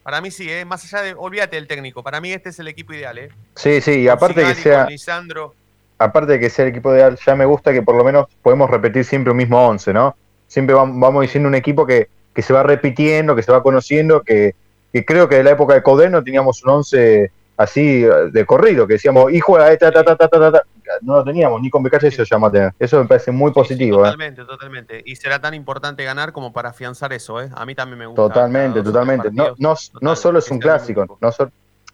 Para 0.03 0.21
mí 0.21 0.31
sí, 0.31 0.51
¿eh? 0.51 0.65
más 0.65 0.85
allá 0.85 1.03
de, 1.03 1.15
olvídate 1.15 1.57
del 1.57 1.67
técnico, 1.67 2.03
para 2.03 2.21
mí 2.21 2.33
este 2.33 2.51
es 2.51 2.59
el 2.59 2.69
equipo 2.69 2.93
ideal. 2.95 3.19
¿eh? 3.19 3.29
Sí, 3.55 3.81
sí, 3.81 4.01
y 4.03 4.09
aparte 4.09 4.45
que 4.45 4.55
sea, 4.55 4.87
Lisandro, 4.87 5.55
aparte 5.99 6.33
de 6.33 6.41
que 6.41 6.51
sea 6.51 6.65
el 6.65 6.71
equipo 6.73 6.93
ideal, 6.95 7.19
ya 7.25 7.35
me 7.35 7.45
gusta 7.45 7.73
que 7.73 7.83
por 7.83 7.97
lo 7.97 8.05
menos 8.05 8.27
podemos 8.43 8.71
repetir 8.71 9.05
siempre 9.05 9.31
un 9.31 9.37
mismo 9.39 9.67
11, 9.67 9.93
¿no? 9.93 10.17
Siempre 10.47 10.77
vam- 10.77 11.01
vamos 11.01 11.23
diciendo 11.23 11.49
un 11.49 11.55
equipo 11.55 11.87
que, 11.87 12.09
que 12.37 12.43
se 12.43 12.53
va 12.53 12.63
repitiendo, 12.63 13.35
que 13.35 13.43
se 13.43 13.51
va 13.51 13.63
conociendo, 13.63 14.21
que, 14.23 14.55
que 14.93 15.05
creo 15.05 15.27
que 15.29 15.37
de 15.37 15.43
la 15.43 15.51
época 15.53 15.73
de 15.75 15.83
Codeno 15.83 16.23
teníamos 16.23 16.63
un 16.63 16.71
11 16.71 17.31
así 17.57 18.05
eh, 18.05 18.11
de 18.31 18.45
corrido, 18.45 18.87
que 18.87 18.93
decíamos, 18.93 19.33
y 19.33 19.41
juega, 19.41 19.73
eh, 19.73 19.79
ta, 19.79 19.91
ta, 19.91 20.05
ta, 20.05 20.15
ta, 20.15 20.29
ta, 20.29 20.39
ta, 20.39 20.53
ta". 20.53 20.63
no 21.01 21.15
lo 21.17 21.25
teníamos, 21.25 21.63
ni 21.63 21.71
con 21.71 21.83
Becalle 21.83 22.11
se 22.11 22.19
lo 22.19 22.25
llamó 22.25 22.49
a 22.49 22.53
tener. 22.53 22.73
Eso 22.79 23.01
me 23.01 23.07
parece 23.09 23.33
muy 23.33 23.51
positivo, 23.53 24.01
¿eh? 24.01 24.11
Totalmente, 24.11 24.45
totalmente. 24.45 25.03
Y 25.07 25.17
será 25.17 25.41
tan 25.41 25.55
importante 25.55 26.05
ganar 26.05 26.33
como 26.33 26.53
para 26.53 26.69
afianzar 26.69 27.15
eso, 27.15 27.41
¿eh? 27.41 27.49
A 27.55 27.65
mí 27.65 27.75
también 27.75 27.99
me 27.99 28.07
gusta. 28.07 28.23
Totalmente, 28.23 28.83
totalmente. 28.83 29.31
No, 29.33 29.55
no, 29.59 29.75
no 30.03 30.15
solo 30.17 30.39
es 30.39 30.51
un 30.51 30.59
clásico, 30.59 31.19
no, 31.21 31.33
so- 31.33 31.51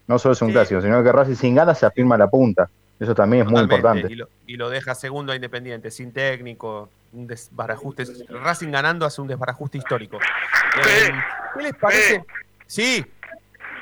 no 0.08 0.18
solo 0.18 0.32
es 0.32 0.42
un 0.42 0.50
clásico, 0.50 0.80
sino 0.82 1.02
que 1.04 1.12
Racing 1.12 1.36
sin 1.36 1.54
ganas 1.54 1.78
se 1.78 1.86
afirma 1.86 2.18
la 2.18 2.26
punta. 2.28 2.68
Eso 2.98 3.14
también 3.14 3.44
es 3.46 3.50
muy 3.52 3.60
importante. 3.62 4.12
Y 4.12 4.16
lo, 4.16 4.28
y 4.46 4.56
lo 4.56 4.68
deja 4.68 4.94
segundo 4.96 5.32
a 5.32 5.36
Independiente, 5.36 5.90
sin 5.92 6.12
técnico, 6.12 6.88
un 7.12 7.26
desbarajuste. 7.26 8.04
Racing 8.28 8.70
ganando 8.70 9.06
hace 9.06 9.20
un 9.20 9.28
desbarajuste 9.28 9.78
histórico. 9.78 10.18
Eh, 10.18 11.10
¿Qué 11.54 11.62
les 11.62 11.74
parece? 11.74 12.24
Sí, 12.66 13.04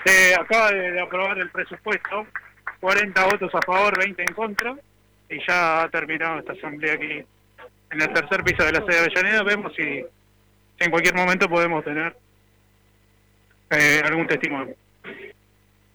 Se 0.04 0.34
acaba 0.34 0.70
de, 0.72 0.92
de 0.92 1.00
aprobar 1.00 1.38
el 1.38 1.50
presupuesto, 1.50 2.26
40 2.80 3.24
votos 3.26 3.54
a 3.54 3.60
favor, 3.62 3.98
20 3.98 4.22
en 4.22 4.34
contra, 4.34 4.74
y 5.28 5.38
ya 5.46 5.82
ha 5.82 5.88
terminado 5.88 6.40
esta 6.40 6.52
asamblea 6.52 6.94
aquí 6.94 7.24
en 7.90 8.00
el 8.02 8.12
tercer 8.12 8.42
piso 8.42 8.64
de 8.64 8.72
la 8.72 8.80
sede 8.80 8.94
de 8.94 8.98
Avellaneda. 8.98 9.42
Vemos 9.44 9.72
si, 9.76 9.82
si 9.84 10.84
en 10.84 10.90
cualquier 10.90 11.14
momento 11.14 11.48
podemos 11.48 11.84
tener 11.84 12.16
eh, 13.70 14.02
algún 14.04 14.26
testimonio. 14.26 14.74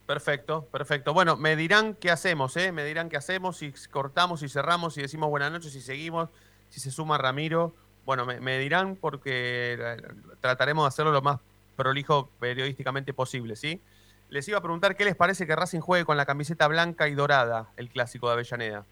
perfecto, 0.06 0.66
perfecto. 0.72 1.14
Bueno, 1.14 1.36
me 1.36 1.56
dirán 1.58 1.96
qué 1.96 2.12
hacemos, 2.12 2.56
¿eh? 2.56 2.72
Me 2.72 2.86
dirán 2.86 3.10
qué 3.10 3.18
hacemos, 3.18 3.58
si 3.58 3.74
cortamos, 3.92 4.40
si 4.40 4.48
cerramos, 4.48 4.94
si 4.94 5.02
decimos 5.02 5.30
buenas 5.30 5.52
noches, 5.52 5.74
si 5.74 5.82
seguimos, 5.82 6.30
si 6.70 6.80
se 6.80 6.92
suma 6.92 7.18
Ramiro. 7.18 7.74
Bueno, 8.06 8.26
me, 8.26 8.40
me 8.40 8.60
dirán 8.60 8.96
porque 8.96 9.78
eh, 9.80 9.98
trataremos 10.42 10.84
de 10.86 10.88
hacerlo 10.90 11.12
lo 11.12 11.22
más 11.22 11.40
prolijo 11.76 12.30
periodísticamente 12.40 13.14
posible, 13.14 13.56
¿sí? 13.56 13.82
Les 14.30 14.48
iba 14.48 14.58
a 14.58 14.62
preguntar 14.62 14.96
qué 14.96 15.06
les 15.06 15.16
parece 15.16 15.46
que 15.48 15.56
Racing 15.56 15.80
juegue 15.82 16.06
con 16.06 16.18
la 16.18 16.26
camiseta 16.26 16.68
blanca 16.68 17.08
y 17.08 17.16
dorada, 17.16 17.68
el 17.78 17.90
clásico 17.90 18.28
de 18.28 18.34
Avellaneda. 18.34 18.86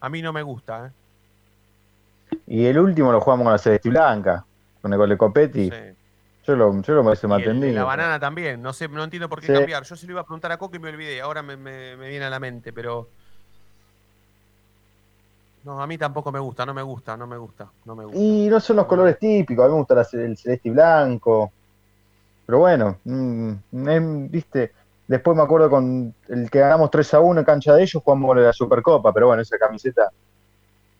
A 0.00 0.08
mí 0.08 0.22
no 0.22 0.32
me 0.32 0.42
gusta, 0.42 0.86
¿eh? 0.88 0.90
Y 2.46 2.64
el 2.66 2.78
último 2.78 3.12
lo 3.12 3.20
jugamos 3.20 3.44
con 3.44 3.52
la 3.52 3.58
Celeste 3.58 3.88
Blanca, 3.90 4.44
con 4.80 4.92
el 4.92 4.98
gol 4.98 5.08
de 5.10 5.16
Copetti. 5.16 5.70
Yo 6.46 6.56
lo, 6.56 6.80
yo 6.82 6.94
lo 6.94 7.08
de 7.08 7.44
tendido. 7.44 7.74
la 7.74 7.84
banana 7.84 8.18
también, 8.18 8.60
no 8.60 8.72
sé, 8.72 8.88
no 8.88 9.04
entiendo 9.04 9.28
por 9.28 9.40
qué 9.40 9.46
Sí. 9.46 9.52
cambiar. 9.52 9.84
Yo 9.84 9.94
se 9.94 10.06
lo 10.06 10.12
iba 10.12 10.20
a 10.22 10.24
preguntar 10.24 10.50
a 10.50 10.56
Coco 10.58 10.74
y 10.74 10.78
me 10.80 10.88
olvidé, 10.88 11.20
ahora 11.20 11.42
me, 11.42 11.56
me- 11.56 11.96
me 11.96 12.08
viene 12.08 12.24
a 12.24 12.30
la 12.30 12.40
mente, 12.40 12.72
pero. 12.72 13.08
No, 15.64 15.80
a 15.80 15.86
mí 15.86 15.96
tampoco 15.96 16.32
me 16.32 16.40
gusta, 16.40 16.66
no 16.66 16.74
me 16.74 16.82
gusta, 16.82 17.16
no 17.16 17.26
me 17.26 17.36
gusta, 17.36 17.70
no 17.84 17.94
me 17.94 18.04
gusta. 18.04 18.18
Y 18.18 18.48
no 18.48 18.58
son 18.58 18.76
los 18.76 18.86
colores 18.86 19.18
típicos, 19.18 19.64
a 19.64 19.68
mí 19.68 19.74
me 19.74 19.78
gusta 19.78 20.00
el 20.00 20.36
celeste 20.36 20.68
y 20.68 20.70
blanco. 20.70 21.52
Pero 22.44 22.58
bueno, 22.58 22.98
mm, 23.04 23.52
em, 23.88 24.28
viste, 24.28 24.72
después 25.06 25.36
me 25.36 25.42
acuerdo 25.44 25.70
con 25.70 26.12
el 26.28 26.50
que 26.50 26.58
ganamos 26.58 26.90
3 26.90 27.14
a 27.14 27.20
1 27.20 27.40
en 27.40 27.46
cancha 27.46 27.74
de 27.74 27.82
ellos, 27.82 28.02
jugamos 28.02 28.36
la 28.36 28.52
Supercopa, 28.52 29.12
pero 29.12 29.28
bueno, 29.28 29.42
esa 29.42 29.56
camiseta 29.56 30.10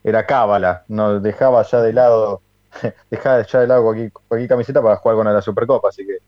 era 0.05 0.25
cábala, 0.25 0.85
nos 0.89 1.23
dejaba 1.23 1.63
ya 1.65 1.81
de 1.81 1.93
lado, 1.93 2.41
dejaba 3.11 3.43
ya 3.43 3.61
de 3.61 3.67
lado 3.67 3.83
cualquier, 3.83 4.13
cualquier 4.13 4.49
camiseta 4.49 4.81
para 4.81 4.97
jugar 4.97 5.17
con 5.17 5.33
la 5.33 5.43
Supercopa, 5.43 5.89
así 5.89 6.07
que. 6.07 6.19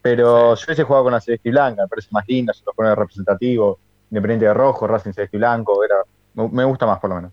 Pero 0.00 0.54
yo 0.54 0.64
hubiese 0.66 0.82
jugado 0.84 1.04
con 1.04 1.12
la 1.12 1.20
celeste 1.20 1.48
y 1.48 1.52
blanca, 1.52 1.82
me 1.82 1.88
parece 1.88 2.08
más 2.10 2.26
linda, 2.26 2.52
se 2.52 2.64
los 2.64 2.74
pone 2.74 2.94
representativo, 2.94 3.78
Independiente 4.10 4.44
de 4.44 4.52
rojo, 4.52 4.86
Racing 4.86 5.12
celeste 5.12 5.36
y 5.36 5.40
blanco, 5.40 5.82
era, 5.82 5.96
me 6.34 6.64
gusta 6.64 6.84
más 6.86 6.98
por 7.00 7.10
lo 7.10 7.16
menos. 7.16 7.32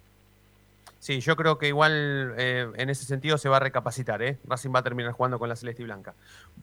Sí, 1.00 1.22
yo 1.22 1.36
creo 1.38 1.58
que 1.58 1.68
igual 1.70 2.34
eh, 2.38 2.68
en 2.76 2.90
ese 2.90 3.06
sentido 3.06 3.38
se 3.38 3.48
va 3.48 3.58
a 3.58 3.62
recapacitar, 3.62 4.22
¿eh? 4.22 4.38
Racing 4.46 4.72
va 4.76 4.80
a 4.80 4.84
terminar 4.84 5.14
jugando 5.14 5.40
con 5.40 5.48
la 5.48 5.56
celeste 5.56 5.82
y 5.82 5.86
blanca. 5.86 6.14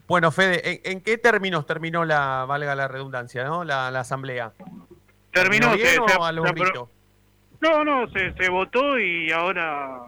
Bueno, 0.06 0.30
Fede, 0.30 0.60
¿en, 0.84 0.92
en 0.92 1.00
qué 1.00 1.16
términos 1.16 1.64
terminó 1.66 2.04
la, 2.04 2.44
valga 2.46 2.74
la 2.74 2.86
redundancia, 2.86 3.44
¿no? 3.44 3.64
La, 3.64 3.90
la 3.90 4.00
asamblea. 4.00 4.52
Terminó, 5.32 5.74
bien 5.74 5.86
se- 5.88 5.98
o 6.00 6.08
se- 6.08 6.18
a 6.20 6.32
lo 6.32 6.44
se 6.44 6.52
burrito? 6.52 6.90
No, 7.62 7.82
no, 7.84 8.06
se, 8.10 8.32
se 8.34 8.50
votó 8.50 8.98
y 8.98 9.32
ahora 9.32 10.02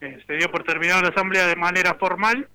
eh, 0.00 0.22
se 0.26 0.32
dio 0.34 0.50
por 0.50 0.64
terminada 0.64 1.02
la 1.02 1.08
asamblea 1.08 1.46
de 1.46 1.56
manera 1.56 1.94
formal 1.94 2.48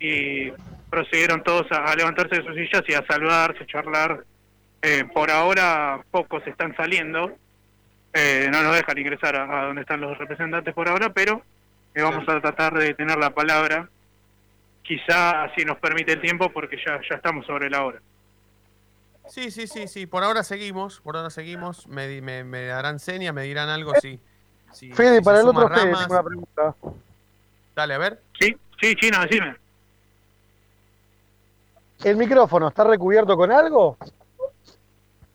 y 0.00 0.50
procedieron 0.88 1.42
todos 1.42 1.70
a, 1.70 1.84
a 1.84 1.94
levantarse 1.94 2.36
de 2.36 2.44
sus 2.44 2.54
sillas 2.56 2.82
y 2.88 2.94
a 2.94 3.04
saludarse, 3.06 3.66
charlar. 3.66 4.24
Eh, 4.80 5.04
por 5.12 5.30
ahora 5.30 6.00
pocos 6.10 6.44
están 6.46 6.74
saliendo, 6.76 7.30
eh, 8.14 8.48
no 8.52 8.62
nos 8.62 8.74
dejan 8.76 8.98
ingresar 8.98 9.36
a, 9.36 9.60
a 9.62 9.64
donde 9.66 9.82
están 9.82 10.00
los 10.00 10.16
representantes 10.18 10.74
por 10.74 10.88
ahora, 10.88 11.12
pero 11.12 11.42
eh, 11.94 12.02
vamos 12.02 12.28
a 12.28 12.40
tratar 12.40 12.74
de 12.74 12.94
tener 12.94 13.18
la 13.18 13.30
palabra, 13.30 13.88
quizá 14.82 15.44
así 15.44 15.64
nos 15.64 15.78
permite 15.78 16.12
el 16.12 16.20
tiempo 16.20 16.50
porque 16.52 16.76
ya, 16.84 17.00
ya 17.08 17.16
estamos 17.16 17.46
sobre 17.46 17.70
la 17.70 17.84
hora. 17.84 18.00
Sí, 19.28 19.50
sí, 19.50 19.66
sí, 19.66 19.86
sí. 19.86 20.06
Por 20.06 20.24
ahora 20.24 20.42
seguimos, 20.42 21.00
por 21.00 21.16
ahora 21.16 21.30
seguimos. 21.30 21.86
Me, 21.86 22.08
di- 22.08 22.20
me, 22.20 22.42
me 22.44 22.66
darán 22.66 22.98
señas, 22.98 23.32
me 23.32 23.42
dirán 23.44 23.68
algo 23.68 23.94
si. 23.94 24.18
si 24.72 24.90
Fede, 24.92 25.18
si 25.18 25.24
para 25.24 25.40
el 25.40 25.46
otro 25.48 25.68
Fede, 25.68 25.92
tengo 25.94 26.06
una 26.10 26.22
pregunta. 26.22 26.74
Dale, 27.74 27.94
a 27.94 27.98
ver. 27.98 28.20
Sí, 28.38 28.56
sí, 28.80 28.94
Chino, 28.96 29.20
decime. 29.22 29.56
¿El 32.04 32.16
micrófono 32.16 32.68
está 32.68 32.82
recubierto 32.82 33.36
con 33.36 33.52
algo? 33.52 33.96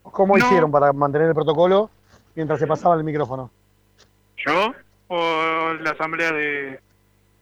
¿Cómo 0.03 0.38
No. 0.38 0.45
hicieron 0.45 0.69
para 0.69 0.91
mantener 0.91 1.30
el 1.30 1.34
protocolo 1.34 1.89
mientras 2.38 2.59
se 2.59 2.67
pasaba 2.67 2.95
el 2.95 3.03
micrófono? 3.03 3.49
¿Yo? 4.45 4.73
¿O 5.07 5.73
la 5.81 5.89
asamblea 5.91 6.31
de... 6.31 6.79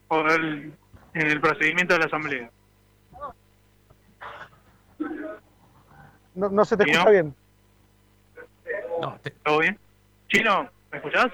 o 0.07 0.21
el, 0.21 0.71
en 1.13 1.27
el 1.27 1.41
procedimiento 1.41 1.93
de 1.93 1.99
la 1.99 2.05
asamblea? 2.05 2.49
No, 6.33 6.49
no 6.49 6.63
se 6.65 6.77
te 6.77 6.83
¿Y 6.87 6.91
escucha 6.91 7.05
no? 7.05 7.11
bien. 7.11 7.35
¿Todo 9.43 9.59
bien? 9.59 9.77
Chino, 10.29 10.69
¿me 10.91 10.97
escuchás? 10.97 11.27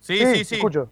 Sí, 0.00 0.18
Sí, 0.18 0.26
sí, 0.26 0.32
te 0.38 0.44
sí. 0.44 0.54
escucho. 0.56 0.90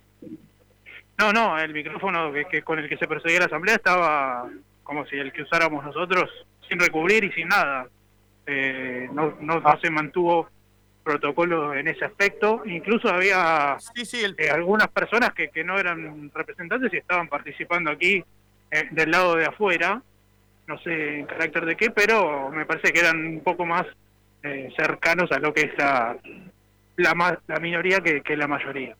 No, 1.18 1.32
no, 1.32 1.58
el 1.58 1.74
micrófono 1.74 2.32
que, 2.32 2.46
que 2.46 2.62
con 2.62 2.78
el 2.78 2.88
que 2.88 2.96
se 2.96 3.06
procedía 3.06 3.40
la 3.40 3.46
asamblea 3.46 3.74
estaba 3.74 4.48
como 4.82 5.04
si 5.06 5.16
el 5.18 5.30
que 5.32 5.42
usáramos 5.42 5.84
nosotros, 5.84 6.30
sin 6.68 6.78
recubrir 6.80 7.24
y 7.24 7.32
sin 7.32 7.48
nada. 7.48 7.86
Eh, 8.46 9.10
no, 9.12 9.36
no, 9.40 9.60
no 9.60 9.80
se 9.80 9.90
mantuvo 9.90 10.48
protocolo 11.08 11.74
en 11.74 11.88
ese 11.88 12.04
aspecto. 12.04 12.62
Incluso 12.66 13.08
había 13.08 13.78
eh, 14.36 14.50
algunas 14.50 14.88
personas 14.88 15.32
que, 15.32 15.48
que 15.48 15.64
no 15.64 15.78
eran 15.78 16.30
representantes 16.34 16.92
y 16.92 16.98
estaban 16.98 17.28
participando 17.28 17.90
aquí 17.90 18.22
eh, 18.70 18.88
del 18.90 19.10
lado 19.10 19.36
de 19.36 19.46
afuera, 19.46 20.02
no 20.66 20.78
sé 20.80 21.20
en 21.20 21.26
carácter 21.26 21.64
de 21.64 21.76
qué, 21.76 21.90
pero 21.90 22.50
me 22.50 22.66
parece 22.66 22.92
que 22.92 23.00
eran 23.00 23.24
un 23.24 23.40
poco 23.40 23.64
más 23.64 23.86
eh, 24.42 24.70
cercanos 24.76 25.32
a 25.32 25.38
lo 25.38 25.54
que 25.54 25.62
es 25.62 25.78
la, 25.78 26.18
la, 26.96 27.40
la 27.46 27.58
minoría 27.58 28.00
que, 28.00 28.20
que 28.20 28.36
la 28.36 28.46
mayoría. 28.46 28.94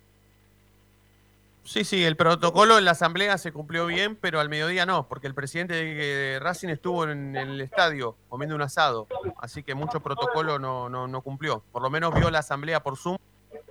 Sí, 1.69 1.85
sí, 1.85 2.03
el 2.03 2.17
protocolo 2.17 2.79
en 2.79 2.87
la 2.87 2.93
asamblea 2.93 3.37
se 3.37 3.53
cumplió 3.53 3.85
bien, 3.85 4.17
pero 4.17 4.41
al 4.41 4.49
mediodía 4.49 4.87
no, 4.87 5.07
porque 5.07 5.27
el 5.27 5.35
presidente 5.35 5.75
de 5.75 6.39
Racing 6.41 6.69
estuvo 6.69 7.05
en 7.05 7.37
el 7.37 7.61
estadio 7.61 8.17
comiendo 8.31 8.57
un 8.57 8.63
asado, 8.63 9.07
así 9.39 9.63
que 9.63 9.75
mucho 9.75 10.01
protocolo 10.01 10.59
no, 10.59 10.89
no, 10.89 11.07
no 11.07 11.21
cumplió. 11.21 11.63
Por 11.71 11.83
lo 11.83 11.91
menos 11.91 12.15
vio 12.15 12.31
la 12.31 12.39
asamblea 12.39 12.83
por 12.83 12.97
Zoom, 12.97 13.19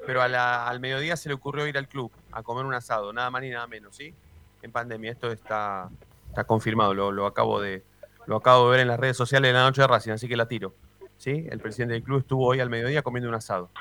pero 0.05 0.21
a 0.21 0.27
la- 0.27 0.67
al 0.67 0.79
mediodía 0.79 1.17
se 1.17 1.27
le 1.27 1.33
ocurrió 1.33 1.65
ir 1.65 1.75
al 1.75 1.87
club 1.87 2.11
a 2.31 2.43
comer 2.43 2.65
un 2.65 2.75
asado, 2.75 3.11
nada 3.13 3.31
más 3.31 3.41
ni 3.41 3.49
nada 3.49 3.65
menos, 3.65 3.95
¿sí? 3.95 4.13
En 4.61 4.71
pandemia, 4.71 5.11
esto 5.11 5.31
está, 5.31 5.89
está 6.29 6.43
confirmado, 6.43 6.93
lo, 6.93 7.11
lo 7.11 7.25
acabo 7.25 7.59
de, 7.59 7.83
lo 8.27 8.35
acabo 8.35 8.65
de 8.65 8.71
ver 8.73 8.79
en 8.81 8.89
las 8.89 8.99
redes 8.99 9.17
sociales 9.17 9.49
de 9.49 9.53
la 9.53 9.63
noche 9.63 9.81
de 9.81 9.87
Racing, 9.87 10.11
así 10.11 10.27
que 10.27 10.37
la 10.37 10.47
tiro, 10.47 10.75
¿sí? 11.17 11.47
El 11.49 11.59
presidente 11.59 11.95
del 11.95 12.03
club 12.03 12.19
estuvo 12.19 12.45
hoy 12.45 12.59
al 12.59 12.69
mediodía 12.69 13.01
comiendo 13.01 13.27
un 13.27 13.33
asado. 13.35 13.71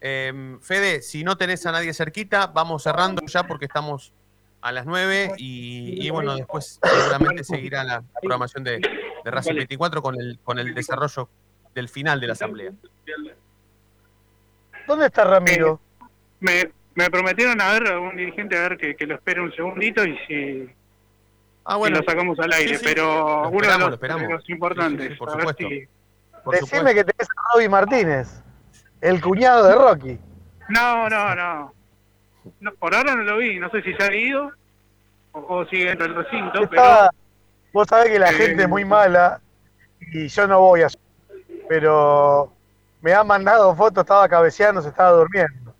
Eh, 0.00 0.58
Fede, 0.60 1.02
si 1.02 1.24
no 1.24 1.36
tenés 1.36 1.66
a 1.66 1.72
nadie 1.72 1.92
cerquita, 1.92 2.46
vamos 2.48 2.82
cerrando 2.84 3.22
ya 3.26 3.44
porque 3.44 3.64
estamos 3.64 4.12
a 4.60 4.72
las 4.72 4.86
9 4.86 5.32
y, 5.38 6.04
y 6.06 6.10
bueno, 6.10 6.34
después 6.36 6.78
seguramente 6.82 7.44
seguirá 7.44 7.84
la 7.84 8.02
programación 8.20 8.64
de, 8.64 8.78
de 9.24 9.30
Racing 9.30 9.54
24 9.54 10.02
con 10.02 10.14
el, 10.20 10.38
con 10.44 10.58
el 10.58 10.74
desarrollo 10.74 11.28
del 11.74 11.88
final 11.88 12.20
de 12.20 12.26
la 12.28 12.32
asamblea. 12.34 12.72
¿Dónde 14.86 15.06
está 15.06 15.24
Ramiro? 15.24 15.80
Me, 16.40 16.70
me 16.94 17.10
prometieron 17.10 17.60
a 17.60 17.72
ver 17.72 17.88
a 17.92 18.00
un 18.00 18.16
dirigente 18.16 18.56
a 18.56 18.68
ver 18.68 18.78
que, 18.78 18.96
que 18.96 19.06
lo 19.06 19.16
espere 19.16 19.40
un 19.42 19.52
segundito 19.54 20.04
y 20.04 20.16
si, 20.26 20.70
Ah, 21.64 21.76
bueno. 21.76 21.96
si 21.98 22.02
lo 22.04 22.10
sacamos 22.10 22.38
al 22.40 22.52
aire, 22.52 22.74
Sí, 22.74 22.76
sí. 22.76 22.84
pero 22.84 23.42
Lo 23.42 23.48
uno 23.50 23.66
de 23.68 23.78
los, 23.78 23.88
lo 23.88 23.94
esperamos. 23.94 24.22
de 24.28 24.34
los 24.34 24.48
importantes. 24.48 25.00
Sí, 25.02 25.08
sí, 25.08 25.12
sí, 25.14 25.18
por 25.18 25.30
supuesto. 25.32 25.68
si- 25.68 25.88
Por 26.44 26.54
Decime 26.54 26.94
que 26.94 27.04
tenés 27.04 27.28
a 27.28 27.52
Robbie 27.54 27.68
Martínez, 27.68 28.42
el 29.00 29.20
cuñado 29.20 29.66
de 29.66 29.74
Rocky. 29.74 30.18
No, 30.68 31.08
no, 31.08 31.34
no, 31.34 31.72
No, 32.60 32.72
Por 32.74 32.94
ahora 32.94 33.14
no 33.14 33.22
lo 33.22 33.36
vi, 33.38 33.58
no 33.58 33.70
sé 33.70 33.82
si 33.82 33.94
se 33.94 34.02
ha 34.02 34.14
ido 34.14 34.50
o, 35.32 35.56
o 35.60 35.66
sigue 35.66 35.86
dentro 35.86 36.06
del 36.06 36.16
recinto, 36.16 36.68
pero 36.68 37.08
vos 37.72 37.86
sabés 37.88 38.10
que 38.10 38.18
la 38.18 38.30
Eh, 38.30 38.34
gente 38.34 38.62
es 38.64 38.68
muy 38.68 38.84
mala 38.84 39.40
y 40.12 40.28
yo 40.28 40.46
no 40.46 40.60
voy 40.60 40.82
a... 40.82 40.88
Pero 41.68 42.52
me 43.02 43.12
han 43.12 43.26
mandado 43.26 43.74
fotos, 43.76 44.02
estaba 44.02 44.28
cabeceando, 44.28 44.80
se 44.82 44.88
estaba 44.88 45.10
durmiendo. 45.12 45.74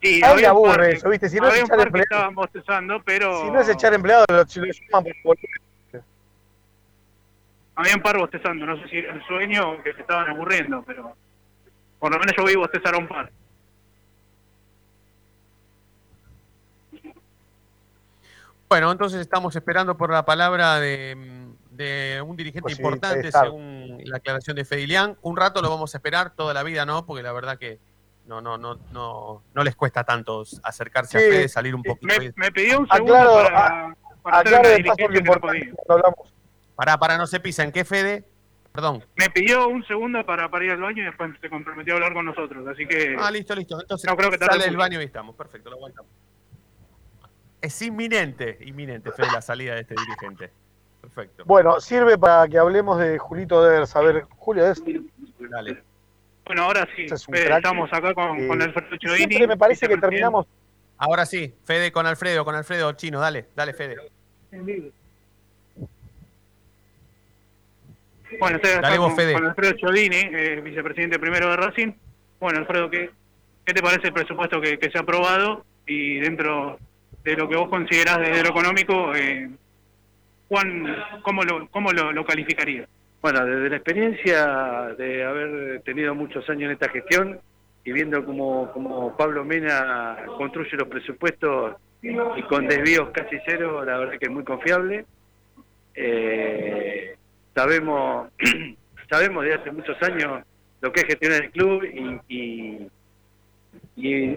sí, 0.00 0.22
había 0.22 0.50
aburre 0.50 0.92
eso, 0.92 1.08
¿viste? 1.08 1.28
Si 1.28 1.38
no 1.38 1.48
es 1.48 1.62
echar 1.62 1.96
estaban 1.96 2.34
bostezando, 2.34 3.02
pero 3.04 3.42
si 3.44 3.50
no 3.50 3.60
es 3.60 3.68
echar 3.68 3.94
empleados, 3.94 4.26
lo, 4.28 4.36
lo 4.36 4.44
llaman 4.44 5.04
por 5.04 5.14
boludo. 5.24 6.04
había 7.74 7.94
un 7.96 8.02
par 8.02 8.18
bostezando, 8.18 8.66
no 8.66 8.76
sé 8.82 8.88
si 8.88 8.98
era 8.98 9.14
el 9.14 9.24
sueño 9.26 9.72
o 9.72 9.82
que 9.82 9.94
se 9.94 10.00
estaban 10.02 10.28
aburriendo, 10.30 10.82
pero 10.86 11.16
por 12.02 12.10
lo 12.10 12.18
menos 12.18 12.34
yo 12.36 12.44
vi 12.44 12.56
bostezar 12.56 12.96
a 12.96 12.98
un 12.98 13.06
par. 13.06 13.30
Bueno, 18.68 18.90
entonces 18.90 19.20
estamos 19.20 19.54
esperando 19.54 19.96
por 19.96 20.10
la 20.10 20.24
palabra 20.24 20.80
de, 20.80 21.46
de 21.70 22.20
un 22.26 22.36
dirigente 22.36 22.62
Pues 22.62 22.74
sí, 22.74 22.82
importante, 22.82 23.30
según 23.30 24.00
la 24.04 24.16
aclaración 24.16 24.56
de 24.56 24.64
Fedilián. 24.64 25.16
Un 25.22 25.36
rato 25.36 25.62
lo 25.62 25.70
vamos 25.70 25.94
a 25.94 25.98
esperar, 25.98 26.34
toda 26.34 26.52
la 26.52 26.64
vida 26.64 26.84
no, 26.84 27.06
porque 27.06 27.22
la 27.22 27.30
verdad 27.30 27.56
que 27.56 27.78
no, 28.26 28.40
no, 28.40 28.58
no, 28.58 28.80
no, 28.90 29.44
no 29.54 29.62
les 29.62 29.76
cuesta 29.76 30.02
tanto 30.02 30.42
acercarse 30.64 31.20
Sí, 31.20 31.24
a 31.24 31.28
Fede, 31.30 31.48
salir 31.48 31.72
un 31.72 31.84
poquito. 31.84 32.20
Me, 32.20 32.32
me 32.34 32.50
pidió 32.50 32.80
un 32.80 32.88
segundo 32.88 33.14
Aclaro, 33.14 33.44
para, 33.44 33.96
para 34.22 34.38
hacer 34.38 34.54
aclaro 34.56 34.60
una 34.60 34.70
lo 34.70 34.76
diligencia 34.76 35.08
que 35.08 35.22
no 35.22 35.40
podía. 35.40 35.72
Pará, 36.74 36.98
pará, 36.98 37.16
no 37.16 37.28
se 37.28 37.38
pisa. 37.38 37.62
¿En 37.62 37.70
qué 37.70 37.84
Fede? 37.84 38.24
Perdón. 38.72 39.04
Me 39.16 39.28
pidió 39.28 39.68
un 39.68 39.84
segundo 39.86 40.24
para, 40.24 40.48
para 40.50 40.64
ir 40.64 40.70
al 40.72 40.80
baño 40.80 41.02
y 41.02 41.06
después 41.06 41.30
se 41.40 41.50
comprometió 41.50 41.92
a 41.92 41.96
hablar 41.96 42.14
con 42.14 42.24
nosotros, 42.24 42.66
así 42.66 42.86
que 42.86 43.16
Ah, 43.18 43.30
listo, 43.30 43.54
listo. 43.54 43.80
Entonces 43.80 44.08
no 44.10 44.16
creo 44.16 44.30
que 44.30 44.38
tarde 44.38 44.52
sale 44.54 44.64
del 44.64 44.76
baño 44.76 45.00
y 45.00 45.04
estamos. 45.04 45.36
Perfecto, 45.36 45.68
lo 45.70 45.76
aguantamos. 45.76 46.10
Es 47.60 47.80
inminente, 47.82 48.58
inminente, 48.62 49.12
Fede, 49.12 49.28
la 49.32 49.42
salida 49.42 49.74
de 49.74 49.82
este 49.82 49.94
dirigente. 49.94 50.50
Perfecto. 51.00 51.44
Bueno, 51.44 51.80
sirve 51.80 52.16
para 52.16 52.48
que 52.48 52.58
hablemos 52.58 52.98
de 52.98 53.18
Julito 53.18 53.62
Ders. 53.62 53.94
A 53.94 54.00
ver, 54.00 54.22
Julio 54.38 54.64
Ders. 54.64 54.82
Dale. 55.38 55.82
Bueno, 56.46 56.62
ahora 56.64 56.88
sí, 56.96 57.02
es 57.04 57.28
un 57.28 57.34
Fede, 57.34 57.54
estamos 57.54 57.92
acá 57.92 58.14
con, 58.14 58.38
Eh, 58.40 58.48
con 58.48 58.60
Alfredo 58.62 58.94
y 58.94 58.98
Chiodini. 58.98 59.26
siempre 59.28 59.46
me 59.48 59.56
parece 59.56 59.86
que 59.86 59.96
terminamos. 59.98 60.46
Ahora 60.96 61.26
sí, 61.26 61.54
Fede 61.64 61.92
con 61.92 62.06
Alfredo, 62.06 62.44
con 62.44 62.54
Alfredo 62.54 62.90
Chino, 62.92 63.20
dale, 63.20 63.48
dale, 63.54 63.74
Fede. 63.74 63.96
Bueno, 68.38 68.56
estoy 68.56 68.72
acá 68.72 68.96
con, 68.96 69.14
Fede. 69.16 69.32
con 69.34 69.46
Alfredo 69.46 69.72
Chiodini, 69.72 70.16
eh, 70.16 70.60
vicepresidente 70.62 71.18
primero 71.18 71.50
de 71.50 71.56
Racing. 71.56 71.92
Bueno, 72.40 72.58
Alfredo, 72.60 72.90
¿qué, 72.90 73.10
qué 73.64 73.74
te 73.74 73.82
parece 73.82 74.08
el 74.08 74.12
presupuesto 74.12 74.60
que, 74.60 74.78
que 74.78 74.90
se 74.90 74.98
ha 74.98 75.02
aprobado? 75.02 75.64
Y 75.86 76.18
dentro 76.18 76.78
de 77.24 77.36
lo 77.36 77.48
que 77.48 77.56
vos 77.56 77.68
considerás 77.68 78.18
desde 78.18 78.42
lo 78.42 78.50
económico, 78.50 79.14
eh, 79.14 79.48
Juan, 80.48 80.96
¿cómo 81.22 81.42
lo, 81.44 81.68
cómo 81.68 81.92
lo, 81.92 82.12
lo 82.12 82.24
calificarías? 82.24 82.88
Bueno, 83.20 83.44
desde 83.46 83.70
la 83.70 83.76
experiencia 83.76 84.94
de 84.98 85.24
haber 85.24 85.80
tenido 85.82 86.14
muchos 86.14 86.48
años 86.50 86.64
en 86.64 86.70
esta 86.72 86.88
gestión 86.88 87.40
y 87.84 87.92
viendo 87.92 88.24
cómo, 88.24 88.70
cómo 88.72 89.16
Pablo 89.16 89.44
Mena 89.44 90.18
construye 90.36 90.76
los 90.76 90.88
presupuestos 90.88 91.76
y 92.02 92.42
con 92.48 92.66
desvíos 92.66 93.10
casi 93.10 93.36
cero, 93.46 93.84
la 93.84 93.98
verdad 93.98 94.18
que 94.18 94.26
es 94.26 94.30
muy 94.30 94.42
confiable. 94.42 95.04
Eh, 95.94 97.16
sabemos, 97.54 98.30
sabemos 99.10 99.44
de 99.44 99.54
hace 99.54 99.70
muchos 99.70 100.00
años 100.02 100.42
lo 100.80 100.92
que 100.92 101.00
es 101.00 101.06
gestionar 101.06 101.42
el 101.44 101.50
club 101.50 101.84
y, 102.28 102.88
y, 103.96 104.36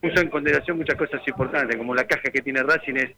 puso 0.00 0.20
en 0.20 0.28
consideración 0.30 0.76
muchas 0.78 0.96
cosas 0.96 1.20
importantes, 1.26 1.76
como 1.76 1.94
la 1.94 2.06
caja 2.06 2.30
que 2.30 2.40
tiene 2.42 2.62
Racing 2.62 2.94
es, 2.96 3.10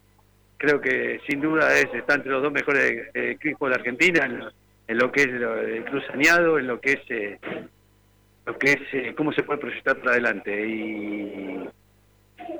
creo 0.56 0.80
que 0.80 1.20
sin 1.28 1.40
duda 1.40 1.74
es, 1.78 1.92
está 1.92 2.14
entre 2.14 2.30
los 2.32 2.42
dos 2.42 2.52
mejores 2.52 3.08
eh, 3.14 3.30
equipos 3.32 3.68
de 3.68 3.74
Argentina 3.74 4.24
en, 4.24 4.40
en 4.88 4.98
lo 4.98 5.10
que 5.12 5.22
es 5.22 5.28
lo- 5.28 5.58
el 5.60 5.84
club 5.84 6.02
saneado, 6.06 6.58
en 6.58 6.66
lo 6.68 6.80
que 6.80 6.92
es 6.92 7.00
eh, 7.10 7.38
lo 8.46 8.58
que 8.58 8.72
es 8.72 8.80
eh, 8.92 9.14
cómo 9.16 9.32
se 9.32 9.42
puede 9.42 9.60
proyectar 9.60 9.96
para 9.98 10.12
adelante 10.12 10.66
y, 10.68 11.68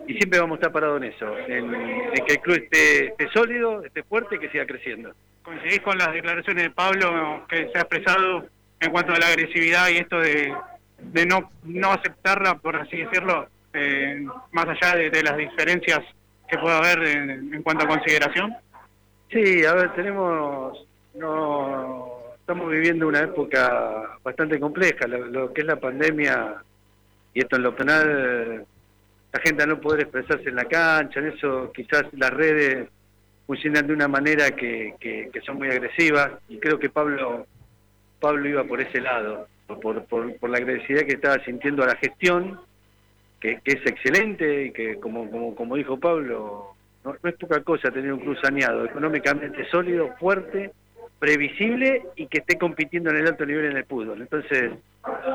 y 0.06 0.14
siempre 0.14 0.38
vamos 0.40 0.56
a 0.56 0.58
estar 0.60 0.72
parados 0.72 1.02
en 1.02 1.08
eso, 1.12 1.38
en, 1.38 1.74
en 1.74 2.24
que 2.26 2.32
el 2.34 2.40
club 2.40 2.56
esté, 2.56 3.06
esté 3.06 3.28
sólido, 3.32 3.82
esté 3.84 4.02
fuerte 4.02 4.36
y 4.36 4.38
que 4.38 4.50
siga 4.50 4.66
creciendo. 4.66 5.12
¿Coincidís 5.50 5.80
con 5.80 5.98
las 5.98 6.12
declaraciones 6.12 6.62
de 6.62 6.70
Pablo 6.70 7.44
que 7.48 7.68
se 7.72 7.78
ha 7.78 7.80
expresado 7.80 8.46
en 8.78 8.92
cuanto 8.92 9.12
a 9.12 9.18
la 9.18 9.26
agresividad 9.26 9.88
y 9.88 9.96
esto 9.96 10.20
de, 10.20 10.54
de 10.98 11.26
no, 11.26 11.50
no 11.64 11.90
aceptarla, 11.90 12.54
por 12.54 12.76
así 12.76 12.98
decirlo, 12.98 13.48
eh, 13.72 14.24
más 14.52 14.66
allá 14.66 14.94
de, 14.94 15.22
las 15.24 15.36
diferencias 15.36 16.02
que 16.48 16.56
pueda 16.56 16.78
haber 16.78 17.02
en, 17.02 17.52
en 17.52 17.62
cuanto 17.64 17.84
a 17.84 17.88
consideración? 17.88 18.54
Sí, 19.28 19.64
a 19.64 19.74
ver, 19.74 19.92
tenemos, 19.94 20.86
no, 21.14 22.12
estamos 22.38 22.70
viviendo 22.70 23.08
una 23.08 23.22
época 23.22 24.18
bastante 24.22 24.60
compleja, 24.60 25.08
lo, 25.08 25.26
lo 25.26 25.52
que 25.52 25.62
es 25.62 25.66
la 25.66 25.80
pandemia 25.80 26.62
y 27.34 27.40
esto 27.40 27.56
en 27.56 27.62
lo 27.64 27.74
penal, 27.74 28.64
la 29.32 29.40
gente 29.40 29.64
al 29.64 29.70
no 29.70 29.80
poder 29.80 30.02
expresarse 30.02 30.48
en 30.48 30.54
la 30.54 30.66
cancha, 30.66 31.18
en 31.18 31.26
eso 31.26 31.72
quizás 31.74 32.04
las 32.12 32.30
redes 32.30 32.88
funcionan 33.50 33.84
de 33.88 33.92
una 33.92 34.06
manera 34.06 34.52
que, 34.52 34.94
que, 35.00 35.40
son 35.44 35.56
muy 35.56 35.66
agresivas 35.66 36.34
y 36.48 36.58
creo 36.58 36.78
que 36.78 36.88
Pablo 36.88 37.46
Pablo 38.20 38.48
iba 38.48 38.62
por 38.62 38.80
ese 38.80 39.00
lado, 39.00 39.48
por, 39.82 40.04
por, 40.04 40.48
la 40.48 40.58
agresividad 40.58 41.02
que 41.02 41.14
estaba 41.14 41.44
sintiendo 41.44 41.82
a 41.82 41.88
la 41.88 41.96
gestión, 41.96 42.60
que, 43.40 43.58
que 43.64 43.72
es 43.72 43.84
excelente 43.86 44.66
y 44.66 44.70
que 44.70 45.00
como, 45.00 45.28
como, 45.28 45.56
como 45.56 45.74
dijo 45.74 45.98
Pablo, 45.98 46.76
no, 47.02 47.16
no 47.20 47.28
es 47.28 47.34
poca 47.34 47.60
cosa 47.64 47.90
tener 47.90 48.12
un 48.12 48.20
club 48.20 48.38
saneado, 48.40 48.84
económicamente 48.84 49.68
sólido, 49.68 50.14
fuerte, 50.20 50.70
previsible 51.18 52.04
y 52.14 52.28
que 52.28 52.38
esté 52.38 52.56
compitiendo 52.56 53.10
en 53.10 53.16
el 53.16 53.26
alto 53.26 53.44
nivel 53.44 53.64
en 53.64 53.78
el 53.78 53.84
fútbol. 53.84 54.20
Entonces, 54.20 54.74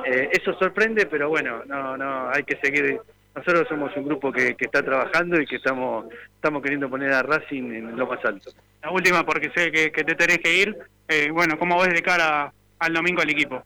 eh, 0.06 0.30
eso 0.32 0.54
sorprende, 0.58 1.06
pero 1.06 1.28
bueno, 1.28 1.64
no, 1.66 1.98
no, 1.98 2.30
hay 2.30 2.44
que 2.44 2.56
seguir. 2.64 2.98
Nosotros 3.36 3.68
somos 3.68 3.96
un 3.98 4.06
grupo 4.06 4.32
que, 4.32 4.56
que 4.56 4.66
está 4.66 4.82
trabajando 4.82 5.40
y 5.40 5.46
que 5.46 5.58
estamos, 5.58 6.06
estamos 6.36 6.62
queriendo 6.64 6.90
poner 6.90 7.12
a 7.12 7.22
Racing 7.22 7.72
en 7.74 7.98
lo 7.98 8.08
más 8.08 8.24
alto. 8.24 8.52
La 8.82 8.92
última, 8.92 9.26
porque 9.26 9.52
sé 9.54 9.72
que, 9.72 9.92
que 9.92 10.04
te 10.04 10.16
tenés 10.16 10.40
que 10.40 10.54
ir. 10.58 10.78
Eh, 11.08 11.30
bueno, 11.32 11.60
¿cómo 11.60 11.80
ves 11.82 11.94
de 11.94 12.02
cara 12.02 12.52
al 12.80 12.94
domingo 12.94 13.22
al 13.22 13.30
equipo? 13.30 13.62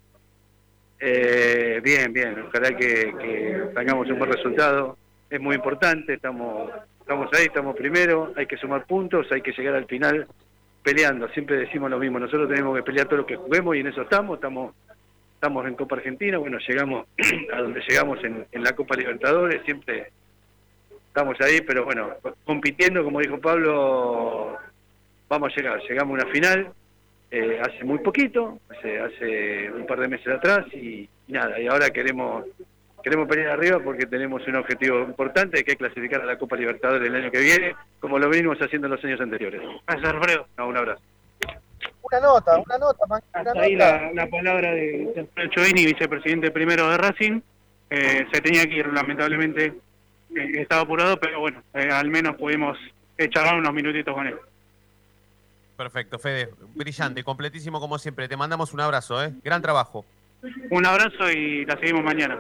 Eh, 0.99 1.80
bien, 1.84 2.11
bien, 2.11 2.43
ojalá 2.47 2.76
que, 2.76 3.13
que 3.20 3.63
tengamos 3.76 4.09
un 4.09 4.17
buen 4.17 4.32
resultado. 4.32 4.97
Es 5.30 5.39
muy 5.39 5.55
importante, 5.55 6.15
estamos 6.15 6.72
estamos 7.09 7.28
ahí, 7.34 7.45
estamos 7.45 7.76
primero, 7.76 8.34
hay 8.36 8.45
que 8.45 8.55
sumar 8.57 8.86
puntos, 8.86 9.32
hay 9.32 9.41
que 9.41 9.51
llegar 9.51 9.74
al 9.74 9.86
final 9.86 10.28
peleando, 10.84 11.28
siempre 11.30 11.57
decimos 11.57 11.89
lo 11.89 11.97
mismo, 11.97 12.20
nosotros 12.20 12.47
tenemos 12.47 12.78
que 12.78 12.84
pelear 12.84 13.07
todo 13.07 13.17
lo 13.17 13.26
que 13.26 13.36
juguemos 13.36 13.76
y 13.76 13.80
en 13.80 13.88
eso 13.88 14.03
estamos, 14.03 14.36
estamos 14.36 14.76
estamos 15.40 15.66
en 15.66 15.76
Copa 15.76 15.96
Argentina, 15.96 16.38
bueno, 16.38 16.58
llegamos 16.68 17.08
a 17.54 17.62
donde 17.62 17.82
llegamos 17.88 18.22
en, 18.26 18.46
en 18.52 18.62
la 18.62 18.74
Copa 18.74 18.98
Libertadores, 18.98 19.64
siempre 19.64 20.12
estamos 21.08 21.40
ahí, 21.40 21.62
pero 21.62 21.86
bueno, 21.86 22.10
compitiendo, 22.44 23.06
como 23.06 23.22
dijo 23.22 23.40
Pablo, 23.40 24.58
vamos 25.30 25.54
a 25.54 25.56
llegar, 25.56 25.82
llegamos 25.88 26.20
a 26.20 26.24
una 26.24 26.34
final 26.34 26.74
eh, 27.32 27.58
hace 27.62 27.86
muy 27.86 28.00
poquito, 28.00 28.60
hace, 28.70 29.00
hace 29.00 29.72
un 29.72 29.86
par 29.88 30.02
de 30.02 30.10
meses 30.10 30.28
atrás 30.28 30.66
y, 30.74 31.08
y 31.26 31.32
nada, 31.32 31.58
y 31.58 31.68
ahora 31.68 31.90
queremos 31.90 32.44
queremos 33.02 33.30
pelear 33.30 33.52
arriba 33.52 33.80
porque 33.80 34.08
tenemos 34.08 34.46
un 34.46 34.58
objetivo 34.58 35.00
importante 35.00 35.64
que 35.64 35.72
es 35.72 35.78
clasificar 35.78 36.20
a 36.20 36.26
la 36.26 36.38
Copa 36.38 36.58
Libertadores 36.58 37.08
el 37.08 37.16
año 37.16 37.32
que 37.32 37.40
viene, 37.40 37.76
como 38.02 38.20
lo 38.20 38.28
venimos 38.28 38.58
haciendo 38.60 38.88
en 38.88 38.92
los 38.92 39.06
años 39.06 39.22
anteriores. 39.22 39.62
Gracias, 39.88 40.14
Alfredo. 40.14 40.48
No, 40.58 40.68
un 40.68 40.76
abrazo. 40.76 41.02
Una 42.12 42.20
nota, 42.22 42.57
una 42.57 42.78
nota, 42.78 43.05
man, 43.07 43.22
una 43.34 43.41
Hasta 43.51 43.62
ahí 43.62 43.76
la, 43.76 44.12
la 44.14 44.28
palabra 44.28 44.72
de 44.72 45.28
de 45.36 45.49
Chovini, 45.51 45.86
vicepresidente 45.86 46.51
primero 46.51 46.89
de 46.89 46.97
Racing. 46.97 47.41
Eh, 47.89 48.26
se 48.32 48.41
tenía 48.41 48.66
que 48.68 48.76
ir, 48.78 48.88
lamentablemente. 48.88 49.66
Eh, 50.36 50.51
estaba 50.62 50.82
apurado, 50.82 51.20
pero 51.20 51.39
bueno, 51.39 51.62
eh, 51.74 51.89
al 51.91 52.07
menos 52.10 52.36
pudimos 52.36 52.78
charlar 53.32 53.55
unos 53.57 53.74
minutitos 53.74 54.14
con 54.14 54.28
él. 54.28 54.36
Perfecto, 55.78 56.20
Fede. 56.20 56.49
Brillante, 56.76 57.24
completísimo 57.24 57.80
como 57.80 57.97
siempre. 57.99 58.28
Te 58.28 58.36
mandamos 58.38 58.74
un 58.74 58.82
abrazo, 58.82 59.24
¿eh? 59.24 59.32
Gran 59.43 59.62
trabajo. 59.62 60.05
Un 60.70 60.86
abrazo 60.86 61.30
y 61.32 61.66
la 61.66 61.78
seguimos 61.80 62.03
mañana. 62.03 62.38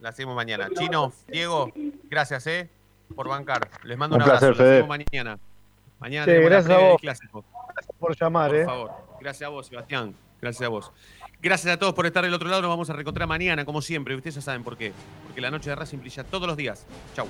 La 0.00 0.12
seguimos 0.12 0.34
mañana. 0.36 0.68
Chino, 0.74 1.12
Diego, 1.28 1.72
gracias, 2.10 2.46
¿eh? 2.46 2.68
Por 3.14 3.28
bancar. 3.28 3.68
Les 3.84 3.96
mando 3.98 4.16
un, 4.16 4.22
Un 4.22 4.28
placer, 4.28 4.48
abrazo. 4.48 4.62
La 4.62 4.68
Fede. 4.68 4.76
seguimos 4.82 4.98
mañana. 4.98 5.38
Mañana 5.98 6.24
Sí, 6.24 6.30
tenemos 6.30 6.66
la 6.68 6.78
vos. 6.78 7.00
clásico. 7.00 7.44
Por 8.00 8.16
llamar, 8.18 8.50
Por 8.50 8.58
¿eh? 8.58 8.64
favor. 8.64 8.90
Gracias 9.20 9.46
a 9.46 9.50
vos, 9.50 9.66
Sebastián. 9.66 10.14
Gracias 10.40 10.66
a 10.66 10.68
vos. 10.68 10.90
Gracias 11.42 11.72
a 11.72 11.78
todos 11.78 11.94
por 11.94 12.06
estar 12.06 12.24
del 12.24 12.34
otro 12.34 12.48
lado. 12.48 12.62
Nos 12.62 12.70
vamos 12.70 12.90
a 12.90 12.94
reencontrar 12.94 13.28
mañana, 13.28 13.64
como 13.64 13.80
siempre. 13.82 14.14
Ustedes 14.16 14.36
ya 14.36 14.40
saben 14.40 14.64
por 14.64 14.76
qué. 14.76 14.92
Porque 15.26 15.40
la 15.40 15.50
noche 15.50 15.70
de 15.70 15.76
Racing 15.76 15.98
brilla 15.98 16.24
todos 16.24 16.46
los 16.46 16.56
días. 16.56 16.86
Chau. 17.14 17.28